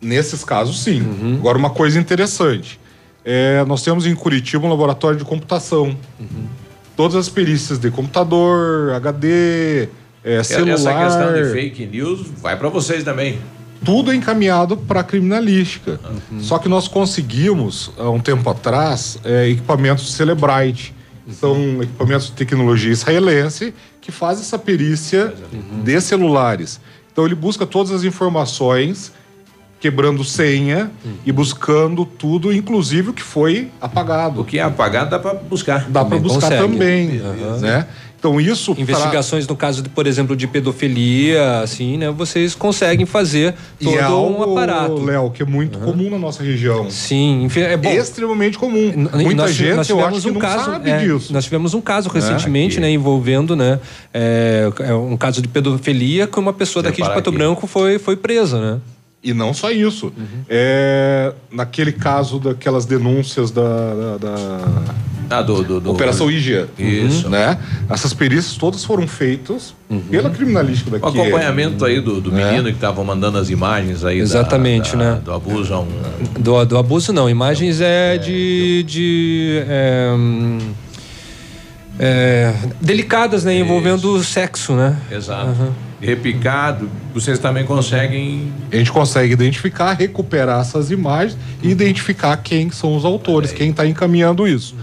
[0.00, 1.00] Nesses casos, sim.
[1.00, 1.36] Uhum.
[1.40, 2.78] Agora, uma coisa interessante.
[3.30, 5.94] É, nós temos em Curitiba um laboratório de computação.
[6.18, 6.46] Uhum.
[6.96, 9.90] Todas as perícias de computador, HD,
[10.24, 10.72] é, celular...
[10.72, 13.38] Essa questão de fake news vai para vocês também.
[13.84, 16.00] Tudo é encaminhado para a criminalística.
[16.32, 16.40] Uhum.
[16.40, 20.94] Só que nós conseguimos, há um tempo atrás, é, equipamentos Celebrite.
[21.26, 21.34] Uhum.
[21.34, 25.34] São equipamentos de tecnologia israelense que faz essa perícia
[25.84, 26.80] de celulares.
[27.12, 29.12] Então ele busca todas as informações,
[29.80, 30.90] quebrando senha
[31.24, 34.40] e buscando tudo, inclusive o que foi apagado.
[34.40, 35.86] O que é apagado dá para buscar.
[35.88, 36.62] Dá para buscar consegue.
[36.62, 37.58] também, Aham.
[37.58, 37.86] né?
[38.18, 42.10] Então isso pra- Investigações no caso, de, por exemplo, de pedofilia, assim, né?
[42.10, 45.04] Vocês conseguem fazer todo é algo, um aparato.
[45.04, 46.90] Léo, que é muito comum na nossa região.
[46.90, 47.88] Sim, enfim, é bom.
[47.88, 48.88] Extremamente comum.
[48.92, 51.32] N- Muita nós, gente, nós eu tivemos acho que um não caso, sabe é, disso.
[51.32, 52.14] Nós tivemos um caso Né?
[52.20, 53.78] recentemente, Que- né, envolvendo, né,
[54.12, 57.38] é, é um caso de pedofilia que uma pessoa daqui de Pato aqui.
[57.38, 58.80] Branco foi, foi presa, né?
[59.22, 60.06] E não só isso.
[60.06, 60.44] Uhum.
[60.48, 64.58] É, naquele caso daquelas denúncias da, da- da
[65.30, 66.66] Ah, do, do, do- Operação IG.
[66.78, 67.28] Isso.
[67.28, 67.58] Né?
[67.90, 69.74] Essas perícias todas foram feitas
[70.10, 71.20] pela criminalística O daqui.
[71.20, 72.44] acompanhamento aí do, do Né?
[72.46, 74.18] menino que estavam mandando as imagens aí.
[74.18, 75.20] da- Exatamente, da- né?
[75.24, 75.88] Do abuso a um.
[76.38, 80.10] Do, do abuso não, imagens é de, de é,
[81.98, 84.96] é, delicadas, né, envolvendo o sexo, né?
[85.10, 85.74] Exato.
[86.00, 88.52] Repicado, vocês também conseguem.
[88.70, 93.86] A gente consegue identificar, recuperar essas imagens e identificar quem são os autores, quem está
[93.86, 94.76] encaminhando isso.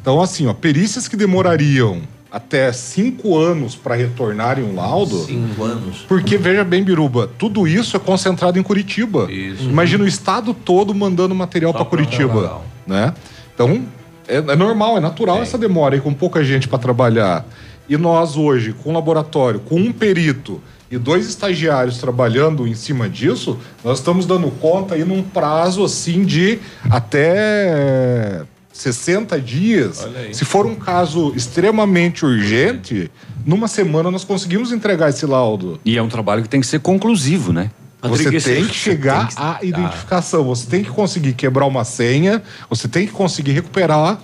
[0.00, 5.24] Então, assim, ó, perícias que demorariam até cinco anos para retornarem um laudo.
[5.24, 6.04] Cinco anos.
[6.08, 9.26] Porque, veja bem, Biruba, tudo isso é concentrado em Curitiba.
[9.30, 12.60] Imagina o estado todo mandando material para Curitiba.
[12.86, 13.14] Né?
[13.54, 13.82] Então,
[14.28, 17.44] é, é normal, é natural essa demora aí com pouca gente para trabalhar.
[17.88, 20.60] E nós hoje, com um laboratório, com um perito
[20.90, 26.24] e dois estagiários trabalhando em cima disso, nós estamos dando conta aí num prazo assim
[26.24, 26.58] de
[26.90, 28.42] até
[28.72, 30.06] 60 dias.
[30.32, 33.10] Se for um caso extremamente urgente,
[33.44, 35.80] numa semana nós conseguimos entregar esse laudo.
[35.84, 37.70] E é um trabalho que tem que ser conclusivo, né?
[38.02, 42.42] Você tem que chegar tem que- à identificação, você tem que conseguir quebrar uma senha,
[42.70, 44.20] você tem que conseguir recuperar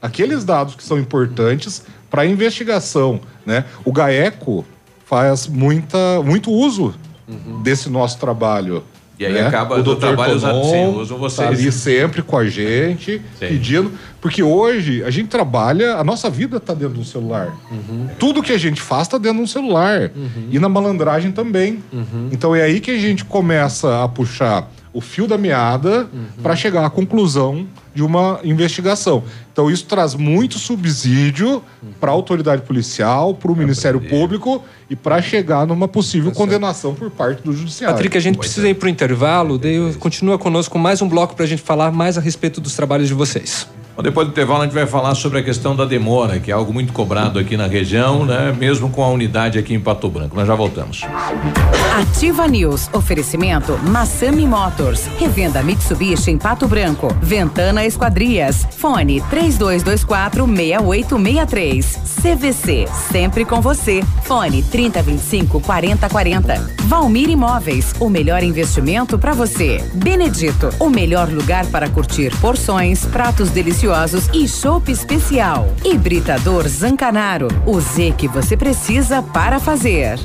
[0.00, 3.64] aqueles dados que são importantes para investigação, né?
[3.84, 4.64] O GAECO
[5.04, 6.94] faz muita, muito uso
[7.62, 8.82] desse nosso trabalho.
[9.18, 9.46] E aí né?
[9.48, 11.48] acaba o do trabalho usando- Tonon sim, usam vocês.
[11.48, 13.90] Tá ali sempre com a gente, pedindo.
[14.20, 17.52] Porque hoje a gente trabalha, a nossa vida está dentro do celular.
[18.18, 20.12] Tudo que a gente faz está dentro de um celular.
[20.50, 21.82] E na malandragem também.
[22.30, 26.06] Então é aí que a gente começa a puxar o fio da meada
[26.42, 27.66] para chegar à conclusão
[27.98, 29.24] de uma investigação.
[29.52, 31.60] Então isso traz muito subsídio
[31.98, 37.10] para a autoridade policial, para o Ministério Público e para chegar numa possível condenação por
[37.10, 37.96] parte do judiciário.
[37.96, 41.34] Patrick, a gente precisa ir para o intervalo, daí continua conosco com mais um bloco
[41.34, 43.66] para a gente falar mais a respeito dos trabalhos de vocês.
[43.98, 46.54] Bom, Depois do intervalo, a gente vai falar sobre a questão da demora, que é
[46.54, 48.54] algo muito cobrado aqui na região, né?
[48.56, 50.36] Mesmo com a unidade aqui em Pato Branco.
[50.36, 51.04] Nós já voltamos.
[52.00, 52.88] Ativa News.
[52.92, 55.06] Oferecimento Massami Motors.
[55.18, 57.08] Revenda Mitsubishi em Pato Branco.
[57.20, 58.68] Ventana Esquadrias.
[58.70, 61.98] Fone 3224 6863.
[62.22, 62.86] CVC.
[63.10, 64.04] Sempre com você.
[64.22, 66.76] Fone 3025 4040.
[66.84, 67.92] Valmir Imóveis.
[67.98, 69.82] O melhor investimento para você.
[69.92, 70.70] Benedito.
[70.78, 73.87] O melhor lugar para curtir porções, pratos deliciosos
[74.34, 75.66] e chopp especial.
[75.82, 77.48] Hibridador Zancanaro.
[77.64, 80.20] O Z que você precisa para fazer.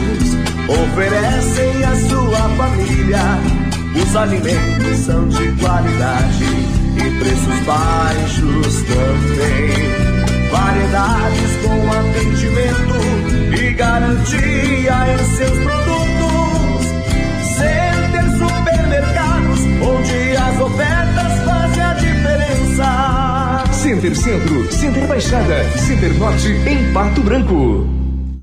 [0.68, 3.57] oferecem à sua família.
[4.02, 6.44] Os alimentos são de qualidade
[6.96, 10.48] e preços baixos também.
[10.50, 12.98] Variedades com atendimento
[13.60, 16.86] e garantia em seus produtos.
[17.56, 23.64] Center Supermercados, onde as ofertas fazem a diferença.
[23.72, 27.97] Center Centro, Center Baixada, Center Norte em Pato Branco.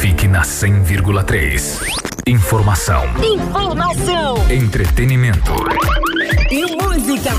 [0.00, 1.80] Fique na 100,3.
[2.26, 5.52] Informação, Informação entretenimento.
[6.50, 7.30] e música.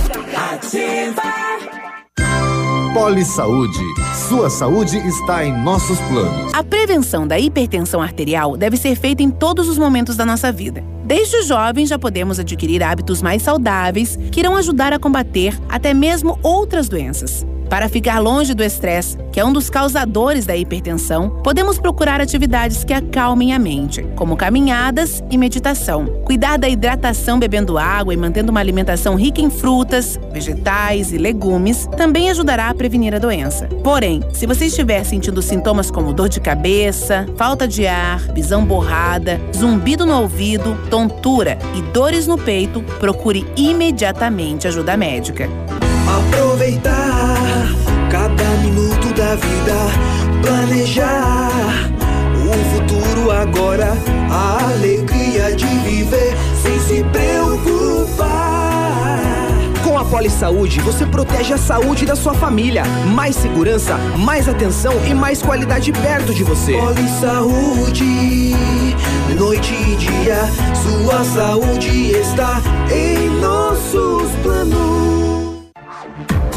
[2.93, 3.79] Poli Saúde.
[4.27, 6.53] Sua saúde está em nossos planos.
[6.53, 10.83] A prevenção da hipertensão arterial deve ser feita em todos os momentos da nossa vida.
[11.05, 15.93] Desde os jovens já podemos adquirir hábitos mais saudáveis que irão ajudar a combater até
[15.93, 17.45] mesmo outras doenças.
[17.71, 22.83] Para ficar longe do estresse, que é um dos causadores da hipertensão, podemos procurar atividades
[22.83, 26.05] que acalmem a mente, como caminhadas e meditação.
[26.25, 31.87] Cuidar da hidratação bebendo água e mantendo uma alimentação rica em frutas, vegetais e legumes
[31.95, 33.69] também ajudará a prevenir a doença.
[33.81, 39.39] Porém, se você estiver sentindo sintomas como dor de cabeça, falta de ar, visão borrada,
[39.55, 45.47] zumbido no ouvido, tontura e dores no peito, procure imediatamente ajuda médica.
[46.05, 47.30] Aproveitar
[48.41, 49.75] cada minuto da vida,
[50.41, 51.51] planejar
[52.33, 53.93] o futuro agora,
[54.31, 58.29] a alegria de viver sem se preocupar.
[59.83, 62.83] Com a Poli Saúde, você protege a saúde da sua família.
[63.13, 66.73] Mais segurança, mais atenção e mais qualidade perto de você.
[66.73, 68.55] Poli Saúde,
[69.37, 72.59] noite e dia, sua saúde está
[72.91, 75.00] em nossos planos.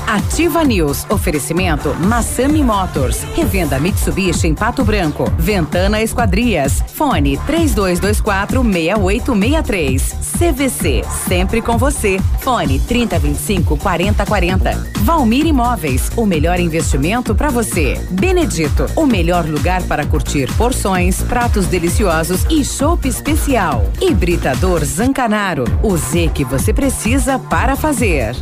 [0.07, 1.07] Ativa News.
[1.09, 3.23] Oferecimento Massami Motors.
[3.35, 5.31] Revenda Mitsubishi em Pato Branco.
[5.39, 6.83] Ventana Esquadrias.
[6.89, 10.15] Fone 3224 6863.
[10.39, 11.05] CVC.
[11.27, 12.19] Sempre com você.
[12.41, 14.93] Fone 3025 4040.
[15.01, 16.11] Valmir Imóveis.
[16.17, 17.99] O melhor investimento para você.
[18.11, 18.87] Benedito.
[18.97, 23.85] O melhor lugar para curtir porções, pratos deliciosos e chopp especial.
[24.01, 25.65] Hibridador Zancanaro.
[25.83, 28.35] O Z que você precisa para fazer.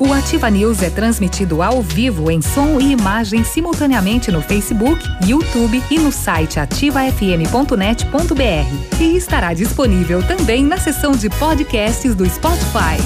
[0.00, 5.82] O Ativa News é transmitido ao vivo em som e imagem simultaneamente no Facebook, YouTube
[5.90, 8.98] e no site ativafm.net.br.
[8.98, 12.96] E estará disponível também na seção de podcasts do Spotify.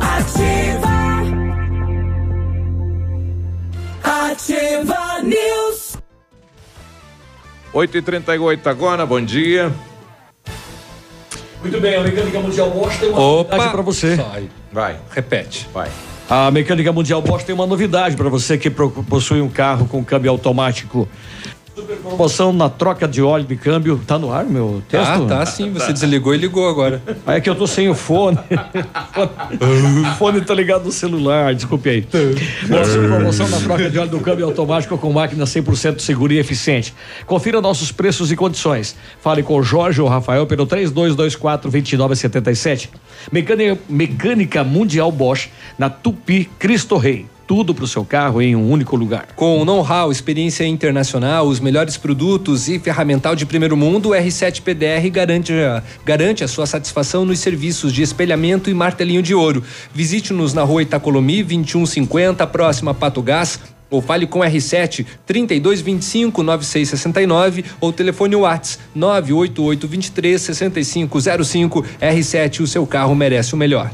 [0.00, 0.88] Ativa.
[4.02, 5.98] Ativa News.
[7.74, 9.70] 8h38 agora, bom dia.
[11.60, 13.50] Muito bem, a Mecânica Mundial Bosch tem uma Opa.
[13.56, 14.18] novidade para você.
[14.72, 14.96] Vai.
[15.10, 15.68] Repete.
[15.72, 15.90] Vai.
[16.28, 20.30] A Mecânica Mundial Bosch tem uma novidade para você que possui um carro com câmbio
[20.30, 21.08] automático.
[22.02, 24.00] Promoção na troca de óleo de câmbio.
[24.06, 25.06] Tá no ar, meu texto?
[25.08, 25.72] Ah, tá sim.
[25.72, 27.00] Você desligou e ligou agora.
[27.26, 28.36] Ah, É que eu tô sem o fone.
[28.38, 32.06] o fone tá ligado no celular, desculpe aí.
[32.68, 36.94] Nossa promoção na troca de óleo do câmbio automático com máquina 100% segura e eficiente.
[37.26, 38.96] Confira nossos preços e condições.
[39.20, 42.88] Fale com o Jorge ou Rafael pelo 3224-2977.
[43.32, 45.48] Mecânica, Mecânica Mundial Bosch
[45.78, 47.26] na Tupi Cristo Rei.
[47.50, 49.26] Tudo para o seu carro em um único lugar.
[49.34, 55.10] Com know-how, experiência internacional, os melhores produtos e ferramental de primeiro mundo, o R7 PDR
[55.10, 59.64] garante a, garante a sua satisfação nos serviços de espelhamento e martelinho de ouro.
[59.92, 63.58] Visite-nos na rua Itacolomi, 2150, próxima a Pato Gás.
[63.90, 72.86] Ou fale com R7 3225 9669 ou telefone Whats 988 23 6505 R7, o seu
[72.86, 73.90] carro merece o melhor.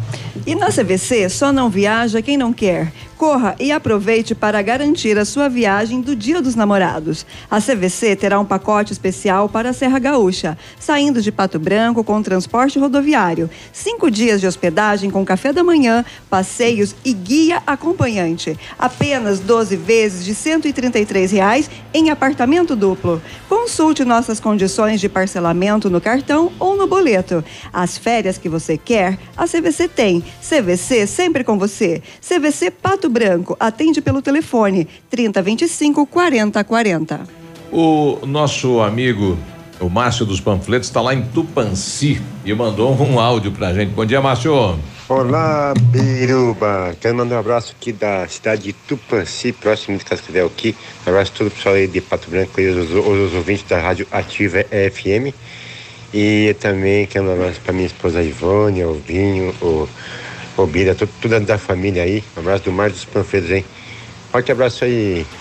[0.46, 2.92] E na CVC só não viaja quem não quer.
[3.16, 7.24] Corra e aproveite para garantir a sua viagem do Dia dos Namorados.
[7.50, 12.22] A CVC terá um pacote especial para a Serra Gaúcha, saindo de Pato Branco com
[12.22, 18.54] transporte rodoviário, cinco dias de hospedagem com café da manhã, passeios e guia acompanhante.
[18.78, 23.22] Apenas 12 vezes de 133 reais em apartamento duplo.
[23.48, 27.42] Consulte nossas condições de parcelamento no cartão ou no boleto.
[27.72, 30.22] As férias que você quer, a CVC tem.
[30.46, 32.02] CVC sempre com você.
[32.20, 37.20] CVC Pato Branco, atende pelo telefone 3025 4040.
[37.72, 39.38] O nosso amigo,
[39.80, 43.90] o Márcio dos Panfletos, está lá em Tupanci e mandou um áudio pra gente.
[43.90, 44.78] Bom dia, Márcio.
[45.08, 46.96] Olá, Biruba.
[47.00, 50.74] Quero mandar um abraço aqui da cidade de Tupanci, próximo de Cascavel aqui.
[51.06, 53.64] Um abraço a todo o pessoal aí de Pato Branco e os, os, os ouvintes
[53.68, 55.32] da Rádio Ativa FM.
[56.12, 59.88] E também quero mandar um abraço para minha esposa Ivone, o Vinho, o,
[60.64, 62.22] o Bira, tudo, tudo da família aí.
[62.36, 63.64] Um abraço do Mar dos Panfletos, hein?
[64.32, 65.26] Forte abraço aí.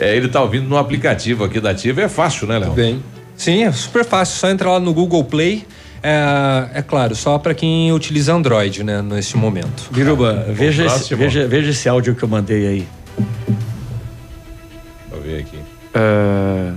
[0.00, 2.72] É, ele tá ouvindo no aplicativo aqui da Ativa, é fácil, né, Léo?
[2.72, 3.00] Bem.
[3.36, 5.64] Sim, é super fácil, só entrar lá no Google Play.
[6.02, 9.88] É, é claro, só para quem utiliza Android, né, nesse momento.
[9.92, 12.88] Biruba, veja esse, veja, veja esse áudio que eu mandei aí.
[13.16, 15.58] Deixa eu ver aqui.
[15.94, 16.72] Ah,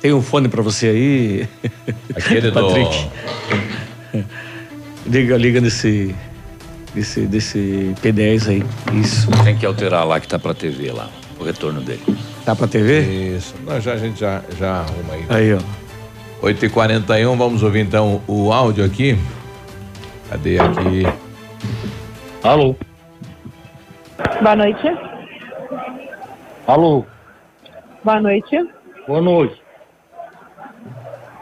[0.00, 1.48] tem um fone pra você aí?
[2.16, 3.08] Aquele do- Patrick.
[5.06, 6.14] Liga, liga nesse,
[6.94, 8.64] nesse, nesse P10 aí.
[9.00, 9.28] Isso.
[9.44, 11.08] Tem que alterar lá que tá pra TV lá,
[11.38, 12.02] o retorno dele.
[12.44, 13.36] Tá pra TV?
[13.36, 13.54] Isso.
[13.64, 15.26] Não, já, a gente já, já arruma aí.
[15.28, 15.86] Aí, ó.
[16.42, 19.18] 8h41, vamos ouvir então o áudio aqui.
[20.28, 21.02] Cadê aqui?
[22.42, 22.74] Alô?
[24.42, 24.86] Boa noite.
[26.66, 27.04] Alô?
[28.04, 28.68] Boa noite.
[29.06, 29.62] Boa noite.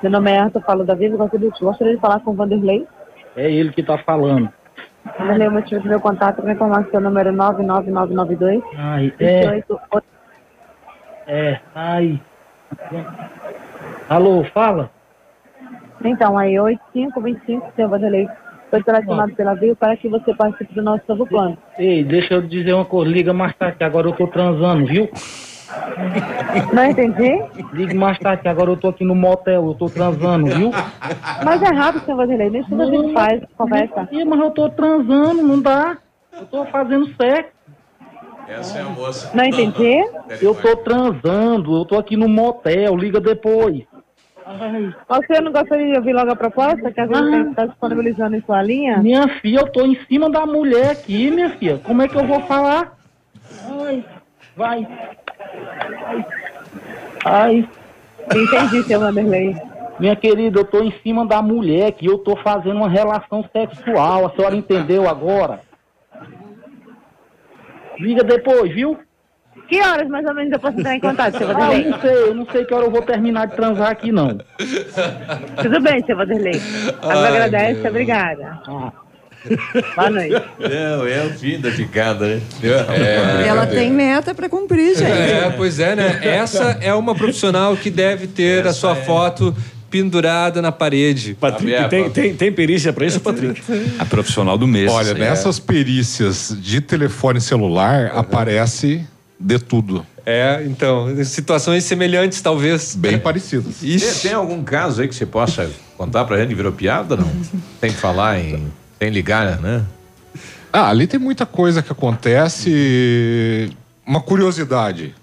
[0.02, 1.64] Meu nome é Arthur, falo da Viva Contributi.
[1.64, 2.86] Gostaria de falar com o Vanderlei.
[3.36, 4.48] É ele que tá falando.
[5.18, 8.62] Vanderlei, o motivo do meu contato para informação número 99992.
[8.76, 9.80] Ai, 28
[11.26, 12.20] É, ai.
[14.08, 14.90] Alô, fala?
[16.04, 18.28] Então, aí 8525, seu Vanderlei.
[18.70, 21.56] Foi selecionado pela Viva para que você participe do nosso novo plano.
[21.78, 25.08] Ei, deixa eu dizer uma coisa, liga mais tarde, que agora eu tô transando, viu?
[26.72, 27.42] Não entendi?
[27.72, 30.70] Liga mais tarde, que agora eu tô aqui no motel, eu tô transando, viu?
[31.44, 32.50] Mas é rápido, seu Vanderlei.
[32.50, 34.08] Nem tudo a gente faz, conversa.
[34.10, 35.98] Ih, mas eu tô transando, não dá.
[36.32, 37.52] Eu tô fazendo sexo.
[38.48, 39.30] Essa é a moça.
[39.34, 40.04] Não entendi?
[40.40, 43.84] Eu tô transando, eu tô aqui no motel, liga depois.
[45.08, 48.62] Você não gostaria de ouvir logo a proposta que a gente está disponibilizando em sua
[48.62, 48.98] linha?
[48.98, 51.78] Minha filha, eu tô em cima da mulher aqui, minha filha.
[51.78, 52.92] Como é que eu vou falar?
[53.66, 54.04] Ai,
[54.54, 54.86] vai.
[57.24, 57.68] Ai.
[58.34, 59.56] Entendi, seu Vanderlei.
[59.98, 64.26] Minha querida, eu tô em cima da mulher que eu tô fazendo uma relação sexual.
[64.26, 65.60] A senhora entendeu agora?
[67.98, 68.98] Liga depois, viu?
[69.68, 71.88] Que horas mais ou menos eu posso entrar em contato, seu Ah, Vanderlei?
[71.90, 74.36] não sei, eu não sei que hora eu vou terminar de transar aqui, não.
[75.62, 76.60] Tudo bem, seu Vanderlei.
[77.02, 78.60] Ai, agradece, obrigada.
[79.96, 80.42] Boa noite.
[80.58, 82.40] Não, é o fim da picada, né?
[83.46, 85.10] Ela tem meta pra cumprir, gente.
[85.10, 86.20] É, pois é, né?
[86.22, 89.54] Essa é uma profissional que deve ter a sua foto
[89.90, 91.34] pendurada na parede.
[91.38, 93.62] Patrick, tem, tem, tem perícia pra isso, Patrick?
[93.98, 94.90] A profissional do mês.
[94.90, 95.14] Olha, É.
[95.14, 99.06] nessas perícias de telefone celular aparece
[99.38, 100.04] de tudo.
[100.26, 102.94] É, então, situações semelhantes, talvez.
[102.96, 103.76] Bem parecidas.
[103.80, 107.30] Tem, tem algum caso aí que você possa contar pra gente virou piada, não?
[107.80, 108.72] Tem que falar em.
[109.04, 109.84] Tem ligar, né?
[110.72, 113.70] Ah, ali tem muita coisa que acontece.
[114.06, 115.14] Uma curiosidade,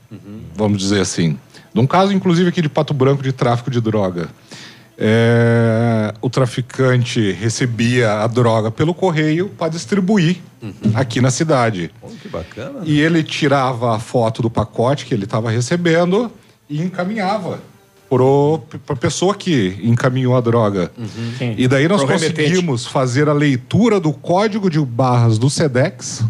[0.55, 1.35] vamos dizer assim.
[1.73, 4.29] De um caso, inclusive, aqui de Pato Branco de tráfico de droga.
[4.99, 10.37] É, o traficante recebia a droga pelo correio para distribuir
[10.93, 11.91] aqui na cidade.
[12.21, 12.81] Que bacana.
[12.83, 16.31] E ele tirava a foto do pacote que ele estava recebendo
[16.69, 17.59] e encaminhava
[18.17, 20.91] para a pessoa que encaminhou a droga.
[21.37, 21.55] Sim.
[21.57, 22.41] E daí nós Pro remetente.
[22.49, 26.21] conseguimos fazer a leitura do código de barras do SEDEX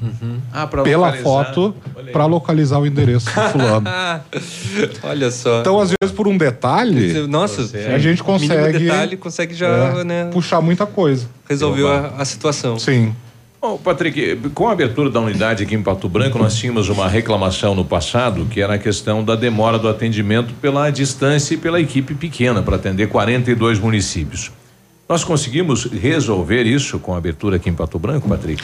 [0.54, 1.24] Ah, pra pela localizar.
[1.24, 1.76] foto
[2.14, 3.88] para localizar o endereço do fulano.
[5.04, 5.62] Olha só.
[5.62, 7.62] Então, às vezes, por um detalhe, Nossa,
[7.94, 11.26] a gente consegue, Mínimo detalhe consegue já, é, né, puxar muita coisa.
[11.50, 12.78] resolveu a, a situação.
[12.78, 13.16] Sim.
[13.62, 17.76] Bom, Patrick, com a abertura da unidade aqui em Pato Branco, nós tínhamos uma reclamação
[17.76, 22.16] no passado, que era a questão da demora do atendimento pela distância e pela equipe
[22.16, 24.52] pequena para atender 42 municípios.
[25.08, 28.64] Nós conseguimos resolver isso com a abertura aqui em Pato Branco, Patrick?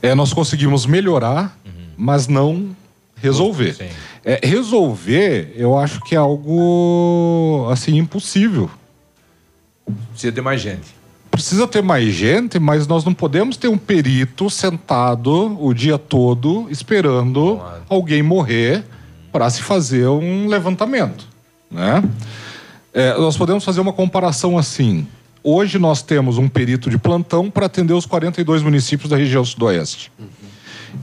[0.00, 1.58] É, nós conseguimos melhorar,
[1.94, 2.74] mas não
[3.16, 3.76] resolver.
[4.24, 8.70] É, resolver, eu acho que é algo assim impossível.
[10.12, 10.97] Precisa ter mais gente.
[11.38, 16.66] Precisa ter mais gente, mas nós não podemos ter um perito sentado o dia todo
[16.68, 18.84] esperando alguém morrer
[19.30, 21.28] para se fazer um levantamento,
[21.70, 22.02] né?
[22.92, 25.06] É, nós podemos fazer uma comparação assim.
[25.40, 30.10] Hoje nós temos um perito de plantão para atender os 42 municípios da região sudoeste.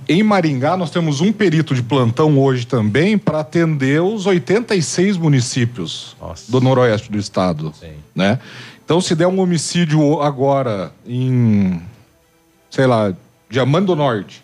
[0.05, 6.17] Em Maringá, nós temos um perito de plantão hoje também para atender os 86 municípios
[6.49, 7.73] do noroeste do estado.
[8.13, 8.37] Né?
[8.85, 11.81] Então, se der um homicídio agora em,
[12.69, 13.13] sei lá,
[13.49, 14.43] Diamante do Norte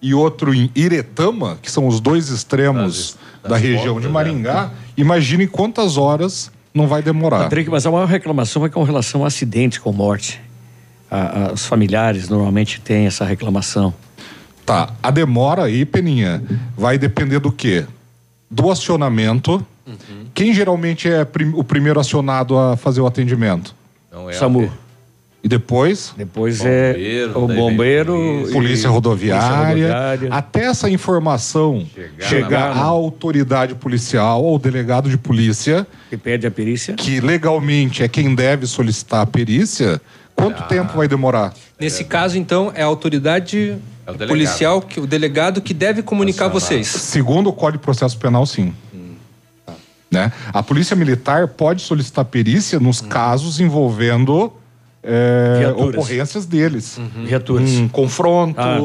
[0.00, 3.16] e outro em Iretama, que são os dois extremos
[3.46, 7.44] da região de Maringá, imagine quantas horas não vai demorar.
[7.44, 10.40] Patrick, mas a maior reclamação é com relação a acidente com morte.
[11.10, 13.92] A- a- os familiares normalmente têm essa reclamação.
[14.64, 16.42] Tá, a demora aí, Peninha,
[16.76, 17.86] vai depender do quê?
[18.50, 19.64] Do acionamento.
[20.34, 23.74] Quem geralmente é prim- o primeiro acionado a fazer o atendimento?
[24.12, 24.70] Não é SAMU.
[25.44, 26.12] E depois?
[26.16, 26.90] Depois é
[27.32, 28.12] o daí vem bombeiro.
[28.14, 29.66] polícia, e- polícia rodoviária.
[29.68, 30.28] Polícia rodoviária.
[30.34, 31.86] Até essa informação
[32.18, 36.94] chegar, na- à autoridade policial ou delegado de polícia, Que pede a perícia.
[36.94, 40.00] que legalmente é quem deve solicitar a perícia,
[40.34, 41.54] quanto tempo vai demorar?
[41.78, 46.88] Nesse caso, então, é a autoridade É policial, que, o delegado que deve comunicar vocês.
[46.88, 48.74] Segundo o Código de Processo Penal, sim.
[50.10, 50.32] Né?
[50.52, 54.52] A Polícia Militar pode solicitar perícia nos casos envolvendo
[55.08, 55.94] é, Viaturas.
[55.94, 56.98] ocorrências deles.
[57.24, 57.70] Viaturas.
[57.70, 58.76] Um confronto, Ah,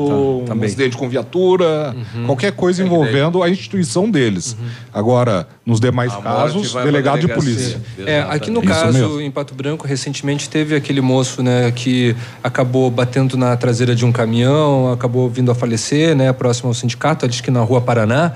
[0.45, 1.95] tá, um acidente com viatura,
[2.27, 4.55] qualquer coisa envolvendo a instituição deles.
[4.93, 7.81] Agora, nos demais casos, vai delegado de polícia.
[8.05, 9.21] É, aqui no Isso caso, mesmo.
[9.21, 14.11] em Pato Branco, recentemente teve aquele moço, né, que acabou batendo na traseira de um
[14.11, 18.33] caminhão, acabou vindo a falecer, né, próximo ao sindicato, acho que na Rua Paraná.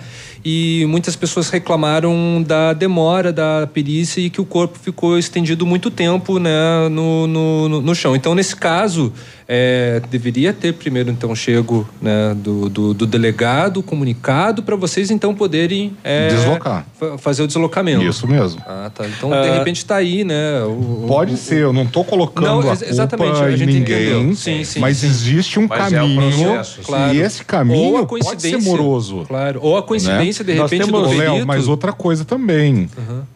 [0.48, 5.90] E muitas pessoas reclamaram da demora da perícia e que o corpo ficou estendido muito
[5.90, 8.16] tempo, né, no, no, no- chão.
[8.16, 9.12] Então, nesse caso,
[9.48, 15.36] é, deveria ter primeiro, então, chego né, do, do, do delegado comunicado para vocês, então,
[15.36, 16.84] poderem é, Deslocar.
[17.00, 18.04] fa- fazer o deslocamento.
[18.04, 18.60] Isso mesmo.
[18.66, 19.06] Ah, tá.
[19.08, 20.64] Então, de Ah, repente, está aí, né?
[20.64, 23.74] o- Pode o- ser, eu não estou colocando Não, a ex- culpa exatamente, a gente
[23.74, 24.36] ninguém, entendeu.
[24.36, 25.08] Sim, sim, mas sim.
[25.08, 27.14] existe um Mas é um caminho processo, claro.
[27.14, 29.26] e esse Ou caminho a pode ser moroso.
[29.28, 29.60] claro.
[29.62, 31.48] Ou a coincidência, de Nós repente, temos, do Léo, perito.
[31.48, 32.90] mas outra coisa também.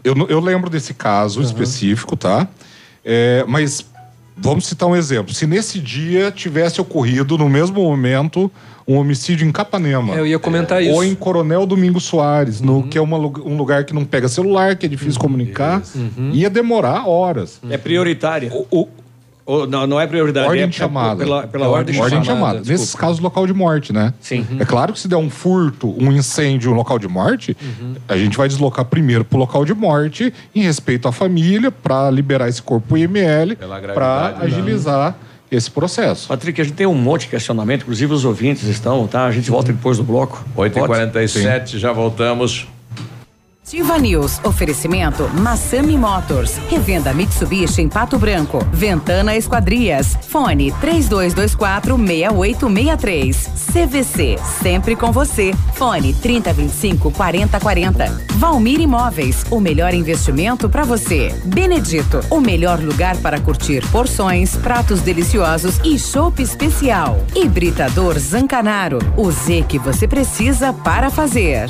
[0.04, 2.48] Eu, não- eu lembro desse caso específico, tá?
[3.06, 3.86] É, mas
[4.42, 5.34] vamos citar um exemplo.
[5.34, 8.52] Se nesse dia tivesse ocorrido, no mesmo momento,
[8.88, 10.16] um homicídio em Capanema.
[10.16, 10.94] É, eu ia comentar isso.
[10.94, 14.76] Ou em Coronel Domingos Soares, no, que é uma um lugar que não pega celular,
[14.76, 15.84] que é difícil comunicar,
[16.34, 17.60] ia demorar horas.
[17.70, 18.52] É prioritária.
[19.50, 20.48] Ou, não, não é prioridade.
[20.48, 21.24] Ordem é de chamada.
[21.24, 22.58] Pela, pela ordem, de ordem de chamada.
[22.58, 22.72] chamada.
[22.72, 24.14] Nesses casos, local de morte, né?
[24.22, 24.46] Sim.
[24.60, 27.96] É claro que se der um furto, um incêndio, um local de morte, Uhum.
[28.08, 32.48] a gente vai deslocar primeiro pro local de morte, em respeito à família, para liberar
[32.48, 33.56] esse corpo IML,
[33.96, 34.46] para né?
[34.46, 35.16] agilizar
[35.52, 36.28] esse processo.
[36.28, 39.26] Patrick, a gente tem um monte de questionamento, inclusive os ouvintes estão, tá?
[39.26, 40.46] A gente volta depois do bloco.
[40.56, 42.68] 8h47, já voltamos.
[43.70, 44.42] Ativa News.
[44.44, 46.58] Oferecimento Massami Motors.
[46.72, 48.66] Revenda Mitsubishi em Pato Branco.
[48.74, 50.18] Ventana Esquadrias.
[50.28, 53.50] Fone 3224 6863.
[53.72, 54.40] CVC.
[54.64, 55.54] Sempre com você.
[55.76, 58.26] Fone 3025 4040.
[58.38, 59.46] Valmir Imóveis.
[59.52, 61.32] O melhor investimento para você.
[61.46, 62.22] Benedito.
[62.32, 67.24] O melhor lugar para curtir porções, pratos deliciosos e chopp especial.
[67.36, 68.98] Hibridador Zancanaro.
[69.16, 71.70] O Z que você precisa para fazer.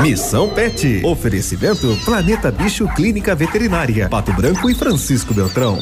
[0.00, 1.00] Missão Pet.
[1.04, 4.08] Oferecimento Planeta Bicho Clínica Veterinária.
[4.08, 5.78] Pato Branco e Francisco Beltrão.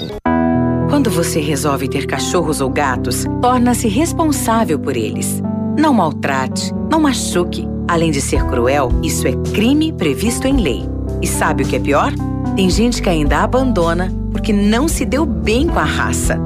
[0.91, 5.41] Quando você resolve ter cachorros ou gatos, torna-se responsável por eles.
[5.79, 7.67] Não maltrate, não machuque.
[7.89, 10.85] Além de ser cruel, isso é crime previsto em lei.
[11.23, 12.13] E sabe o que é pior?
[12.55, 16.39] Tem gente que ainda abandona porque não se deu bem com a raça.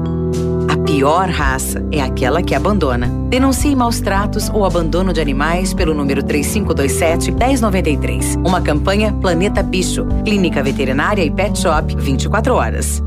[0.85, 3.07] Pior raça é aquela que abandona.
[3.27, 8.37] Denuncie maus tratos ou abandono de animais pelo número 3527-1093.
[8.45, 13.01] Uma campanha Planeta Bicho, Clínica Veterinária e Pet Shop 24 horas.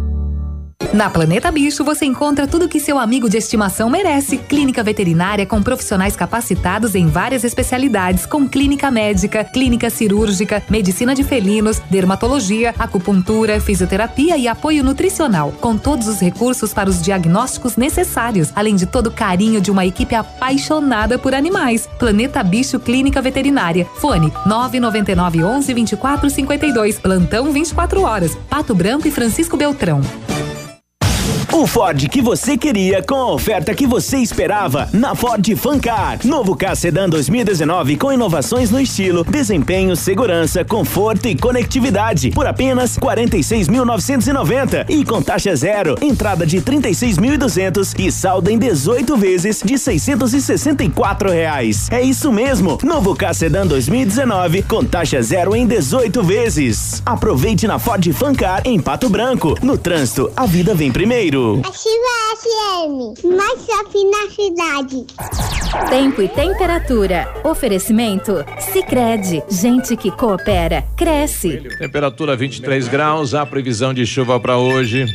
[0.93, 4.39] Na Planeta Bicho você encontra tudo que seu amigo de estimação merece.
[4.39, 11.23] Clínica veterinária com profissionais capacitados em várias especialidades, com clínica médica, clínica cirúrgica, medicina de
[11.23, 18.51] felinos, dermatologia, acupuntura, fisioterapia e apoio nutricional, com todos os recursos para os diagnósticos necessários,
[18.56, 21.86] além de todo o carinho de uma equipe apaixonada por animais.
[21.98, 23.86] Planeta Bicho Clínica Veterinária.
[23.97, 26.98] Fone 999 11 24 52.
[26.98, 28.39] Plantão 24 horas.
[28.48, 30.01] Pato Branco e Francisco Beltrão.
[31.51, 36.19] O Ford que você queria com a oferta que você esperava na Ford Fancar.
[36.23, 42.99] Novo K Sedan 2019 com inovações no estilo, desempenho, segurança, conforto e conectividade por apenas
[42.99, 51.31] 46.990 e com taxa zero, entrada de 36.200 e saldo em 18 vezes de 664
[51.31, 51.89] reais.
[51.91, 57.03] É isso mesmo, novo K Sedan 2019 com taxa zero em 18 vezes.
[57.07, 59.57] Aproveite na Ford Fancar em Pato Branco.
[59.62, 61.38] No trânsito, a vida vem primeiro.
[61.39, 65.06] Ativa FM, mais shopping na cidade.
[65.89, 67.32] Tempo e temperatura.
[67.44, 68.44] Oferecimento?
[68.73, 71.62] Sicredi Gente que coopera, cresce.
[71.78, 75.06] Temperatura 23 graus, a previsão de chuva para hoje.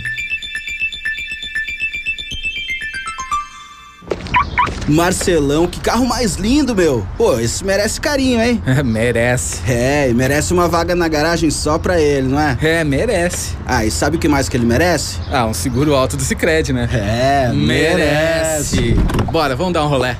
[4.87, 7.05] Marcelão, que carro mais lindo, meu.
[7.17, 8.61] Pô, esse merece carinho, hein?
[8.83, 9.61] merece.
[9.67, 12.57] É, e merece uma vaga na garagem só pra ele, não é?
[12.61, 13.55] É, merece.
[13.65, 15.17] Ah, e sabe o que mais que ele merece?
[15.31, 16.89] Ah, um seguro alto do Cicred, né?
[16.91, 18.95] É, merece.
[19.31, 20.17] Bora, vamos dar um rolé.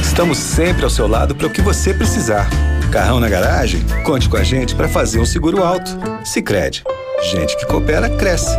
[0.00, 2.48] Estamos sempre ao seu lado para o que você precisar.
[2.90, 3.84] Carrão na garagem?
[4.04, 5.90] Conte com a gente para fazer um seguro alto.
[6.24, 6.82] Sicredi.
[7.30, 8.56] Gente que coopera cresce.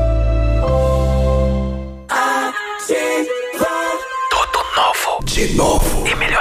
[5.39, 6.38] de novo e melhor.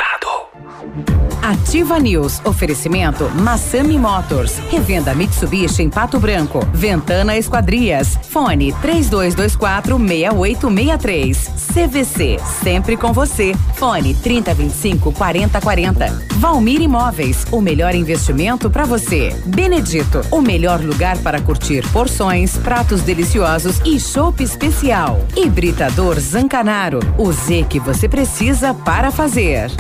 [1.49, 2.43] Ativa News.
[2.45, 4.59] Oferecimento Massami Motors.
[4.69, 6.61] Revenda Mitsubishi em Pato Branco.
[6.75, 8.19] Ventana Esquadrias.
[8.29, 11.51] Fone 3224 6863.
[11.73, 12.37] CVC.
[12.63, 13.55] Sempre com você.
[13.77, 16.23] Fone 3025 4040.
[16.35, 17.47] Valmir Imóveis.
[17.51, 19.35] O melhor investimento para você.
[19.47, 20.21] Benedito.
[20.31, 25.19] O melhor lugar para curtir porções, pratos deliciosos e chopp especial.
[25.35, 27.01] Hibridador Zancanaro.
[27.17, 29.71] O Z que você precisa para fazer.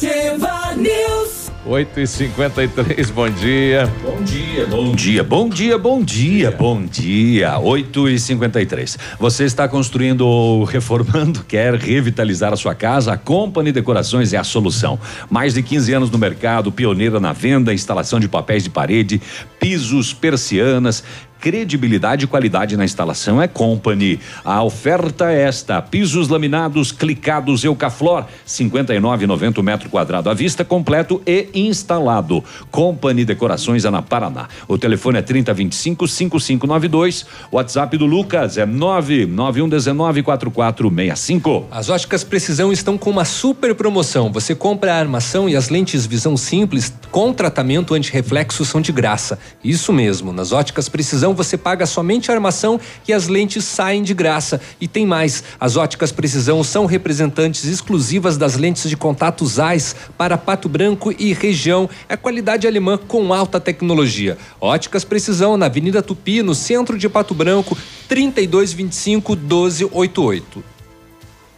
[0.00, 1.50] Ativa News.
[1.66, 3.86] 8 e 53 bom dia.
[4.02, 7.58] Bom dia, bom dia, bom dia, bom dia, bom dia.
[7.58, 13.12] 8 e 53 Você está construindo ou reformando, quer revitalizar a sua casa?
[13.12, 14.98] A Company Decorações é a solução.
[15.28, 19.20] Mais de 15 anos no mercado, pioneira na venda, instalação de papéis de parede,
[19.60, 21.04] pisos, persianas.
[21.40, 24.20] Credibilidade e qualidade na instalação é Company.
[24.44, 31.48] A oferta é esta: pisos laminados, clicados Eucaflor, 59,90 metro quadrado à vista, completo e
[31.54, 32.44] instalado.
[32.70, 34.48] Company Decorações é na Paraná.
[34.68, 37.24] O telefone é 3025 5592.
[37.50, 41.68] WhatsApp do Lucas é 99119 4465.
[41.70, 44.30] As óticas Precisão estão com uma super promoção.
[44.30, 49.38] Você compra a armação e as lentes visão simples com tratamento anti-reflexo são de graça.
[49.64, 54.14] Isso mesmo, nas óticas Precisão você paga somente a armação e as lentes saem de
[54.14, 54.60] graça.
[54.80, 60.36] E tem mais, as óticas Precisão são representantes exclusivas das lentes de contato ZEISS para
[60.38, 61.88] Pato Branco e região.
[62.08, 64.36] É qualidade alemã com alta tecnologia.
[64.60, 67.76] Óticas Precisão na Avenida Tupi, no centro de Pato Branco,
[68.08, 70.64] 3225 1288.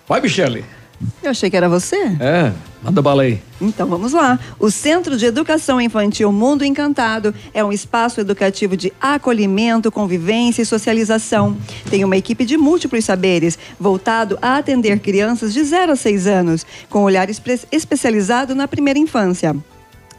[0.08, 0.81] Vai, Michele.
[1.22, 1.96] Eu achei que era você.
[2.20, 2.52] É,
[2.82, 3.40] manda bala aí.
[3.60, 4.38] Então vamos lá.
[4.58, 10.66] O Centro de Educação Infantil Mundo Encantado é um espaço educativo de acolhimento, convivência e
[10.66, 11.56] socialização.
[11.90, 16.66] Tem uma equipe de múltiplos saberes, voltado a atender crianças de 0 a 6 anos,
[16.90, 19.54] com olhar espe- especializado na primeira infância.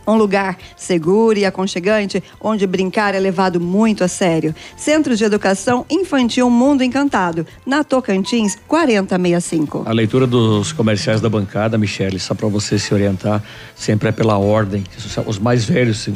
[0.06, 4.54] Um lugar seguro e aconchegante onde brincar é levado muito a sério.
[4.76, 9.84] Centro de Educação Infantil Mundo Encantado, na Tocantins 4065.
[9.86, 13.44] A leitura dos comerciais da bancada, Michele, só para você se orientar,
[13.76, 14.84] sempre é pela ordem.
[15.26, 16.10] Os mais velhos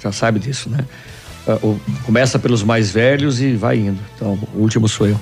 [0.00, 0.84] já sabe disso, né?
[1.46, 1.58] Ah,
[2.04, 4.00] Começa pelos mais velhos e vai indo.
[4.14, 5.20] Então, o último sou eu.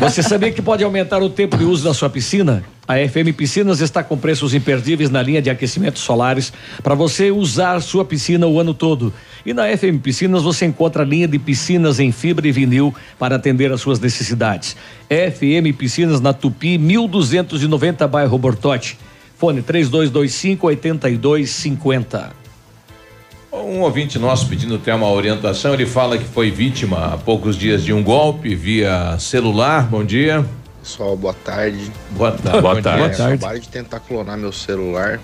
[0.00, 2.64] Você sabia que pode aumentar o tempo de uso da sua piscina?
[2.88, 6.52] A FM Piscinas está com preços imperdíveis na linha de aquecimentos solares
[6.82, 9.12] para você usar sua piscina o ano todo.
[9.44, 13.36] E na FM Piscinas você encontra a linha de piscinas em fibra e vinil para
[13.36, 14.76] atender às suas necessidades.
[15.08, 18.98] FM Piscinas na Tupi, 1290 bairro Bortote.
[19.36, 22.45] Fone 3225 8250.
[23.64, 27.82] Um ouvinte nosso pedindo até uma orientação, ele fala que foi vítima há poucos dias
[27.82, 29.86] de um golpe via celular.
[29.88, 30.44] Bom dia.
[30.82, 31.90] Pessoal, boa tarde.
[32.10, 32.60] Boa tarde.
[32.60, 32.98] Boa tarde.
[33.00, 33.34] Boa tarde.
[33.34, 35.18] Acabaram de tentar clonar meu celular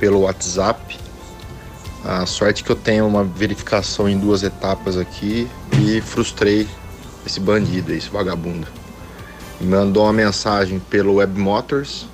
[0.00, 0.96] pelo WhatsApp.
[2.04, 5.46] A sorte que eu tenho uma verificação em duas etapas aqui
[5.80, 6.66] e frustrei
[7.26, 8.66] esse bandido, esse vagabundo.
[9.60, 12.06] Me mandou uma mensagem pelo Web Motors,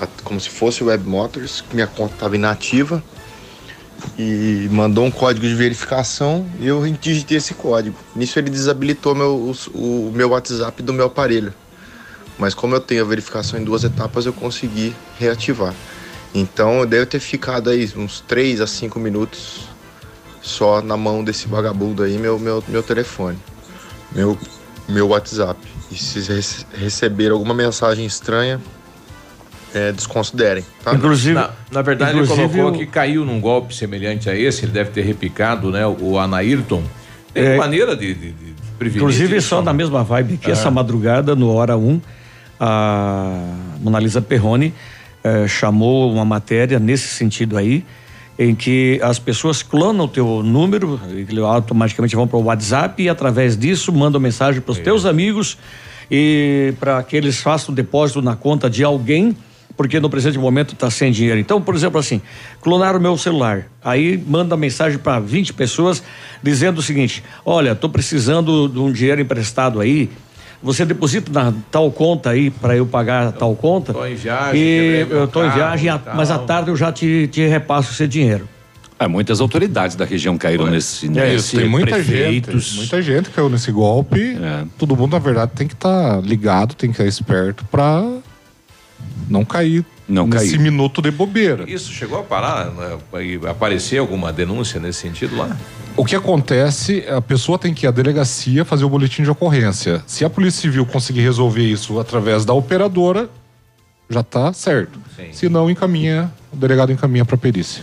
[0.00, 3.02] a- como se fosse o Web Motors, que minha conta estava inativa.
[4.18, 7.96] E mandou um código de verificação e eu digitei esse código.
[8.14, 11.52] Nisso ele desabilitou meu, os- o meu WhatsApp do meu aparelho.
[12.38, 15.74] Mas como eu tenho a verificação em duas etapas, eu consegui reativar.
[16.34, 19.68] Então eu devo ter ficado aí uns 3 a 5 minutos
[20.40, 23.38] só na mão desse vagabundo aí, meu, meu, meu telefone,
[24.12, 24.38] meu,
[24.88, 25.58] meu WhatsApp.
[25.90, 28.60] E se rece- receber alguma mensagem estranha,
[29.74, 30.64] é, desconsiderem.
[30.82, 30.92] Tá?
[30.94, 34.72] na, na verdade, inclusive ele colocou o- que caiu num golpe semelhante a esse, ele
[34.72, 35.86] deve ter replicado, né?
[35.86, 36.82] O Anaírton.
[37.34, 37.56] Tem É.
[37.56, 39.02] maneira de, de, de prevenir.
[39.02, 39.66] Inclusive, isso, só né?
[39.66, 40.52] na mesma vibe que Ah.
[40.52, 42.00] essa madrugada, no Hora 1,
[42.58, 43.40] a
[43.80, 44.74] Mona Lisa Perrone
[45.22, 47.84] eh, chamou uma matéria nesse sentido aí,
[48.38, 53.08] em que as pessoas clonam o teu número, e automaticamente vão para o WhatsApp e
[53.08, 55.58] através disso mandam mensagem para os teus amigos
[56.10, 59.36] e para que eles façam depósito na conta de alguém
[59.78, 61.38] porque no presente momento está sem dinheiro.
[61.38, 62.20] Então, por exemplo, assim,
[62.60, 63.66] clonaram o meu celular.
[63.82, 66.02] Aí manda mensagem para 20 pessoas
[66.42, 70.10] dizendo o seguinte: olha, estou precisando de um dinheiro emprestado aí.
[70.60, 73.94] Você deposita na tal conta aí para eu pagar tal conta.
[73.94, 77.28] Tô em viagem, E eu estou em viagem, a- mas à tarde eu já te,
[77.28, 78.48] te repasso esse dinheiro.
[78.98, 82.64] É, muitas autoridades da região caíram nesse, É nesse isso, tem muita prefeitos.
[82.64, 84.36] gente, muita gente caiu nesse golpe.
[84.76, 88.04] Todo mundo, na verdade, tem que estar ligado, tem que estar esperto pra
[89.28, 90.60] não cair não nesse cair.
[90.60, 91.64] minuto de bobeira.
[91.68, 92.98] Isso chegou a parar, né?
[93.22, 95.54] E aparecer alguma denúncia nesse sentido lá?
[95.96, 100.02] O que acontece, a pessoa tem que ir à delegacia fazer o boletim de ocorrência.
[100.06, 103.28] Se a Polícia Civil conseguir resolver isso através da operadora,
[104.08, 104.98] já está certo.
[105.32, 107.82] Se não, encaminha, o delegado encaminha para perícia.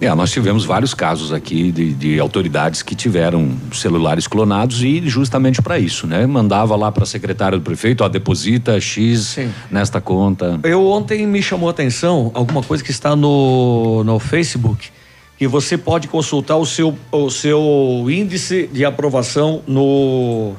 [0.00, 5.60] É, nós tivemos vários casos aqui de, de autoridades que tiveram celulares clonados e justamente
[5.60, 6.24] para isso, né?
[6.24, 9.38] Mandava lá para a secretária do prefeito, ó, deposita X
[9.70, 10.60] nesta conta.
[10.62, 14.88] Eu ontem me chamou a atenção alguma coisa que está no, no Facebook,
[15.36, 20.52] que você pode consultar o seu, o seu índice de aprovação no,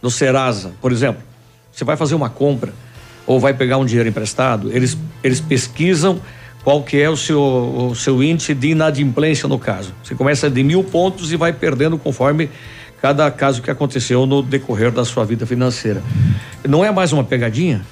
[0.00, 1.22] no Serasa, por exemplo.
[1.72, 2.72] Você vai fazer uma compra
[3.26, 6.20] ou vai pegar um dinheiro emprestado, eles, eles pesquisam
[6.66, 9.94] qual que é o seu, o seu índice de inadimplência no caso.
[10.02, 12.50] Você começa de mil pontos e vai perdendo conforme
[13.00, 16.02] cada caso que aconteceu no decorrer da sua vida financeira.
[16.68, 17.82] Não é mais uma pegadinha?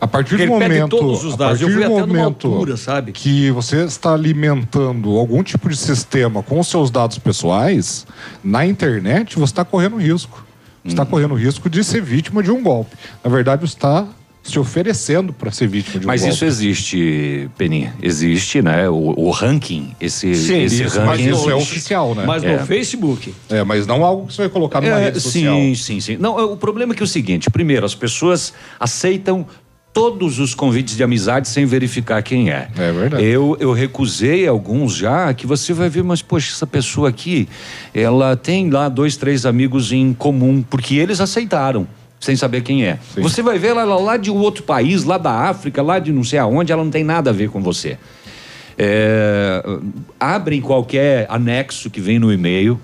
[0.00, 2.48] A partir Porque do ele pede momento, todos os a partir Eu fui do momento
[2.48, 3.12] altura, sabe?
[3.12, 8.06] que você está alimentando algum tipo de sistema com os seus dados pessoais
[8.42, 10.38] na internet, você está correndo risco.
[10.82, 10.90] Você Uhum.
[10.90, 12.96] está correndo risco de ser vítima de um golpe.
[13.22, 14.06] Na verdade, você está
[14.44, 16.34] se oferecendo para ser vítima de um Mas golpe.
[16.34, 17.94] isso existe, Peninha.
[18.02, 18.88] Existe, né?
[18.90, 21.06] O, o ranking, esse, Sim, esse isso, ranking.
[21.24, 22.24] mas isso é oficial, né?
[22.26, 22.58] Mas É.
[22.58, 23.34] no Facebook.
[23.48, 25.56] É, mas não algo que você vai colocar numa É, rede social.
[25.56, 26.16] Sim, sim, sim.
[26.20, 29.46] Não, o problema é que é o seguinte: primeiro, as pessoas aceitam
[29.94, 32.68] todos os convites de amizade sem verificar quem é.
[32.76, 33.24] É verdade.
[33.24, 37.48] Eu, eu recusei alguns já, que você vai ver, mas poxa, essa pessoa aqui,
[37.94, 41.86] ela tem lá dois, três amigos em comum, porque eles aceitaram.
[42.24, 42.98] Sem saber quem é.
[43.18, 46.38] Você vai ver ela lá de outro país, lá da África, lá de não sei
[46.38, 47.98] aonde, ela não tem nada a ver com você.
[48.78, 49.62] É,
[50.18, 52.80] abrem qualquer anexo que vem no e-mail.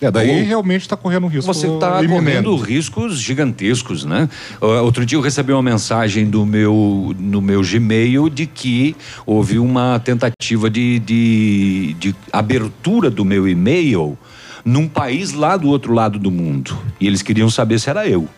[0.00, 4.28] É, daí Ou- realmente está correndo risco você está correndo riscos gigantescos, né?
[4.60, 10.00] Outro dia eu recebi uma mensagem do meu, no meu Gmail de que houve uma
[10.00, 14.18] tentativa de, de, de abertura do meu e-mail
[14.64, 16.76] num país lá do outro lado do mundo.
[17.00, 18.28] E eles queriam saber se era eu.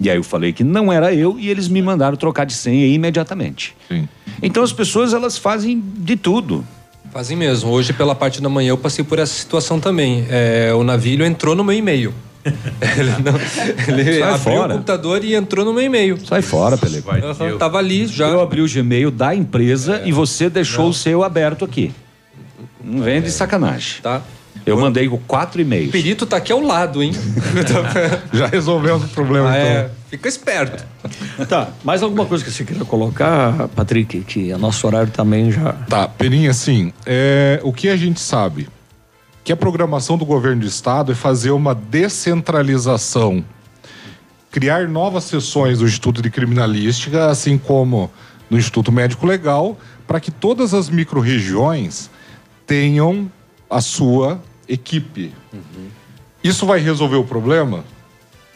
[0.00, 2.86] E aí eu falei que não era eu e eles me mandaram trocar de senha
[2.86, 3.76] imediatamente.
[4.42, 6.64] Então as pessoas elas fazem de tudo.
[7.12, 7.70] Fazem mesmo.
[7.70, 10.24] Hoje, pela parte da manhã, eu passei por essa situação também.
[10.30, 12.14] É, o navio entrou no meu e-mail.
[12.44, 14.72] ele não- ele Sai abriu fora.
[14.72, 16.18] o computador e entrou no meu e-mail.
[16.24, 17.02] Sai fora, Pele.
[17.22, 18.28] Aham, Tava ali já.
[18.28, 21.92] Eu abri o Gmail da empresa e você deixou o seu aberto aqui.
[22.82, 24.00] Não vem de sacanagem.
[24.02, 24.22] Tá.
[24.66, 25.88] Eu mandei com quatro e-mails.
[25.88, 27.12] O perito tá aqui ao lado, hein?
[28.32, 29.80] Já resolvemos o problema, Ah, é.
[29.84, 29.90] então.
[30.10, 30.84] Fica esperto.
[31.48, 35.72] Tá, mais alguma coisa que você queira colocar, Patrick, que o nosso horário também já.
[35.72, 38.68] Tá, Peninha, assim, é, o que a gente sabe?
[39.44, 43.44] Que a programação do governo do estado é fazer uma descentralização,
[44.50, 48.10] criar novas sessões do Instituto de Criminalística, assim como
[48.50, 52.10] no Instituto Médico Legal, para que todas as micro-regiões
[52.66, 53.30] tenham
[53.70, 55.32] a sua equipe.
[56.42, 57.84] Isso vai resolver o problema?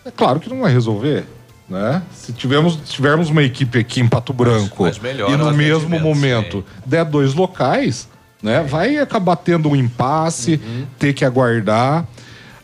[0.04, 1.24] É claro que não vai resolver.
[1.68, 2.02] Né?
[2.12, 6.62] Se tivermos, tivermos uma equipe aqui em Pato Branco mas melhora e no mesmo momento
[6.84, 8.06] der dois locais,
[8.42, 8.62] né?
[8.62, 10.60] vai acabar tendo um impasse,
[10.98, 12.06] ter que aguardar.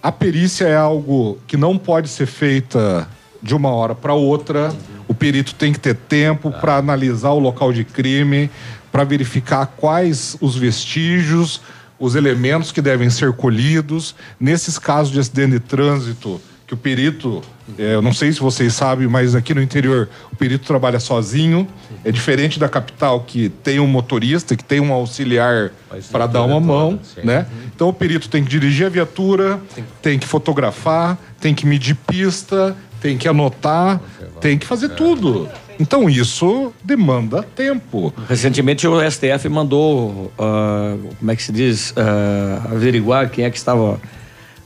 [0.02, 3.08] A perícia é algo que não pode ser feita
[3.42, 4.72] de uma hora para outra.
[5.08, 8.50] O perito tem que ter tempo para analisar o local de crime,
[8.92, 11.60] para verificar quais os vestígios,
[12.00, 14.16] os elementos que devem ser colhidos.
[14.40, 17.42] Nesses casos de acidente de trânsito, que o perito,
[17.76, 21.68] é, eu não sei se vocês sabem, mas aqui no interior o perito trabalha sozinho.
[22.04, 25.72] É diferente da capital que tem um motorista, que tem um auxiliar
[26.10, 27.46] para dar uma mão, né?
[27.74, 29.60] Então o perito tem que dirigir a viatura,
[30.00, 34.00] tem que fotografar, tem que medir pista, tem que anotar,
[34.40, 35.48] tem que fazer tudo.
[35.80, 38.12] Então isso demanda tempo.
[38.28, 43.56] Recentemente o STF mandou, ah, como é que se diz, Ah, averiguar quem é que
[43.56, 43.98] estava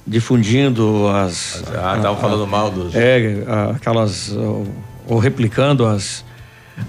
[0.07, 1.62] difundindo as.
[1.69, 2.95] Ah, estavam falando mal dos.
[2.95, 4.32] É, ah, aquelas.
[4.32, 4.66] ou-
[5.07, 6.24] ou replicando as,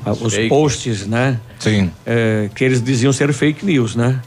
[0.05, 0.47] os fakes.
[0.49, 1.37] posts, né?
[1.59, 1.91] Sim.
[2.05, 4.21] É, que eles diziam ser fake news, né?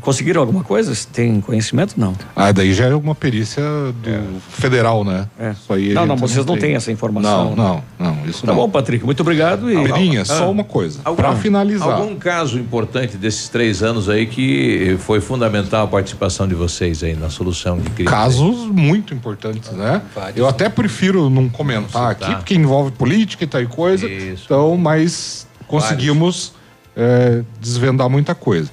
[0.00, 0.94] Conseguiram alguma coisa?
[1.12, 1.94] Tem conhecimento?
[1.96, 2.14] Não.
[2.36, 5.26] Ah, daí já é uma perícia do federal, né?
[5.52, 7.56] Isso aí Não, não, vocês não têm essa informação.
[7.56, 8.54] Não, não, não, isso Tá não.
[8.54, 9.68] bom, Patrick, muito obrigado.
[9.70, 9.74] E...
[9.92, 10.24] Peninha, Ah.
[10.24, 11.00] só uma coisa.
[11.04, 11.88] Algum- Pra finalizar.
[12.00, 17.14] Algum caso importante desses três anos aí que foi fundamental a participação de vocês aí
[17.16, 18.08] na solução de crime?
[18.08, 20.02] Casos muito importantes, né?
[20.36, 24.06] Eu até prefiro não comentar aqui, porque envolve política e tal e coisa.
[24.08, 26.52] Então, mas conseguimos
[26.96, 28.70] é, desvendar muita coisa.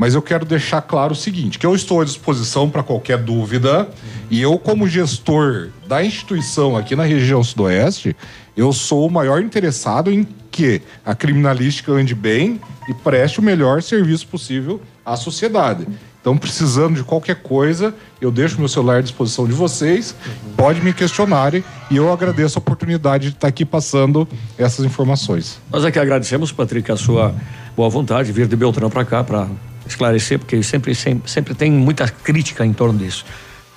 [0.00, 3.86] Mas eu quero deixar claro o seguinte: que eu estou à disposição para qualquer dúvida.
[4.30, 8.16] E eu, como gestor da instituição aqui na região sudoeste,
[8.56, 12.58] eu sou o maior interessado em que a criminalística ande bem
[12.88, 15.86] e preste o melhor serviço possível à sociedade.
[16.18, 20.14] Então, precisando de qualquer coisa, eu deixo meu celular à disposição de vocês,
[20.56, 25.60] pode me questionarem e eu agradeço a oportunidade de estar aqui passando essas informações.
[25.70, 27.34] Nós aqui agradecemos, Patrick, a sua
[27.76, 29.48] boa vontade, vir de Beltrão para cá para
[29.90, 33.24] esclarecer, porque sempre, sempre, sempre tem muita crítica em torno disso.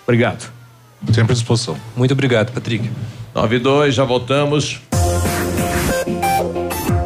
[0.04, 0.52] Obrigado.
[1.12, 1.76] Sempre à disposição.
[1.96, 2.90] Muito obrigado, Patrick.
[3.36, 4.80] 9 e 2, já voltamos.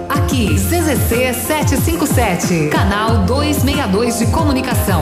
[0.09, 5.01] Aqui, CZC 757, canal 262 de comunicação.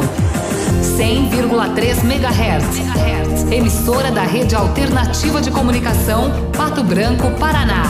[0.97, 3.51] 100,3 MHz.
[3.51, 7.83] Emissora da Rede Alternativa de Comunicação, Pato Branco, Paraná.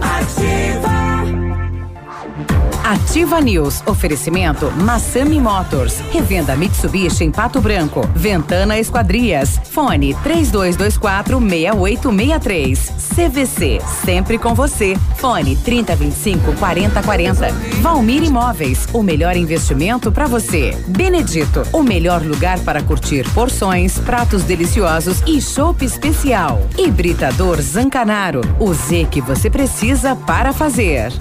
[0.00, 0.99] Ativa.
[2.90, 3.84] Ativa News.
[3.86, 6.00] Oferecimento Massami Motors.
[6.10, 8.00] Revenda Mitsubishi em Pato Branco.
[8.16, 9.60] Ventana Esquadrias.
[9.70, 12.92] Fone 3224 6863.
[13.14, 13.80] CVC.
[14.04, 14.96] Sempre com você.
[15.18, 17.52] Fone 3025 4040.
[17.80, 18.88] Valmir Imóveis.
[18.92, 20.76] O melhor investimento para você.
[20.88, 21.62] Benedito.
[21.72, 26.60] O melhor lugar para curtir porções, pratos deliciosos e chopp especial.
[26.76, 28.40] Hibridador Zancanaro.
[28.58, 31.12] O Z que você precisa para fazer.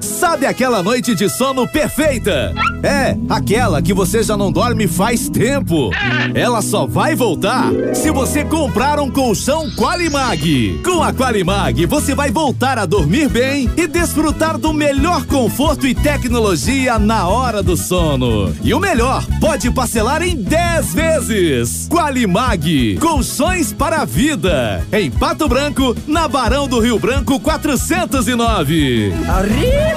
[0.00, 2.54] Sabe aquela noite de sono perfeita?
[2.82, 5.90] É, aquela que você já não dorme faz tempo.
[6.34, 10.80] Ela só vai voltar se você comprar um colchão Qualimag.
[10.84, 15.94] Com a Qualimag, você vai voltar a dormir bem e desfrutar do melhor conforto e
[15.94, 18.54] tecnologia na hora do sono.
[18.62, 21.88] E o melhor, pode parcelar em 10 vezes.
[21.88, 24.84] Qualimag, colchões para a vida.
[24.92, 29.12] Em Pato Branco, na Barão do Rio Branco 409.
[29.28, 29.87] Arriba!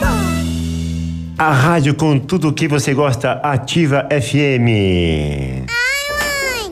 [1.37, 5.65] A rádio com tudo o que você gosta, Ativa FM.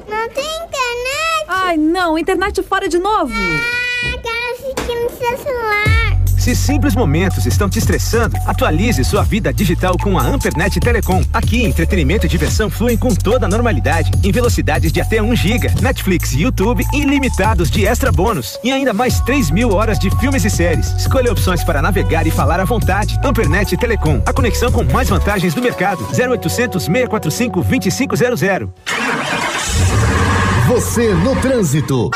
[0.07, 1.45] Não tem internet?
[1.47, 3.33] Ai, não, internet fora de novo.
[3.33, 6.09] Ah, quero assistir no seu celular.
[6.49, 11.23] Se simples momentos estão te estressando, atualize sua vida digital com a Ampernet Telecom.
[11.31, 15.69] Aqui, entretenimento e diversão fluem com toda a normalidade, em velocidades de até 1 GB,
[15.80, 20.49] Netflix YouTube ilimitados de extra bônus e ainda mais 3 mil horas de filmes e
[20.49, 20.88] séries.
[20.97, 23.19] Escolha opções para navegar e falar à vontade.
[23.23, 26.03] Ampernet Telecom, a conexão com mais vantagens do mercado.
[26.03, 28.39] 0800 645 2500.
[30.67, 32.09] Você no trânsito.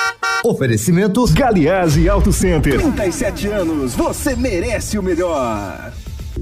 [0.45, 2.77] Oferecimento Galiase Auto Center.
[2.77, 5.93] 37 anos, você merece o melhor.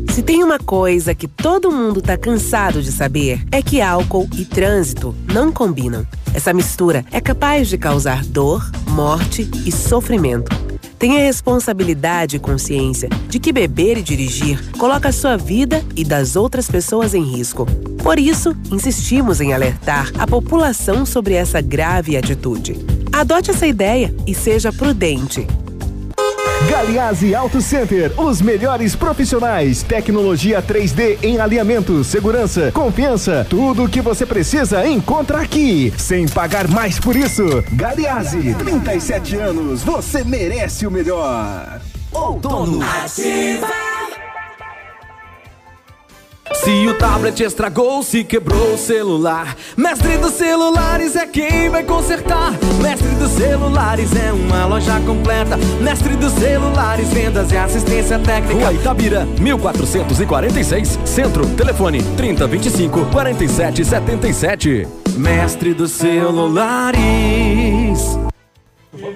[0.10, 4.44] Se tem uma coisa que todo mundo tá cansado de saber, é que álcool e
[4.44, 6.04] trânsito não combinam.
[6.34, 10.71] Essa mistura é capaz de causar dor, morte e sofrimento.
[11.02, 16.70] Tenha responsabilidade e consciência de que beber e dirigir coloca sua vida e das outras
[16.70, 17.66] pessoas em risco.
[18.04, 22.76] Por isso, insistimos em alertar a população sobre essa grave atitude.
[23.12, 25.48] Adote essa ideia e seja prudente.
[26.70, 34.02] Galiase Auto Center, os melhores profissionais, tecnologia 3D em alinhamento, segurança, confiança, tudo o que
[34.02, 37.44] você precisa encontra aqui, sem pagar mais por isso.
[37.72, 41.82] Galiase, 37 anos, você merece o melhor.
[42.12, 42.80] Outono.
[42.82, 44.01] Ativa.
[46.54, 52.52] Se o tablet estragou, se quebrou o celular, Mestre dos Celulares é quem vai consertar.
[52.82, 55.58] Mestre dos Celulares é uma loja completa.
[55.82, 58.54] Mestre dos Celulares, vendas e assistência técnica.
[58.54, 64.88] Rua Itabira, 1446, Centro, telefone 3025 4777.
[65.18, 67.02] Mestre dos Celulares.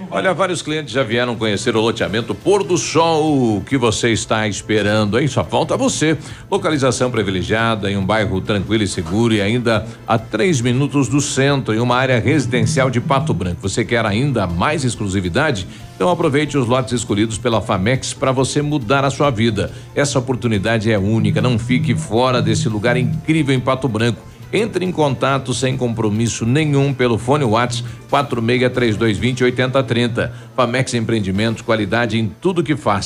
[0.10, 3.58] Olha, vários clientes já vieram conhecer o loteamento Pôr do Sol.
[3.58, 5.28] O que você está esperando, hein?
[5.28, 6.18] Só falta você.
[6.50, 11.74] Localização privilegiada em um bairro tranquilo e seguro e ainda a três minutos do centro,
[11.74, 13.62] em uma área residencial de Pato Branco.
[13.62, 15.68] Você quer ainda mais exclusividade?
[15.94, 19.74] Então aproveite os lotes escolhidos pela Famex para você mudar a sua vida.
[19.94, 21.42] Essa oportunidade é única.
[21.42, 24.35] Não fique fora desse lugar incrível em Pato Branco.
[24.52, 30.34] Entre em contato sem compromisso nenhum pelo fone Whats 463220 8030.
[30.56, 33.06] Famex Empreendimentos, qualidade em tudo que faz.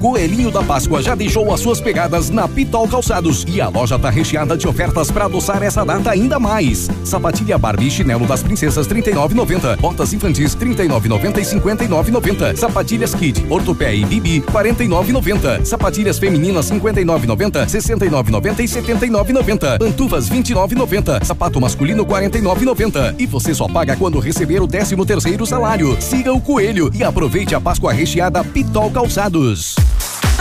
[0.00, 4.08] coelhinho da Páscoa já deixou as suas pegadas na Pitol Calçados e a loja tá
[4.08, 6.88] recheada de ofertas para adoçar essa data ainda mais.
[7.04, 9.78] Sapatilha Barbie e chinelo das princesas 39,90.
[9.78, 12.56] Botas infantis 39,90 e 59,90.
[12.56, 15.66] Sapatilhas Kid, Ortopé e Bibi 49,90.
[15.66, 19.78] Sapatilhas femininas 59,90, 69,90 e 79,90.
[19.78, 21.24] Pantufas 29,90.
[21.24, 23.16] Sapato masculino 49,90.
[23.18, 25.96] E você só paga quando receber o 13 terceiro salário.
[26.00, 29.89] Siga o Coelho e aproveite a Páscoa recheada Pitol Calçados.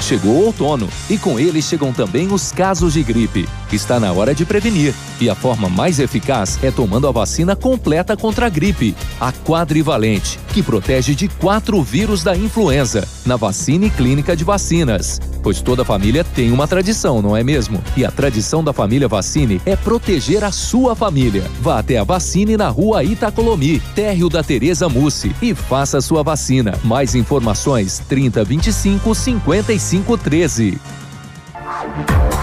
[0.00, 3.48] Chegou o outono e com ele chegam também os casos de gripe.
[3.72, 8.16] Está na hora de prevenir e a forma mais eficaz é tomando a vacina completa
[8.16, 13.90] contra a gripe, a quadrivalente, que protege de quatro vírus da influenza, na vacina e
[13.90, 15.20] clínica de vacinas.
[15.44, 17.78] Pois toda família tem uma tradição, não é mesmo?
[17.94, 21.44] E a tradição da família Vacine é proteger a sua família.
[21.60, 26.78] Vá até a Vacine na rua Itacolomi, térreo da Tereza Mussi e faça sua vacina.
[26.82, 29.14] Mais informações 3025
[29.84, 30.78] 5513.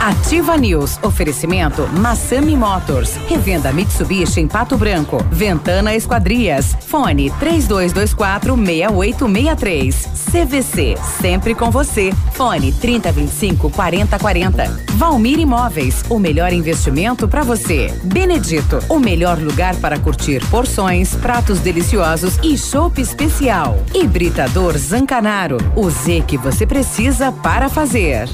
[0.01, 0.97] Ativa News.
[1.03, 3.17] Oferecimento Massami Motors.
[3.27, 5.23] Revenda Mitsubishi em Pato Branco.
[5.29, 6.75] Ventana Esquadrias.
[6.87, 10.09] Fone 3224 6863.
[10.31, 10.97] CVC.
[11.21, 12.11] Sempre com você.
[12.33, 14.85] Fone 3025 4040.
[14.93, 16.03] Valmir Imóveis.
[16.09, 17.93] O melhor investimento para você.
[18.03, 18.79] Benedito.
[18.89, 23.77] O melhor lugar para curtir porções, pratos deliciosos e chopp especial.
[23.93, 25.57] Hibridador Zancanaro.
[25.75, 28.27] O Z que você precisa para fazer.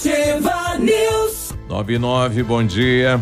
[0.00, 1.52] Ativa News.
[1.68, 3.20] 99, bom dia.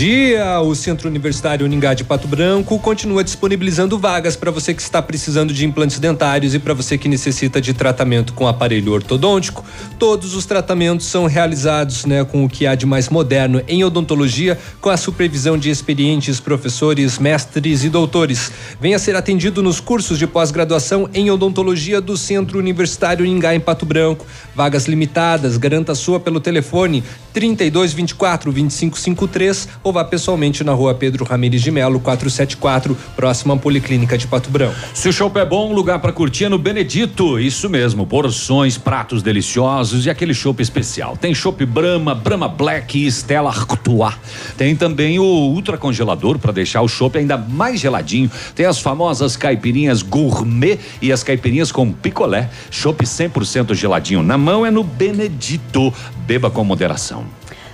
[0.00, 5.02] Dia, o Centro Universitário Uningá de Pato Branco continua disponibilizando vagas para você que está
[5.02, 9.62] precisando de implantes dentários e para você que necessita de tratamento com aparelho ortodôntico.
[9.98, 14.58] Todos os tratamentos são realizados, né, com o que há de mais moderno em odontologia,
[14.80, 18.50] com a supervisão de experientes professores, mestres e doutores.
[18.80, 23.84] Venha ser atendido nos cursos de pós-graduação em odontologia do Centro Universitário Uningá em Pato
[23.84, 24.24] Branco.
[24.54, 31.62] Vagas limitadas, garanta sua pelo telefone 3224 2553 ou vá pessoalmente na rua Pedro Ramires
[31.62, 34.74] de Melo, 474, próxima à Policlínica de Pato Branco.
[34.94, 37.38] Se o chopp é bom, lugar para curtir é no Benedito.
[37.38, 41.16] Isso mesmo, porções, pratos deliciosos e aquele chopp especial.
[41.16, 44.14] Tem chopp Brahma, Brahma Black e Stella Artois.
[44.56, 48.30] Tem também o ultra congelador para deixar o chopp ainda mais geladinho.
[48.54, 52.50] Tem as famosas caipirinhas gourmet e as caipirinhas com picolé.
[52.70, 55.92] Chopp 100% geladinho na mão é no Benedito.
[56.26, 57.19] Beba com moderação.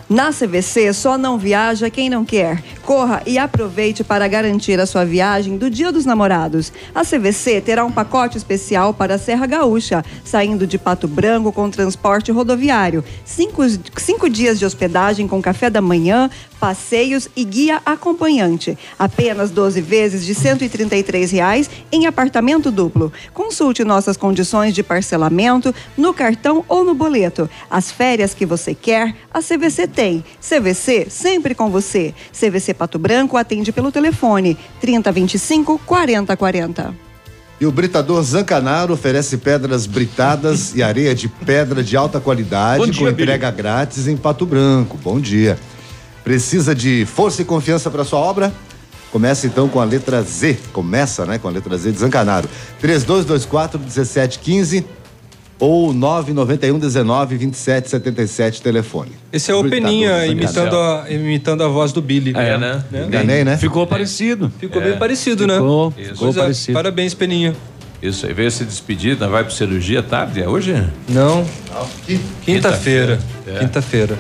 [0.08, 2.62] Na CVC, só não viaja quem não quer.
[2.84, 6.72] Corra e aproveite para garantir a sua viagem do Dia dos Namorados.
[6.94, 11.68] A CVC terá um pacote especial para a Serra Gaúcha, saindo de Pato Branco com
[11.68, 13.02] transporte rodoviário.
[13.24, 13.62] Cinco,
[13.96, 16.30] cinco dias de hospedagem com café da manhã,
[16.60, 18.76] passeios e guia acompanhante.
[18.98, 23.12] Apenas 12 vezes de 133 reais em apartamento duplo.
[23.32, 27.48] Consulte nossas condições de parcelamento no cartão ou no boleto.
[27.70, 30.24] As férias que você quer, a CVC tem.
[30.40, 32.14] CVC sempre com você.
[32.32, 37.06] CVC Pato Branco atende pelo telefone 3025 4040.
[37.58, 42.90] E o Britador Zancanaro oferece pedras britadas e areia de pedra de alta qualidade Bom
[42.90, 44.98] dia, com entrega grátis em Pato Branco.
[45.02, 45.58] Bom dia.
[46.27, 48.53] Precisa de força e confiança para sua obra?
[49.12, 50.59] Começa então com a letra Z.
[50.73, 52.48] Começa, né, com a letra Z de Zancanaro.
[52.81, 54.85] 3224 1715
[55.61, 59.12] ou 991 19 27 77 telefone.
[59.32, 62.32] Esse é o Peninha imitando a, imitando a voz do Billy.
[62.35, 62.82] É, né?
[63.07, 63.57] Enganei, né?
[63.57, 64.53] Ficou parecido.
[64.59, 64.86] Ficou É.
[64.90, 65.55] bem parecido, né?
[65.55, 66.09] Ficou, Isso.
[66.11, 66.73] ficou Pois é, parecido.
[66.73, 67.55] Parabéns, Peninha.
[68.03, 69.28] Isso aí, veio se despedir, né?
[69.28, 70.43] vai pro cirurgia tarde?
[70.43, 70.74] É hoje?
[71.09, 71.47] Não.
[72.44, 73.20] Quinta-feira.
[73.47, 73.61] É.
[73.61, 74.19] Quinta-feira.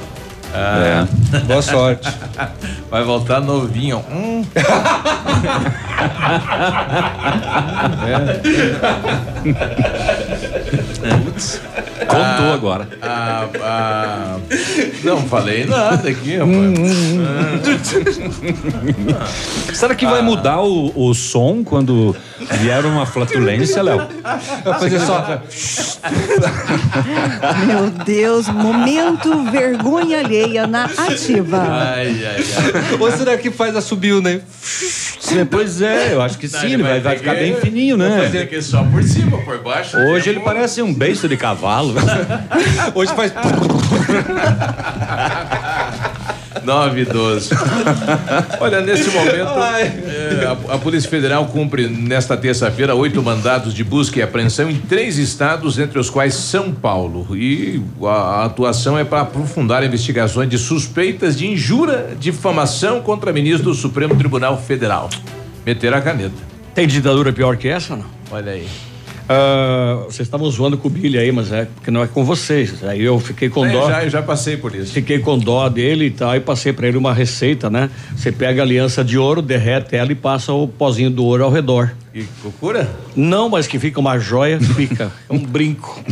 [0.58, 1.06] Ah.
[1.46, 2.08] Boa sorte.
[2.90, 4.02] Vai voltar novinho.
[4.10, 4.44] Hum.
[11.24, 11.60] Putz,
[12.00, 12.88] Contou agora.
[13.00, 14.38] Ah, ah,
[15.02, 16.56] não falei nada aqui, rapaz.
[19.72, 22.14] Será que vai mudar o, o som quando
[22.60, 24.06] vier uma flatulência, Léo?
[24.64, 25.40] Vai fazer só.
[27.66, 31.58] Meu Deus, momento vergonha alheia na ativa.
[31.58, 32.96] Ai, ai, ai.
[33.00, 34.40] Ou será que faz a subiu, né?
[35.50, 38.08] Pois é, eu acho que Não, sim, ele vai, ter vai ficar bem fininho, vai
[38.08, 38.22] né?
[38.22, 39.96] fazer que só por cima, por baixo.
[39.96, 41.85] Hoje ele parece um beiço de cavalo.
[42.94, 43.32] Hoje faz.
[46.66, 47.50] 9 e 12.
[48.60, 54.18] Olha, nesse momento, é, a, a Polícia Federal cumpre nesta terça-feira oito mandados de busca
[54.18, 57.36] e apreensão em três estados, entre os quais São Paulo.
[57.36, 63.70] E a, a atuação é para aprofundar investigações de suspeitas de injúria, difamação contra ministro
[63.70, 65.08] do Supremo Tribunal Federal.
[65.64, 66.34] Meter a caneta.
[66.74, 68.06] Tem ditadura pior que essa, não?
[68.30, 68.66] Olha aí.
[69.28, 72.84] Ah, vocês estavam zoando com o Billy aí, mas é porque não é com vocês.
[72.84, 73.88] Aí eu fiquei com É, dó.
[73.90, 74.92] já, eu já passei por isso.
[74.92, 77.90] Fiquei com dó dele e tal, e passei pra ele uma receita, né?
[78.16, 81.50] Você pega a aliança de ouro, derrete ela e passa o pozinho do ouro ao
[81.50, 81.92] redor.
[82.14, 82.88] E procura?
[83.14, 85.10] Não, mas que fica uma joia, fica.
[85.28, 86.02] É um brinco.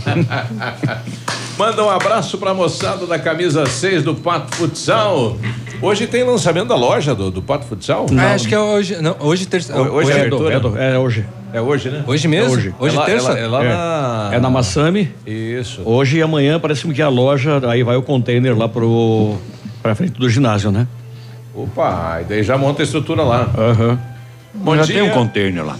[1.57, 5.39] Manda um abraço pra moçada da camisa 6 do Pato Futsal.
[5.83, 8.07] Hoje tem lançamento da loja do, do Pato Futsal?
[8.19, 8.97] Ah, acho que é hoje.
[9.03, 9.77] Não, hoje terça.
[9.81, 10.55] Hoje é é, abertura?
[10.55, 11.27] É, do- é hoje.
[11.53, 12.03] É hoje, né?
[12.07, 12.51] Hoje mesmo?
[12.53, 12.75] É hoje.
[12.81, 13.33] Hoje É lá- terça?
[13.33, 15.13] é lá- é lá na- É na Massami.
[15.27, 15.83] Isso.
[15.85, 19.37] Hoje e amanhã parece que a loja, aí vai o container lá pro
[19.83, 20.87] pra frente do ginásio, né?
[21.55, 23.49] Opa, e daí já monta a estrutura lá.
[23.57, 23.99] Aham.
[24.55, 24.95] Bom Já dia.
[25.01, 25.77] tem um container lá.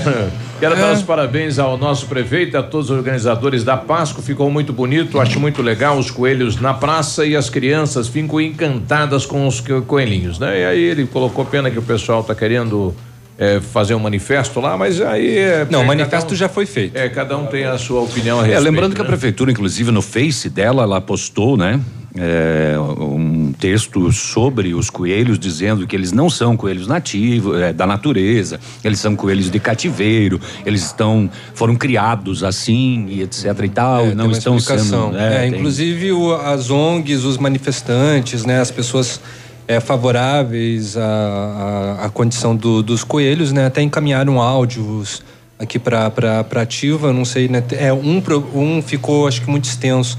[0.00, 0.78] Quero, quero É.
[0.78, 4.22] dar os parabéns ao nosso prefeito e a todos os organizadores da Páscoa.
[4.22, 9.26] Ficou muito bonito, acho muito legal os coelhos na praça e as crianças ficam encantadas
[9.26, 10.60] com os co- coelhinhos, né?
[10.60, 12.94] E aí ele colocou pena que o pessoal tá querendo
[13.38, 16.64] é, fazer um manifesto lá, mas aí é, Não, é, o manifesto um- já foi
[16.66, 16.96] feito.
[16.96, 18.64] É, cada um tem a sua opinião a É, respeito.
[18.64, 19.08] lembrando que a né?
[19.10, 21.80] prefeitura, inclusive, no Face dela, ela postou, né?
[22.14, 27.86] é, um texto sobre os coelhos dizendo que eles não são coelhos nativos é, da
[27.86, 34.06] natureza, eles são coelhos de cativeiro, eles estão foram criados assim e etc e tal,
[34.06, 35.16] É, não estão sendo.
[35.16, 39.20] É, tem- inclusive o- as ONGs, os manifestantes, né, as pessoas
[39.68, 41.04] é, favoráveis à,
[42.00, 45.22] à, à condição do- dos coelhos, né, até encaminharam áudios
[45.56, 48.20] aqui para ativa, não sei, né, é um
[48.54, 50.18] um ficou acho que muito extenso.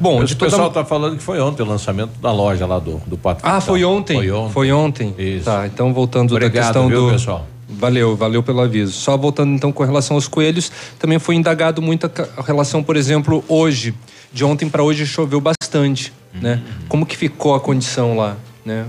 [0.00, 3.00] Bom, o toda pessoal tá falando que foi ontem o lançamento da loja lá do,
[3.06, 4.16] do Pato Ah, foi ontem.
[4.16, 4.52] Foi ontem.
[4.52, 5.14] Foi ontem.
[5.18, 5.44] Isso.
[5.44, 7.46] Tá, então voltando Obrigado, da questão viu, do pessoal?
[7.68, 8.92] Valeu, valeu pelo aviso.
[8.92, 13.42] Só voltando então com relação aos coelhos, também foi indagado muita ca- relação, por exemplo,
[13.48, 13.94] hoje,
[14.32, 16.60] de ontem para hoje choveu bastante, né?
[16.88, 18.84] Como que ficou a condição lá, né?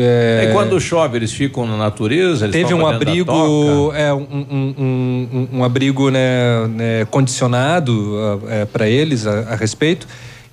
[0.00, 2.48] É, E quando chove, eles ficam na natureza?
[2.48, 8.40] Teve um abrigo, é, um, um, um- um- abrigo né, né, condicionado
[8.72, 10.06] para eles a, a respeito.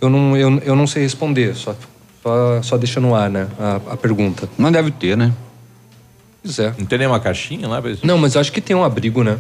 [0.05, 1.75] Eu não, eu, eu não sei responder, só,
[2.21, 4.47] só, só deixa no ar né, a, a pergunta.
[4.57, 5.33] Não deve ter, né?
[6.43, 6.73] Pois é.
[6.77, 7.81] Não tem nenhuma caixinha lá?
[7.81, 9.37] pra Não, mas eu acho que tem um abrigo, né?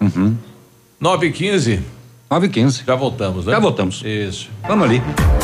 [0.00, 0.36] Uhum.
[0.98, 1.82] 9 e 15
[2.30, 3.52] 9 e 15 Já voltamos, né?
[3.52, 4.02] Já voltamos.
[4.04, 4.48] Isso.
[4.68, 5.02] Vamos ali.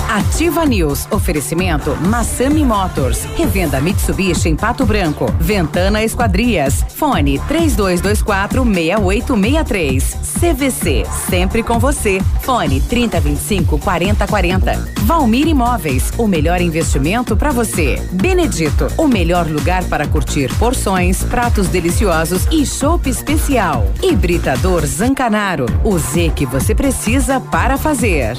[0.09, 1.09] Ativa News.
[1.11, 3.25] Oferecimento Massami Motors.
[3.37, 5.27] Revenda Mitsubishi em Pato Branco.
[5.41, 6.85] Ventana Esquadrias.
[6.91, 10.17] Fone 3224 6863.
[10.39, 11.05] CVC.
[11.29, 12.21] Sempre com você.
[12.43, 14.95] Fone 3025 4040.
[15.01, 16.13] Valmir Imóveis.
[16.17, 18.01] O melhor investimento para você.
[18.13, 18.87] Benedito.
[18.97, 23.93] O melhor lugar para curtir porções, pratos deliciosos e chopp especial.
[24.01, 25.67] Hibridador Zancanaro.
[25.83, 28.37] O Z que você precisa para fazer.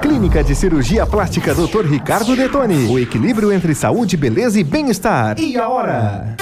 [0.00, 1.84] Clínica de Cirurgia Plástica Dr.
[1.84, 2.86] Ricardo Detoni.
[2.86, 5.38] O equilíbrio entre saúde, beleza e bem-estar.
[5.38, 6.36] E a hora?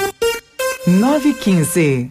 [0.86, 2.10] 915.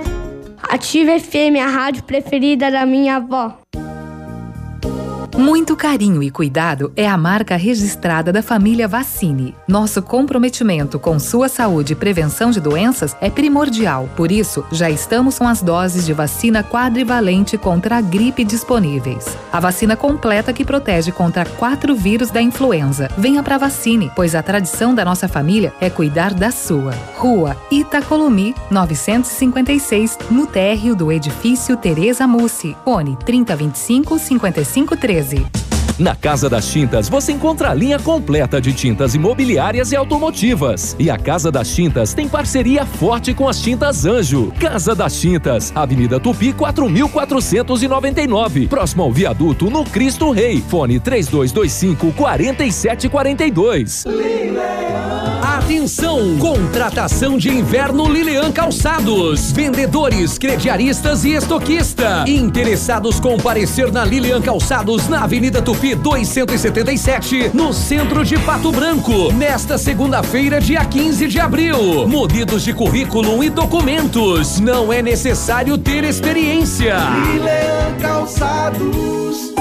[0.71, 3.60] Ativa FM, a rádio preferida da minha avó.
[5.41, 9.55] Muito carinho e cuidado é a marca registrada da família Vacine.
[9.67, 14.07] Nosso comprometimento com sua saúde e prevenção de doenças é primordial.
[14.15, 19.35] Por isso, já estamos com as doses de vacina quadrivalente contra a gripe disponíveis.
[19.51, 23.09] A vacina completa que protege contra quatro vírus da influenza.
[23.17, 26.93] Venha pra Vacine, pois a tradição da nossa família é cuidar da sua.
[27.17, 32.77] Rua Itacolomi, 956, no térreo do edifício Tereza Mussi.
[32.85, 35.30] Fone 3025 5513.
[35.31, 35.70] Magazine.
[36.01, 40.95] Na Casa das Tintas você encontra a linha completa de tintas imobiliárias e automotivas.
[40.97, 44.51] E a Casa das Tintas tem parceria forte com as Tintas Anjo.
[44.59, 50.63] Casa das Tintas, Avenida Tupi 4499, próximo ao viaduto no Cristo Rei.
[50.67, 54.05] Fone 3225 4742.
[55.43, 56.37] Atenção!
[56.39, 59.51] Contratação de inverno Lilian Calçados.
[59.51, 62.25] Vendedores, crediaristas e estoquista.
[62.27, 69.77] Interessados comparecer na Lilian Calçados na Avenida Tupi 277, no centro de Pato Branco, nesta
[69.77, 72.07] segunda-feira, dia 15 de abril.
[72.07, 74.59] Munidos de currículo e documentos.
[74.59, 76.95] Não é necessário ter experiência.
[77.33, 79.53] Lilian Calçados.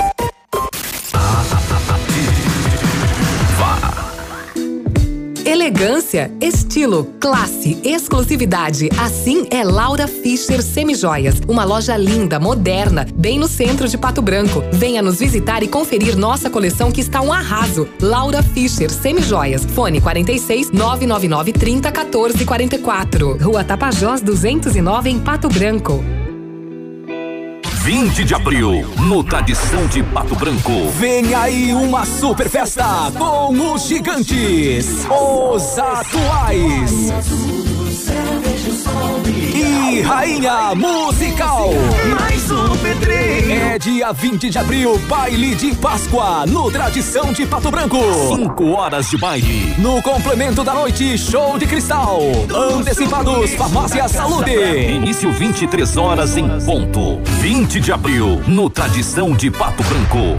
[5.51, 8.89] Elegância, estilo, classe, exclusividade.
[8.97, 11.41] Assim é Laura Fischer Semijoias.
[11.49, 14.62] Uma loja linda, moderna, bem no centro de Pato Branco.
[14.73, 17.89] Venha nos visitar e conferir nossa coleção que está um arraso.
[18.01, 19.65] Laura Fischer Semijoias.
[19.65, 23.37] Fone 46 999 30 14 44.
[23.43, 26.30] Rua Tapajós 209 em Pato Branco.
[27.83, 30.91] 20 de abril, no Tradição de Pato Branco.
[30.99, 32.84] Vem aí uma super festa
[33.17, 37.80] com os gigantes, os atuais.
[39.55, 41.70] E Rainha Musical.
[42.19, 43.51] Mais um pedreiro.
[43.53, 47.99] É dia 20 de abril, baile de Páscoa, no Tradição de Pato Branco.
[48.35, 49.75] 5 horas de baile.
[49.79, 52.20] No complemento da noite, show de cristal.
[52.79, 54.53] Antecipados, Farmácia Saúde.
[54.53, 57.20] Início 23 horas em ponto.
[57.41, 60.39] 20 de abril, no Tradição de Pato Branco.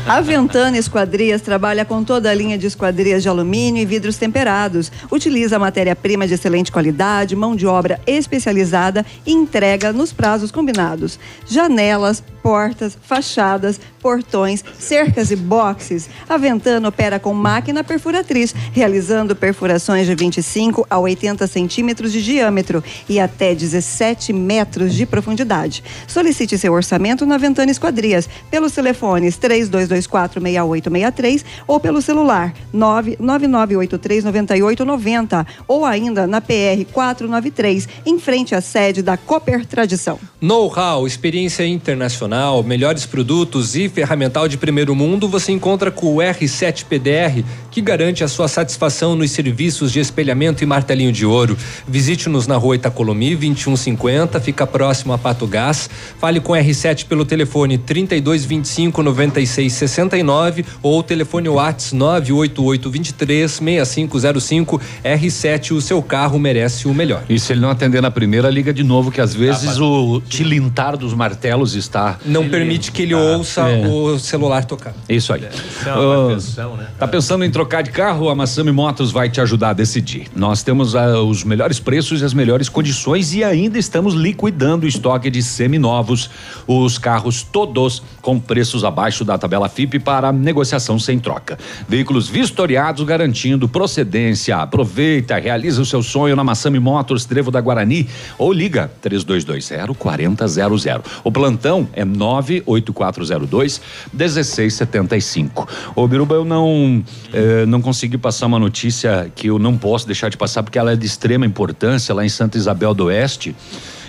[0.06, 4.90] A Ventana Esquadrias trabalha com toda a linha de esquadrias de alumínio e vidros temperados.
[5.10, 11.18] Utiliza matéria-prima de excelente qualidade, mão de obra especializada e entrega nos prazos combinados.
[11.46, 16.10] Janelas, portas, fachadas, portões, cercas e boxes.
[16.28, 22.84] A Ventana opera com máquina perfuratriz, realizando perfurações de 25 a 80 centímetros de diâmetro
[23.08, 25.82] e até 17 metros de profundidade.
[26.06, 36.26] Solicite seu orçamento na Ventana Esquadrias pelos telefones 32246863 ou pelo celular 999839890 ou ainda
[36.26, 40.20] na PR 493, em frente à sede da Cooper Tradição.
[40.42, 42.33] Know-how, experiência internacional,
[42.64, 48.24] melhores produtos e ferramental de primeiro mundo você encontra com o R7 PDR, que garante
[48.24, 51.56] a sua satisfação nos serviços de espelhamento e martelinho de ouro.
[51.86, 55.88] Visite-nos na rua Itacolomi 2150, fica próximo a Pato Gás.
[56.18, 64.80] Fale com o R7 pelo telefone 3225 9669 ou telefone Whats 988 23 6505.
[65.04, 67.24] R7, o seu carro merece o melhor.
[67.28, 70.96] E se ele não atender na primeira, liga de novo, que às vezes o tilintar
[70.96, 73.86] dos martelos está Não permite que ele ouça É.
[73.86, 74.94] o celular tocar.
[75.08, 75.42] Isso aí.
[75.42, 76.86] Isso é uma Ô, manutenção, né?
[76.98, 78.28] Tá pensando em trocar de carro?
[78.28, 80.28] A Massami Motos vai te ajudar a decidir.
[80.34, 84.88] Nós temos ah, os melhores preços e as melhores condições e ainda estamos liquidando o
[84.88, 86.30] estoque de seminovos.
[86.66, 91.58] Os carros todos com preços abaixo da tabela FIP para negociação sem troca.
[91.88, 94.56] Veículos vistoriados garantindo procedência.
[94.56, 101.02] Aproveita, realiza o seu sonho na Massami Motors, Trevo da Guarani ou liga 3220 4000.
[101.22, 103.80] O plantão é 98402
[104.12, 105.68] 1675.
[105.94, 107.02] Ô Biruba, eu não
[107.32, 110.92] eh, não consegui passar uma notícia que eu não posso deixar de passar porque ela
[110.92, 113.54] é de extrema importância lá em Santa Isabel do Oeste.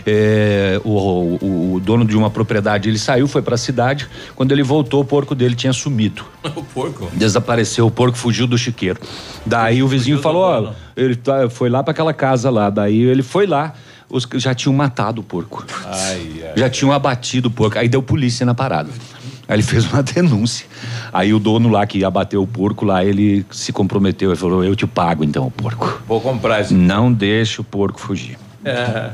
[0.08, 4.08] É, o, o- o dono de uma propriedade ele saiu, foi para a cidade.
[4.36, 6.24] Quando ele voltou, o porco dele tinha sumido.
[6.56, 7.10] O porco.
[7.14, 9.00] Desapareceu, o porco fugiu do chiqueiro.
[9.46, 12.70] Daí o vizinho falou: ó, ele tá- foi lá para aquela casa lá.
[12.70, 13.74] Daí ele foi lá,
[14.10, 15.66] os, já tinham matado o porco.
[15.86, 16.54] Ai, ai.
[16.56, 17.78] Já tinham abatido o porco.
[17.78, 18.90] Aí deu polícia na parada.
[19.48, 20.66] Aí ele fez uma denúncia.
[21.14, 24.64] Aí o dono lá que ia abater o porco lá, ele se comprometeu e falou:
[24.64, 26.02] Eu te pago então o porco.
[26.08, 26.74] Vou comprar esse.
[26.74, 28.38] Não deixe o porco fugir.
[28.64, 29.12] É.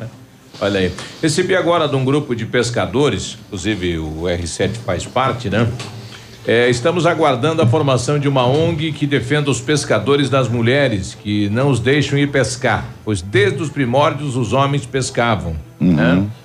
[0.59, 0.93] Olha aí.
[1.21, 5.67] Recebi agora de um grupo de pescadores, inclusive o R7 faz parte, né?
[6.45, 11.47] É, estamos aguardando a formação de uma ONG que defenda os pescadores das mulheres, que
[11.49, 16.25] não os deixam ir pescar, pois desde os primórdios os homens pescavam, né?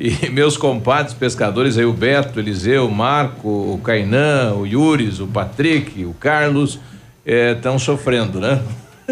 [0.00, 5.18] E meus compadres pescadores aí, o Beto, o Eliseu, o Marco, o Cainan, o Yuris,
[5.18, 6.78] o Patrick, o Carlos,
[7.26, 8.62] estão sofrendo, né?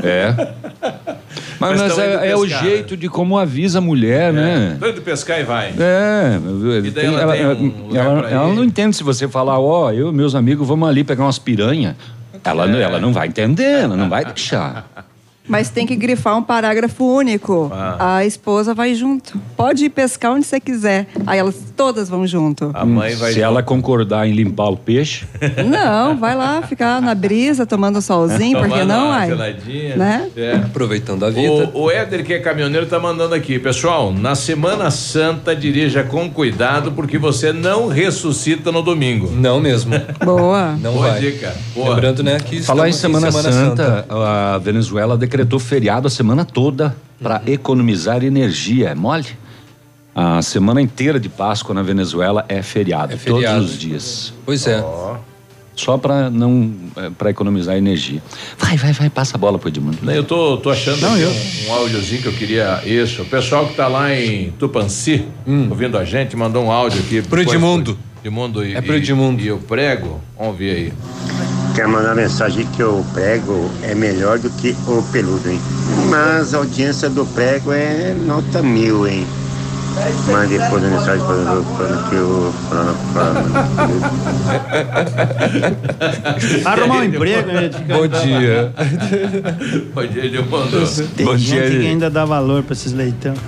[0.03, 0.35] É.
[1.59, 4.77] Mas, Mas indo é, é o jeito de como avisa a mulher, né?
[4.79, 5.69] Tô indo pescar e vai.
[5.79, 6.39] É,
[6.85, 8.55] E daí ela tem um lugar ela- pra ela ir?
[8.55, 11.97] não entende se você falar, ó, eu e meus amigos vamos ali pegar umas piranha.
[12.45, 12.83] Ela, É.
[12.83, 14.87] ela não vai entender, ela não vai deixar.
[15.49, 17.71] Mas tem que grifar um parágrafo único.
[17.73, 18.17] Ah.
[18.17, 19.39] A esposa vai junto.
[19.57, 21.07] Pode ir pescar onde você quiser.
[21.27, 22.71] Aí elas todas vão junto.
[22.75, 23.33] A mãe vai.
[23.33, 25.27] Se ela concordar em limpar o peixe,
[25.67, 29.29] Não, vai lá ficar na brisa, tomando solzinho, por que Tomando não, ai?
[29.29, 29.97] geladinha.
[29.97, 30.31] Né?
[30.37, 30.57] É.
[30.57, 31.71] Aproveitando a vida.
[31.75, 33.59] O, o Éder, que é caminhoneiro, tá mandando aqui.
[33.59, 39.31] Pessoal, na Semana Santa, dirija com cuidado, porque você não ressuscita no domingo.
[39.31, 39.95] Não mesmo.
[40.25, 40.73] Boa.
[40.81, 41.21] Não Boa vai.
[41.21, 41.55] dica.
[41.75, 41.91] Boa.
[41.91, 46.97] Lembrando, né, que Falar em estamos Semana, Santa, a Venezuela decretou feriado a semana toda
[47.23, 47.53] para Uhum.
[47.53, 48.89] economizar energia.
[48.91, 49.27] É mole?
[50.15, 53.59] A semana inteira de Páscoa na Venezuela é feriado, É feriado.
[53.59, 54.33] todos os dias.
[54.47, 54.83] Pois é.
[55.75, 56.73] Só para não
[57.19, 58.23] para economizar energia.
[58.59, 60.11] Vai, vai, vai, passa a bola pro Edmundo.
[60.11, 61.29] Eu tô, tô achando Não, eu.
[61.29, 62.81] Um, um áudiozinho que eu queria.
[62.87, 63.21] Isso.
[63.21, 65.27] O pessoal que tá lá em Tupanci,
[65.69, 67.21] ouvindo a gente, mandou um áudio aqui.
[67.21, 67.25] Hum.
[67.29, 67.93] Pro Edmundo.
[67.95, 69.43] pro Edmundo e, É pro e- Edmundo.
[69.43, 70.19] E eu prego.
[70.39, 70.93] Vamos ver aí.
[71.77, 75.61] Quer mandar mensagem que o prego é melhor do que o peludo, hein?
[76.09, 79.27] Mas a audiência do prego é nota mil, hein?
[80.31, 82.53] Mande depois a mensagem falando, falando que o.
[82.69, 83.57] Falando, falando.
[86.67, 87.71] Arrumar um emprego, né?
[87.89, 88.75] Bom dia.
[89.95, 90.87] Bom dia, Edmundo.
[91.17, 93.33] Tem Bom gente dia, que ainda dá valor pra esses leitão.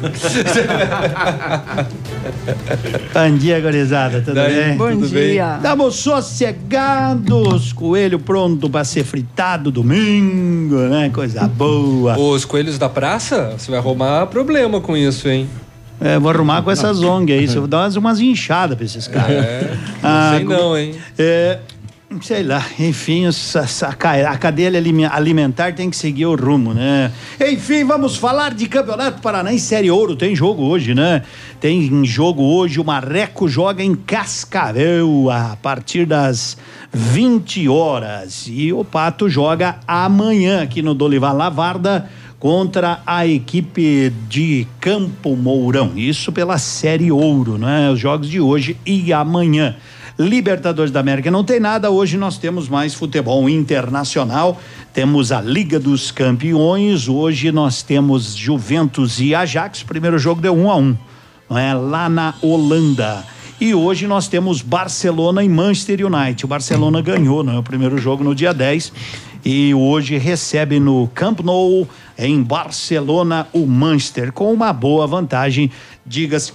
[3.12, 4.77] Bom dia, gurizada, tudo Daí, bem?
[4.77, 5.57] Bom Tudo dia.
[5.57, 11.10] Estamos sossegados, coelho pronto pra ser fritado domingo, né?
[11.12, 12.18] Coisa boa.
[12.18, 15.47] Os coelhos da praça, você vai arrumar problema com isso, hein?
[16.01, 19.09] É, vou arrumar com essas ONG aí, eu vou dar umas, umas inchadas pra esses
[19.09, 19.31] caras.
[19.31, 20.94] É, Ah, não sei não, hein?
[21.18, 21.59] É,
[22.23, 27.10] sei lá, enfim, a cadeia alime- alimentar tem que seguir o rumo, né?
[27.41, 30.15] Enfim, vamos falar de Campeonato Paranaense Série Ouro.
[30.15, 31.23] Tem jogo hoje, né?
[31.60, 36.57] Tem jogo hoje, o Marreco joga em Cascavel a partir das
[36.93, 38.47] 20 horas.
[38.49, 45.92] E o Pato joga amanhã aqui no Dolivar Lavarda contra a equipe de Campo Mourão.
[45.97, 47.91] Isso pela Série Ouro, né?
[47.91, 49.76] Os jogos de hoje e amanhã.
[50.18, 51.91] Libertadores da América não tem nada.
[51.91, 54.60] Hoje nós temos mais futebol internacional.
[54.92, 57.08] Temos a Liga dos Campeões.
[57.08, 59.83] Hoje nós temos Juventus e Ajax.
[59.83, 60.97] Primeiro jogo deu um a um,
[61.49, 61.73] não é?
[61.75, 63.25] Lá na Holanda.
[63.60, 66.44] E hoje nós temos Barcelona e Manchester United.
[66.44, 67.58] O Barcelona ganhou, não é?
[67.58, 68.92] O primeiro jogo no dia 10.
[69.44, 75.70] E hoje recebe no Camp Nou, em Barcelona, o Manchester, com uma boa vantagem,
[76.05, 76.52] diga-se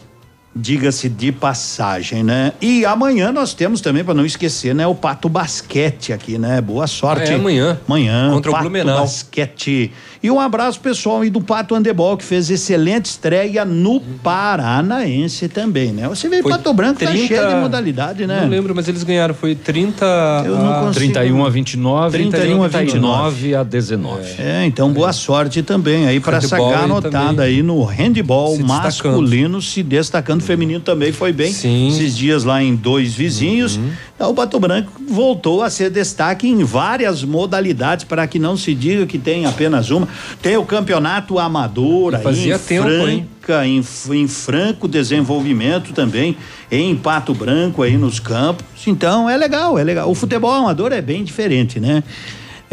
[0.56, 2.54] diga-se de passagem, né?
[2.62, 6.62] E amanhã nós temos também, para não esquecer, né, o Pato Basquete aqui, né?
[6.62, 7.32] Boa sorte.
[7.32, 7.80] Ah, é amanhã.
[7.88, 8.32] Amanhã.
[8.32, 9.00] Contra o Pato Blumenau.
[9.00, 9.92] Basquete.
[10.22, 15.92] E um abraço pessoal aí do Pato Handebol, que fez excelente estreia no Paranaense também,
[15.92, 16.08] né?
[16.08, 18.42] Você veio Foi Pato Branco, tá 30 cheio de modalidade, né?
[18.42, 19.34] Não lembro, mas eles ganharam.
[19.34, 20.80] Foi 30 Eu não a...
[20.80, 21.14] consigo.
[21.14, 24.42] 31 a 29, 31 a 39 a 19.
[24.42, 29.84] É, então boa sorte também aí para essa garotada aí no handball se masculino se
[29.84, 30.43] destacando.
[30.44, 31.50] Feminino também foi bem.
[31.50, 33.80] Esses dias lá em dois vizinhos.
[34.16, 38.76] Então, o Pato Branco voltou a ser destaque em várias modalidades, para que não se
[38.76, 40.08] diga que tem apenas uma.
[40.42, 43.28] Tem o campeonato amador aí Fazia em tempo, hein?
[43.42, 46.38] Franca, em, em franco desenvolvimento também,
[46.72, 48.66] em Pato Branco aí nos campos.
[48.88, 50.10] Então é legal, é legal.
[50.10, 52.04] O futebol amador é bem diferente, né?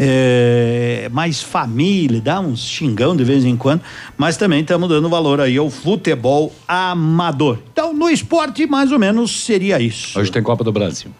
[0.03, 3.81] É, mais família, dá uns xingão de vez em quando,
[4.17, 7.59] mas também estamos dando valor aí ao futebol amador.
[7.71, 10.19] Então, no esporte, mais ou menos seria isso.
[10.19, 11.11] Hoje tem Copa do Brasil.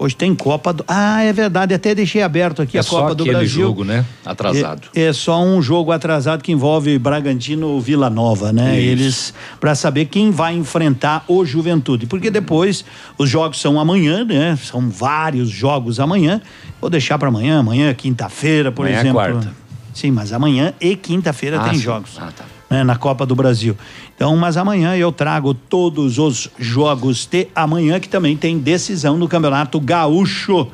[0.00, 0.84] Hoje tem Copa do.
[0.86, 3.48] Ah, é verdade, até deixei aberto aqui é a Copa só do Brasil.
[3.48, 4.04] jogo, né?
[4.24, 4.88] Atrasado.
[4.94, 8.78] É, é só um jogo atrasado que envolve Bragantino Vila Nova, né?
[8.78, 8.90] Isso.
[8.92, 12.84] Eles para saber quem vai enfrentar o Juventude, porque depois
[13.18, 14.56] os jogos são amanhã, né?
[14.62, 16.40] São vários jogos amanhã.
[16.80, 19.14] Vou deixar para amanhã, amanhã quinta-feira, por Amanhã é exemplo.
[19.20, 19.52] quarta.
[19.92, 21.80] Sim, mas amanhã e quinta-feira Ah, tem sim.
[21.80, 22.10] jogos.
[22.20, 22.44] Ah, tá.
[22.70, 23.76] Né, na Copa do Brasil.
[24.14, 29.26] Então, mas amanhã eu trago todos os jogos de amanhã que também tem decisão no
[29.28, 30.66] Campeonato Gaúcho.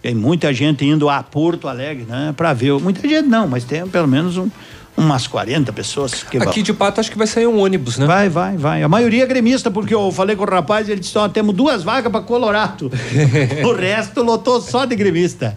[0.00, 2.72] Tem muita gente indo a Porto Alegre, né, para ver.
[2.80, 4.50] Muita gente não, mas tem pelo menos um-
[4.96, 6.48] umas 40 pessoas que vão.
[6.48, 8.06] Aqui de Pato acho que vai sair um ônibus, né?
[8.06, 8.82] Vai, vai, vai.
[8.82, 11.82] A maioria é gremista, porque eu falei com o rapaz, ele disse: ó, temos duas
[11.82, 12.90] vagas para Colorado.
[13.64, 15.56] o resto lotou só de gremista.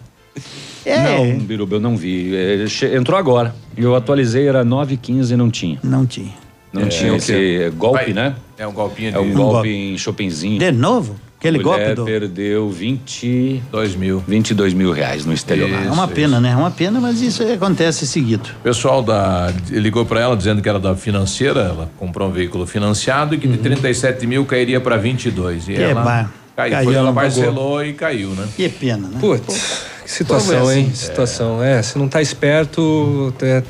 [0.86, 1.18] É.
[1.34, 2.34] Não, Biruba, eu não vi.
[2.34, 2.64] É,
[2.96, 3.54] entrou agora.
[3.76, 5.78] Eu atualizei, era 9h15 e não tinha.
[5.82, 6.32] Não tinha.
[6.72, 7.72] Não É, tinha o esse quê?
[7.76, 8.12] golpe, Vai.
[8.12, 8.34] né?
[8.58, 9.68] É um golpinho É um de- golpe, Um golpe.
[9.68, 10.58] em Chopinzinho.
[10.58, 11.16] De novo?
[11.38, 12.04] Aquele Mulher golpe do.
[12.04, 14.22] perdeu 22 mil.
[14.26, 15.86] 22 mil reais no estelionato.
[15.86, 16.52] É uma pena, né?
[16.52, 18.48] É uma pena, mas isso acontece seguido.
[18.60, 22.66] O pessoal da ligou para ela dizendo que era da financeira, ela comprou um veículo
[22.66, 25.68] financiado e que de 37 mil cairia para 22.
[25.68, 27.20] E Que ela ba- caiu, caiu, foi, ela pagou.
[27.22, 28.46] parcelou e caiu, né?
[28.56, 29.18] Que pena, né?
[29.20, 30.90] Putz, que situação, é hein?
[30.92, 31.06] assim.
[31.06, 31.62] Situação.
[31.62, 31.82] É.
[31.82, 33.62] se não tá esperto, é,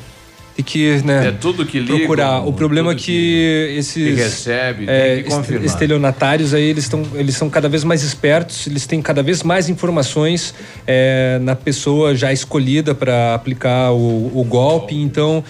[0.55, 1.29] tem que, né?
[1.29, 2.47] É tudo que ligam, procurar.
[2.47, 7.49] O problema é que esses que recebe, é, que estelionatários aí eles estão eles são
[7.49, 10.53] cada vez mais espertos, eles têm cada vez mais informações
[10.85, 15.43] é, na pessoa já escolhida para aplicar o, o golpe, então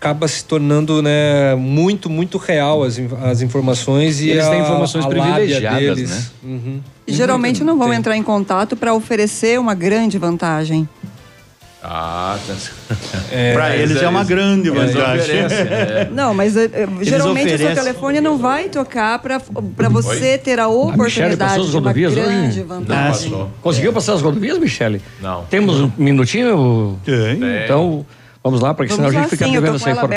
[0.00, 5.04] acaba se tornando né, muito muito real as, as informações e Eles têm a- informações
[5.04, 6.10] a lábia privilegiadas, deles.
[6.10, 6.24] né?
[6.42, 6.80] Uhum.
[7.06, 10.88] E geralmente não vão entrar em contato para oferecer uma grande vantagem.
[11.82, 12.54] Ah, tá.
[13.54, 15.42] Pra eles é uma grande vantagem.
[15.42, 16.08] né?
[16.12, 19.38] Não, mas eh, eh, geralmente o seu telefone não vai tocar para
[19.88, 20.38] você Oi?
[20.38, 22.62] ter a A oportunidade passou as de uma grande hoje?
[22.64, 23.46] vantagem.
[23.62, 25.00] Conseguiu passar as rodovias, Michele?
[25.22, 25.44] Não.
[25.44, 26.98] Temos um minutinho?
[27.02, 27.40] Tem.
[27.64, 28.04] Então,
[28.42, 30.08] vamos lá, para que Vamos senão a lá gente fica sim, devendo essa informação.